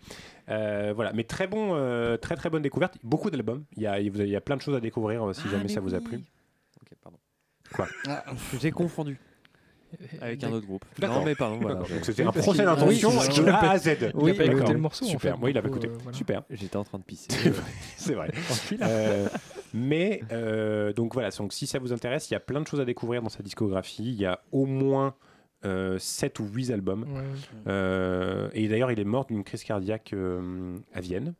Euh, 0.49 0.93
voilà, 0.95 1.13
mais 1.13 1.25
très 1.25 1.47
bon, 1.47 1.75
euh, 1.75 2.17
très 2.17 2.37
très 2.37 2.51
bonne 2.51 2.63
découverte. 2.63 2.97
Beaucoup 3.03 3.31
d'albums. 3.31 3.65
Il 3.77 3.83
y 3.83 3.87
a, 3.87 4.01
il 4.01 4.29
y 4.29 4.37
a 4.37 4.41
plein 4.41 4.57
de 4.57 4.63
choses 4.63 4.77
à 4.77 4.81
découvrir 4.81 5.23
euh, 5.29 5.33
si 5.33 5.43
Ah, 5.47 5.51
jamais 5.51 5.65
mais 5.65 5.69
ça 5.69 5.81
vous 5.81 5.95
a 5.95 6.01
plu. 6.01 6.19
Ok, 6.81 6.97
pardon. 7.03 7.19
Quoi? 7.75 7.87
J'ai 8.61 8.71
confondu 8.71 9.19
avec 10.21 10.43
un 10.45 10.53
autre 10.53 10.67
groupe. 10.67 10.85
Non, 11.01 11.25
mais 11.25 11.35
pardon. 11.35 11.59
Voilà, 11.61 11.81
c'était 12.03 12.23
Oui, 12.23 12.29
un 12.29 12.33
procès 12.33 12.65
d'intention 12.65 13.11
oui, 13.11 13.45
de 13.45 13.49
A 13.51 13.55
a 13.57 13.59
à 13.59 13.69
pas- 13.71 13.79
Z. 13.79 13.89
Oui, 14.15 14.31
Il 14.33 14.41
a 14.41 14.45
pas 14.47 14.53
écouté 14.53 14.73
le 14.73 14.79
morceau, 14.79 15.05
en 15.05 15.09
Super. 15.09 15.37
fait, 15.37 15.43
Oui, 15.45 15.51
il 15.51 15.59
a 15.59 15.63
pas 15.63 15.69
donc, 15.69 15.77
écouté. 15.79 15.93
euh, 15.93 15.99
voilà. 16.03 16.17
Super. 16.19 16.43
J'étais 16.51 16.77
en 16.77 16.85
train 16.85 16.99
de 16.99 17.05
pisser. 17.05 17.29
C'est 17.97 18.15
vrai. 18.15 18.31
Euh, 18.83 19.29
mais 19.75 20.21
euh, 20.33 20.93
donc 20.93 21.13
voilà, 21.15 21.31
donc 21.31 21.53
si 21.53 21.67
ça 21.67 21.79
vous 21.79 21.93
intéresse, 21.93 22.31
il 22.31 22.35
y 22.35 22.37
a 22.37 22.41
plein 22.41 22.61
de 22.61 22.67
choses 22.67 22.81
à 22.81 22.85
découvrir 22.85 23.23
dans 23.23 23.29
sa 23.29 23.43
discographie. 23.43 24.05
Il 24.05 24.15
y 24.21 24.25
a 24.27 24.41
au 24.53 24.67
moins 24.67 25.15
7 25.99 26.39
ou 26.41 26.47
8 26.47 26.71
albums. 26.71 27.03
Ouais. 27.13 27.23
Euh, 27.67 28.49
et 28.55 28.69
d'ailleurs, 28.69 28.93
il 28.93 29.01
est 29.01 29.05
mort 29.05 29.27
d'une 29.27 29.43
crise 29.45 29.65
cardiaque 29.65 30.13
euh, 30.13 30.77
à 30.95 31.01
Vienne 31.01 31.35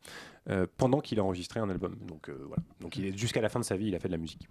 euh, 0.49 0.65
pendant 0.77 0.99
qu'il 0.99 1.19
enregistrait 1.21 1.59
un 1.59 1.69
album. 1.69 1.95
Donc 2.07 2.29
euh, 2.29 2.37
voilà. 2.47 2.61
Donc 2.81 2.97
il 2.97 3.05
est 3.05 3.17
jusqu'à 3.17 3.41
la 3.41 3.49
fin 3.49 3.59
de 3.59 3.65
sa 3.65 3.77
vie, 3.77 3.87
il 3.87 3.95
a 3.95 3.99
fait 3.99 4.09
de 4.09 4.13
la 4.13 4.19
musique. 4.19 4.47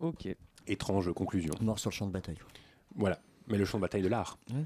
Ok. 0.00 0.28
Étrange 0.66 1.12
conclusion. 1.12 1.52
Mort 1.60 1.78
sur 1.78 1.90
le 1.90 1.94
champ 1.94 2.06
de 2.06 2.12
bataille. 2.12 2.38
Voilà. 2.96 3.18
Mais 3.48 3.56
le 3.58 3.64
champ 3.64 3.78
de 3.78 3.82
bataille 3.82 4.02
de 4.02 4.08
l'art. 4.08 4.38
Ouais. 4.50 4.62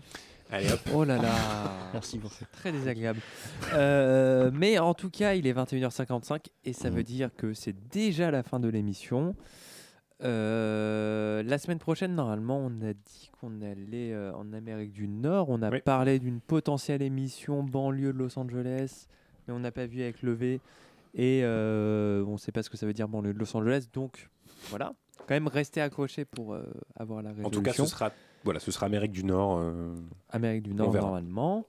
Allez 0.51 0.71
hop. 0.73 0.81
Oh 0.95 1.05
là 1.05 1.17
là. 1.17 1.33
Merci 1.93 2.19
pour 2.19 2.33
ça. 2.33 2.45
Très 2.53 2.73
désagréable. 2.73 3.21
Euh, 3.75 4.51
mais 4.53 4.79
en 4.79 4.93
tout 4.95 5.09
cas, 5.11 5.35
il 5.35 5.47
est 5.47 5.53
21h55 5.55 6.47
et 6.65 6.73
ça 6.73 6.91
veut 6.91 7.05
dire 7.05 7.31
que 7.37 7.55
c'est 7.55 7.75
déjà 7.91 8.31
la 8.31 8.43
fin 8.43 8.61
de 8.61 8.69
l'émission. 8.69 9.35
Euh, 10.25 11.43
la 11.43 11.59
semaine 11.59 11.79
prochaine, 11.79 12.15
normalement, 12.15 12.59
on 12.59 12.81
a 12.83 12.93
dit 12.93 13.31
qu'on 13.41 13.61
allait 13.63 14.13
euh, 14.13 14.33
en 14.35 14.53
Amérique 14.53 14.93
du 14.93 15.09
Nord. 15.09 15.49
On 15.49 15.63
a 15.63 15.71
Oui. 15.71 15.81
parlé 15.81 16.19
d'une 16.19 16.41
potentielle 16.41 17.03
émission 17.03 17.63
banlieue 17.63 18.13
de 18.13 18.19
Los 18.19 18.39
Angeles, 18.39 19.07
mais 19.47 19.55
on 19.55 19.59
n'a 19.59 19.73
pas 19.73 19.87
vu 19.87 20.03
avec 20.03 20.23
Levé. 20.23 20.61
Et 21.15 21.41
euh, 21.43 22.25
on 22.27 22.33
ne 22.33 22.37
sait 22.39 22.53
pas 22.53 22.63
ce 22.63 22.71
que 22.71 22.77
ça 22.77 22.87
veut 22.87 22.93
dire 22.95 23.09
banlieue 23.09 23.35
de 23.35 23.39
Los 23.39 23.57
Angeles. 23.57 23.87
Donc 23.93 24.29
voilà, 24.71 24.93
quand 25.19 25.35
même 25.35 25.49
rester 25.49 25.81
accroché 25.81 26.25
pour 26.25 26.55
euh, 26.55 26.63
avoir 26.97 27.23
la 27.23 27.31
En 27.31 27.35
résolution. 27.35 27.51
tout 27.61 27.63
cas, 27.63 27.73
ce 27.73 27.87
sera, 27.87 28.13
voilà, 28.45 28.61
ce 28.61 28.71
sera 28.71 28.87
Amérique 28.87 29.13
du 29.13 29.25
Nord. 29.25 29.59
euh, 29.59 29.95
Amérique 30.31 30.63
du 30.63 30.75
Nord 30.75 30.93
normalement. 30.93 31.67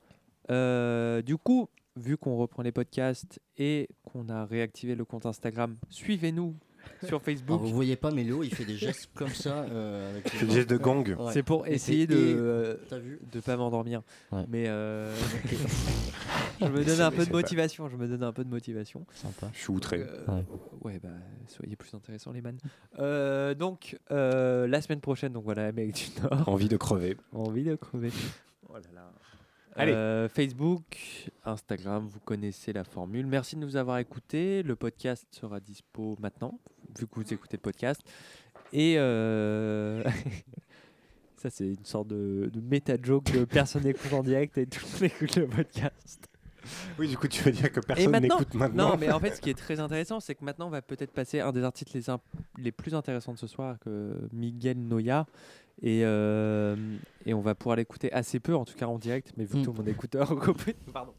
Euh, 0.49 1.21
du 1.21 1.37
coup, 1.37 1.69
vu 1.95 2.17
qu'on 2.17 2.35
reprend 2.37 2.63
les 2.63 2.71
podcasts 2.71 3.39
et 3.57 3.87
qu'on 4.03 4.27
a 4.29 4.45
réactivé 4.45 4.95
le 4.95 5.05
compte 5.05 5.25
Instagram, 5.25 5.77
suivez-nous 5.89 6.55
sur 7.07 7.21
Facebook. 7.21 7.59
Alors, 7.59 7.69
vous 7.69 7.73
voyez 7.75 7.95
pas, 7.95 8.11
mais 8.11 8.23
Léo, 8.23 8.43
il 8.43 8.53
fait 8.53 8.65
des 8.65 8.75
gestes 8.77 9.09
comme 9.15 9.29
ça. 9.29 9.63
euh, 9.63 10.11
avec 10.11 10.29
fait 10.29 10.45
des 10.45 10.51
gestes 10.53 10.69
de 10.69 10.77
gang. 10.77 11.07
Ouais. 11.17 11.31
C'est 11.33 11.43
pour 11.43 11.67
essayer 11.67 12.07
de 12.07 12.15
et- 12.15 12.33
euh, 12.35 12.75
de 13.31 13.39
pas 13.39 13.57
m'endormir. 13.57 14.01
Ouais. 14.31 14.45
Mais 14.49 14.65
euh, 14.67 15.13
je 16.61 16.65
me 16.67 16.83
donne 16.83 17.01
un 17.01 17.11
peu 17.11 17.25
de 17.25 17.31
motivation. 17.31 17.89
Je 17.89 17.97
me 17.97 18.07
donne 18.07 18.23
un 18.23 18.31
peu 18.33 18.43
de 18.43 18.49
motivation. 18.49 19.05
Sympa. 19.13 19.49
Je 19.53 19.59
suis 19.59 19.71
outré. 19.71 20.01
Euh, 20.01 20.25
Ouais. 20.27 20.45
ouais, 20.83 20.99
bah 21.03 21.09
soyez 21.47 21.75
plus 21.75 21.93
intéressants 21.93 22.31
les 22.31 22.41
man. 22.41 22.57
Euh, 22.99 23.53
donc 23.53 23.97
euh, 24.11 24.67
la 24.67 24.81
semaine 24.81 25.01
prochaine, 25.01 25.33
donc 25.33 25.43
voilà, 25.43 25.67
Amérique 25.67 26.11
du 26.15 26.21
Nord. 26.21 26.47
Envie 26.49 26.67
de 26.69 26.77
crever. 26.77 27.17
Envie 27.33 27.63
de 27.63 27.75
crever. 27.75 28.09
Oh 28.69 28.73
là 28.75 28.81
là. 28.95 29.11
Allez. 29.75 29.91
Euh, 29.91 30.29
Facebook, 30.29 31.29
Instagram, 31.45 32.07
vous 32.07 32.19
connaissez 32.19 32.73
la 32.73 32.83
formule. 32.83 33.25
Merci 33.25 33.55
de 33.55 33.61
nous 33.61 33.75
avoir 33.75 33.97
écoutés. 33.97 34.61
Le 34.63 34.75
podcast 34.75 35.25
sera 35.31 35.59
dispo 35.59 36.15
maintenant, 36.21 36.59
vu 36.99 37.07
que 37.07 37.15
vous 37.15 37.33
écoutez 37.33 37.57
le 37.57 37.61
podcast. 37.61 38.01
Et 38.71 38.95
euh, 38.97 40.03
ça, 41.37 41.49
c'est 41.49 41.67
une 41.67 41.85
sorte 41.85 42.07
de, 42.07 42.49
de 42.53 42.61
méta-joke 42.61 43.25
que 43.25 43.43
personne 43.45 43.83
n'écoute 43.83 44.13
en 44.13 44.23
direct 44.23 44.57
et 44.57 44.65
tout 44.65 44.79
le 44.85 44.91
monde 44.93 45.03
écoute 45.03 45.35
le 45.35 45.47
podcast. 45.47 46.27
Oui, 46.97 47.09
du 47.09 47.17
coup, 47.17 47.27
tu 47.27 47.43
veux 47.43 47.51
dire 47.51 47.69
que 47.71 47.81
personne 47.81 48.09
maintenant, 48.11 48.39
n'écoute 48.39 48.53
maintenant. 48.53 48.91
non, 48.91 48.97
mais 48.97 49.11
en 49.11 49.19
fait, 49.19 49.35
ce 49.35 49.41
qui 49.41 49.49
est 49.49 49.53
très 49.53 49.81
intéressant, 49.81 50.21
c'est 50.21 50.33
que 50.33 50.45
maintenant, 50.45 50.67
on 50.67 50.69
va 50.69 50.81
peut-être 50.81 51.11
passer 51.11 51.41
un 51.41 51.51
des 51.51 51.61
artistes 51.63 51.93
les, 51.93 52.09
imp- 52.09 52.21
les 52.57 52.71
plus 52.71 52.95
intéressants 52.95 53.33
de 53.33 53.37
ce 53.37 53.47
soir, 53.47 53.77
que 53.79 54.13
Miguel 54.31 54.77
Noya. 54.79 55.25
Et, 55.81 56.01
euh, 56.05 56.75
et 57.25 57.33
on 57.33 57.41
va 57.41 57.53
pouvoir 57.55 57.75
l'écouter 57.75 58.13
assez 58.13 58.39
peu, 58.39 58.55
en 58.55 58.63
tout 58.63 58.75
cas 58.75 58.85
en 58.85 58.97
direct, 58.97 59.33
mais 59.35 59.43
vu 59.43 59.53
que 59.55 59.57
Mm. 59.57 59.63
tout 59.63 59.71
le 59.73 59.77
monde 59.79 59.87
écoute 59.89 60.15
en 60.15 60.35
copie- 60.37 60.75
Pardon. 60.93 61.13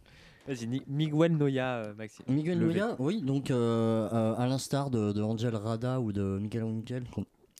Vas-y, 0.47 0.83
Miguel 0.87 1.37
Noya, 1.37 1.77
euh, 1.77 1.95
Maxime. 1.95 2.25
Miguel 2.29 2.59
Levé. 2.59 2.81
Noya, 2.81 2.97
oui, 2.99 3.23
donc 3.23 3.51
euh, 3.51 4.35
à 4.37 4.47
l'instar 4.47 4.91
de, 4.91 5.13
de 5.13 5.23
Angel 5.23 5.55
Rada 5.57 6.01
ou 6.01 6.13
de 6.13 6.39
Miguel 6.39 6.65
Angel, 6.65 7.05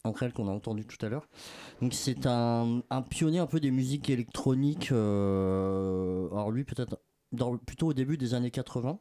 Angel 0.05 0.33
qu'on 0.35 0.49
a 0.49 0.51
entendu 0.51 0.85
tout 0.85 1.05
à 1.05 1.09
l'heure. 1.09 1.27
Donc 1.81 1.95
c'est 1.95 2.27
un, 2.27 2.83
un 2.91 3.03
pionnier 3.03 3.39
un 3.39 3.47
peu 3.47 3.59
des 3.61 3.71
musiques 3.71 4.11
électroniques. 4.11 4.93
euh, 4.93 6.29
alors 6.33 6.51
lui 6.51 6.65
peut-être 6.65 7.01
plutôt 7.67 7.89
au 7.89 7.95
début 7.95 8.19
des 8.19 8.35
années 8.35 8.51
80. 8.51 8.99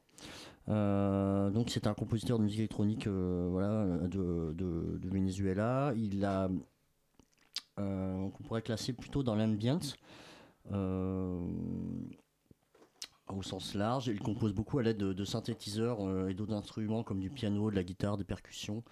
Euh, 0.69 1.49
donc 1.49 1.69
c'est 1.69 1.85
un 1.87 1.93
compositeur 1.93 2.39
de 2.39 2.43
musique 2.45 2.59
électronique 2.59 3.05
euh, 3.07 3.49
voilà, 3.51 3.85
de, 4.07 4.53
de- 4.53 4.97
de 4.97 5.09
Venezuela. 5.09 5.91
Il 5.97 6.23
a, 6.23 6.49
qu'on 7.75 8.31
pourrait 8.47 8.61
classer 8.61 8.93
plutôt 8.93 9.23
dans 9.23 9.35
l'ambient. 9.35 9.79
Au 13.29 13.41
sens 13.41 13.73
large. 13.73 14.07
Il 14.07 14.19
compose 14.19 14.53
beaucoup 14.53 14.79
à 14.79 14.83
l'aide 14.83 14.97
de, 14.97 15.25
synthétiseurs 15.25 15.99
euh, 16.01 16.27
et 16.27 16.33
d'autres 16.33 16.53
instruments 16.53 17.03
comme 17.03 17.19
du 17.19 17.29
piano, 17.29 17.71
de 17.71 17.75
la 17.75 17.83
guitare, 17.83 18.17
des 18.17 18.25
percussions. 18.25 18.83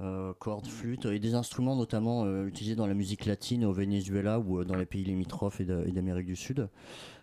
euh, 0.00 0.32
cordes, 0.38 0.66
flûtes 0.66 1.06
et 1.06 1.18
des 1.18 1.34
instruments 1.34 1.76
notamment 1.76 2.24
euh, 2.24 2.46
utilisés 2.46 2.76
dans 2.76 2.86
la 2.86 2.94
musique 2.94 3.26
latine 3.26 3.64
au 3.64 3.72
Venezuela 3.72 4.38
ou 4.38 4.64
dans 4.64 4.76
les 4.76 4.86
pays 4.86 5.04
limitrophes 5.04 5.60
et 5.60 5.64
d'Amérique 5.64 6.26
du 6.26 6.36
Sud. 6.36 6.68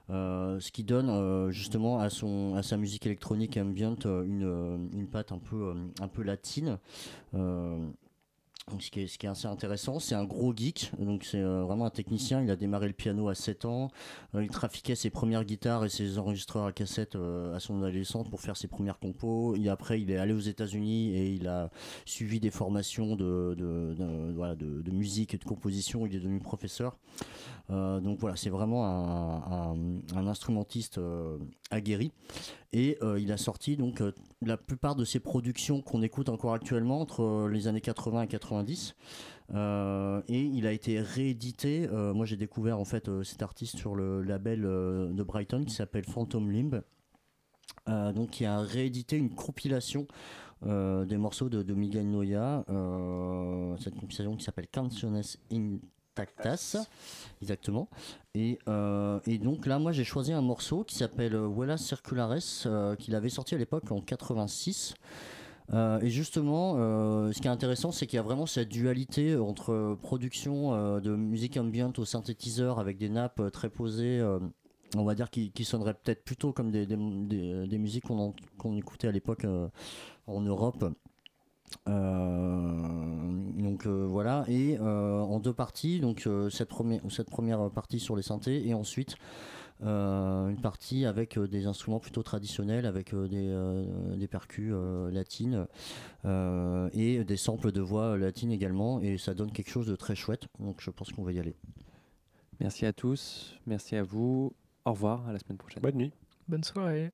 Ce 0.10 0.72
qui 0.72 0.84
donne 0.84 1.51
justement 1.51 1.99
à, 1.99 2.10
son, 2.10 2.55
à 2.55 2.64
sa 2.64 2.78
musique 2.78 3.05
électronique 3.05 3.58
ambient 3.58 3.97
une, 4.05 4.89
une 4.93 5.08
patte 5.08 5.32
un 5.32 5.39
peu, 5.39 5.74
un 5.99 6.08
peu 6.08 6.24
latine. 6.24 6.78
Ce, 8.80 8.91
qui 8.91 8.99
est, 8.99 9.07
ce 9.07 9.18
qui 9.18 9.26
est 9.26 9.30
assez 9.30 9.47
intéressant, 9.47 9.97
c'est 9.99 10.13
un 10.13 10.26
gros 10.26 10.53
geek, 10.53 10.91
donc 10.99 11.24
c'est 11.24 11.39
euh, 11.41 11.63
vraiment 11.63 11.86
un 11.86 11.89
technicien. 11.89 12.41
Il 12.41 12.51
a 12.51 12.57
démarré 12.57 12.88
le 12.88 12.93
piano 12.93 13.30
à 13.30 13.34
7 13.34 13.63
ans. 13.63 13.89
Euh, 14.36 14.43
il 14.43 14.49
trafiquait 14.49 14.93
ses 14.95 15.09
premières 15.09 15.45
guitares 15.45 15.86
et 15.86 15.89
ses 15.89 16.18
enregistreurs 16.18 16.65
à 16.65 16.74
cassette 16.74 17.15
euh, 17.15 17.55
à 17.55 17.61
son 17.61 17.82
adolescence 17.82 18.28
pour 18.30 18.41
faire 18.41 18.57
ses 18.57 18.68
premières 18.68 18.99
compos. 18.99 19.55
Et 19.55 19.70
après, 19.70 20.01
il 20.01 20.11
est 20.11 20.18
allé 20.18 20.34
aux 20.34 20.39
États-Unis 20.41 21.15
et 21.15 21.32
il 21.34 21.47
a 21.47 21.70
suivi 22.05 22.41
des 22.41 22.51
formations 22.51 23.15
de, 23.15 23.55
de, 23.57 23.95
voilà, 24.36 24.55
de- 24.55 24.84
musique 24.91 25.34
et 25.34 25.38
de 25.38 25.45
composition. 25.45 26.05
Il 26.05 26.13
est 26.15 26.20
devenu 26.20 26.39
professeur. 26.39 26.97
Donc 27.70 28.20
voilà, 28.20 28.36
c'est 28.36 28.49
vraiment 28.49 28.86
un, 28.86 29.76
un- 30.15 30.28
instrumentiste 30.28 30.99
aguerri. 31.72 32.11
Et 32.74 32.97
il 33.20 33.32
a 33.32 33.38
sorti 33.38 33.78
donc 33.78 34.01
la 34.41 34.57
plupart 34.57 34.95
de 34.95 35.05
ses 35.05 35.20
productions 35.20 35.82
qu'on 35.82 36.01
écoute 36.01 36.30
encore 36.30 36.53
actuellement 36.53 36.99
entre 37.01 37.47
les 37.51 37.68
années 37.68 37.82
80 37.82 38.24
et 38.24 38.28
90. 38.28 38.57
Euh, 39.53 40.22
et 40.28 40.41
il 40.41 40.68
a 40.68 40.72
été 40.72 40.99
réédité. 40.99 41.88
euh, 41.91 42.14
moi, 42.14 42.26
j'ai 42.26 42.36
découvert 42.36 42.80
en 42.80 42.86
fait 42.86 43.08
euh, 43.08 43.24
cet 43.24 43.41
artiste 43.41 43.78
sur 43.78 43.95
le 43.95 44.22
label 44.22 44.62
de 44.62 45.24
Brighton 45.24 45.64
qui 45.66 45.74
s'appelle 45.74 46.05
Phantom 46.05 46.49
Limb. 46.51 46.82
Donc, 47.88 48.32
qui 48.32 48.45
a 48.45 48.60
réédité 48.60 49.16
une 49.16 49.30
compilation 49.30 50.08
des 50.62 51.18
morceaux 51.18 51.47
de, 51.47 51.64
de 51.64 51.74
Miguel 51.74 52.10
Noya. 52.10 52.66
cette 53.80 53.95
compilation 53.95 54.36
qui 54.36 54.43
s'appelle 54.43 54.68
Canciones 54.68 55.22
Intactas. 55.53 56.86
Exactement. 57.41 57.88
Et, 58.36 58.60
et 59.26 59.38
donc 59.38 59.66
là, 59.66 59.80
moi, 59.80 59.93
j'ai 59.93 60.03
choisi 60.03 60.34
un 60.34 60.41
morceau 60.41 60.84
qui 60.84 60.95
s'appelle 60.95 61.38
Vuela 61.38 61.78
Circulares, 61.78 62.97
qu'il 62.99 63.16
avait 63.16 63.30
sorti 63.30 63.55
à 63.55 63.58
l'époque 63.58 63.89
en 63.89 64.01
86. 64.01 64.95
Euh, 65.74 65.99
et 65.99 66.09
justement, 66.09 66.76
euh, 66.78 67.32
ce 67.34 67.41
qui 67.41 67.47
est 67.47 67.51
intéressant, 67.51 67.91
c'est 67.91 68.07
qu'il 68.07 68.15
y 68.15 68.20
a 68.20 68.24
vraiment 68.24 68.45
cette 68.45 68.70
dualité 68.70 69.36
entre 69.36 69.97
production 70.01 70.74
euh, 70.74 70.99
de 71.01 71.13
musique 71.15 71.57
ambient 71.57 71.91
au 71.97 72.05
synthétiseur 72.05 72.80
avec 72.80 72.97
des 72.97 73.09
nappes 73.09 73.41
euh, 73.41 73.49
très 73.49 73.70
posées, 73.70 74.20
euh, 74.20 74.39
on 74.95 75.03
va 75.03 75.13
dire 75.13 75.30
qui, 75.30 75.51
qui 75.51 75.65
sonneraient 75.65 75.93
peut-être 75.95 76.24
plutôt 76.24 76.53
comme 76.53 76.72
des, 76.72 76.86
des, 76.86 76.95
des- 76.95 77.68
des 77.68 77.78
musiques 77.78 78.05
qu'on 78.05 78.78
écoutait 78.78 79.09
à 79.09 79.11
l'époque 79.11 79.43
euh, 79.43 79.68
en 80.26 80.39
Europe. 80.39 80.86
Euh, 81.89 83.51
donc 83.61 83.86
euh, 83.88 84.05
voilà, 84.07 84.45
et 84.47 84.78
euh, 84.80 85.20
en 85.20 85.39
deux 85.39 85.51
parties, 85.53 85.99
donc 85.99 86.26
euh, 86.26 86.49
cette, 86.49 86.70
première, 86.70 87.01
cette 87.09 87.30
première 87.30 87.70
partie 87.72 87.99
sur 87.99 88.15
les 88.15 88.22
synthés, 88.24 88.65
et 88.65 88.74
ensuite 88.74 89.15
euh, 89.15 89.18
une 89.82 90.60
partie 90.62 91.06
avec 91.06 91.38
euh, 91.38 91.48
des 91.48 91.66
instruments 91.66 92.00
plutôt 92.00 92.24
traditionnels, 92.24 92.86
avec 92.86 93.14
euh, 93.14 93.28
des, 93.28 93.48
euh, 93.48 94.16
des 94.16 94.28
percus 94.28 94.72
euh, 94.74 95.12
latines 95.12 95.68
euh, 96.26 96.90
et 96.94 97.24
des 97.24 97.38
samples 97.38 97.72
de 97.72 97.82
voix 97.82 98.18
latines 98.18 98.52
également, 98.52 99.00
et 99.02 99.18
ça 99.18 99.34
donne 99.34 99.52
quelque 99.52 99.70
chose 99.70 99.88
de 99.88 99.96
très 99.96 100.16
chouette, 100.16 100.48
donc 100.60 100.82
je 100.82 100.90
pense 100.90 101.12
qu'on 101.12 101.24
va 101.24 101.32
y 101.32 101.40
aller. 101.40 101.56
Merci 102.60 102.86
à 102.86 102.94
tous, 102.94 103.56
merci 103.68 103.96
à 103.96 104.04
vous. 104.04 104.54
Au 104.86 104.92
revoir, 104.92 105.28
à 105.28 105.34
la 105.34 105.40
semaine 105.40 105.58
prochaine. 105.58 105.84
Bonne 105.84 105.98
nuit. 105.98 106.12
Bonne 106.48 106.64
soirée. 106.64 107.12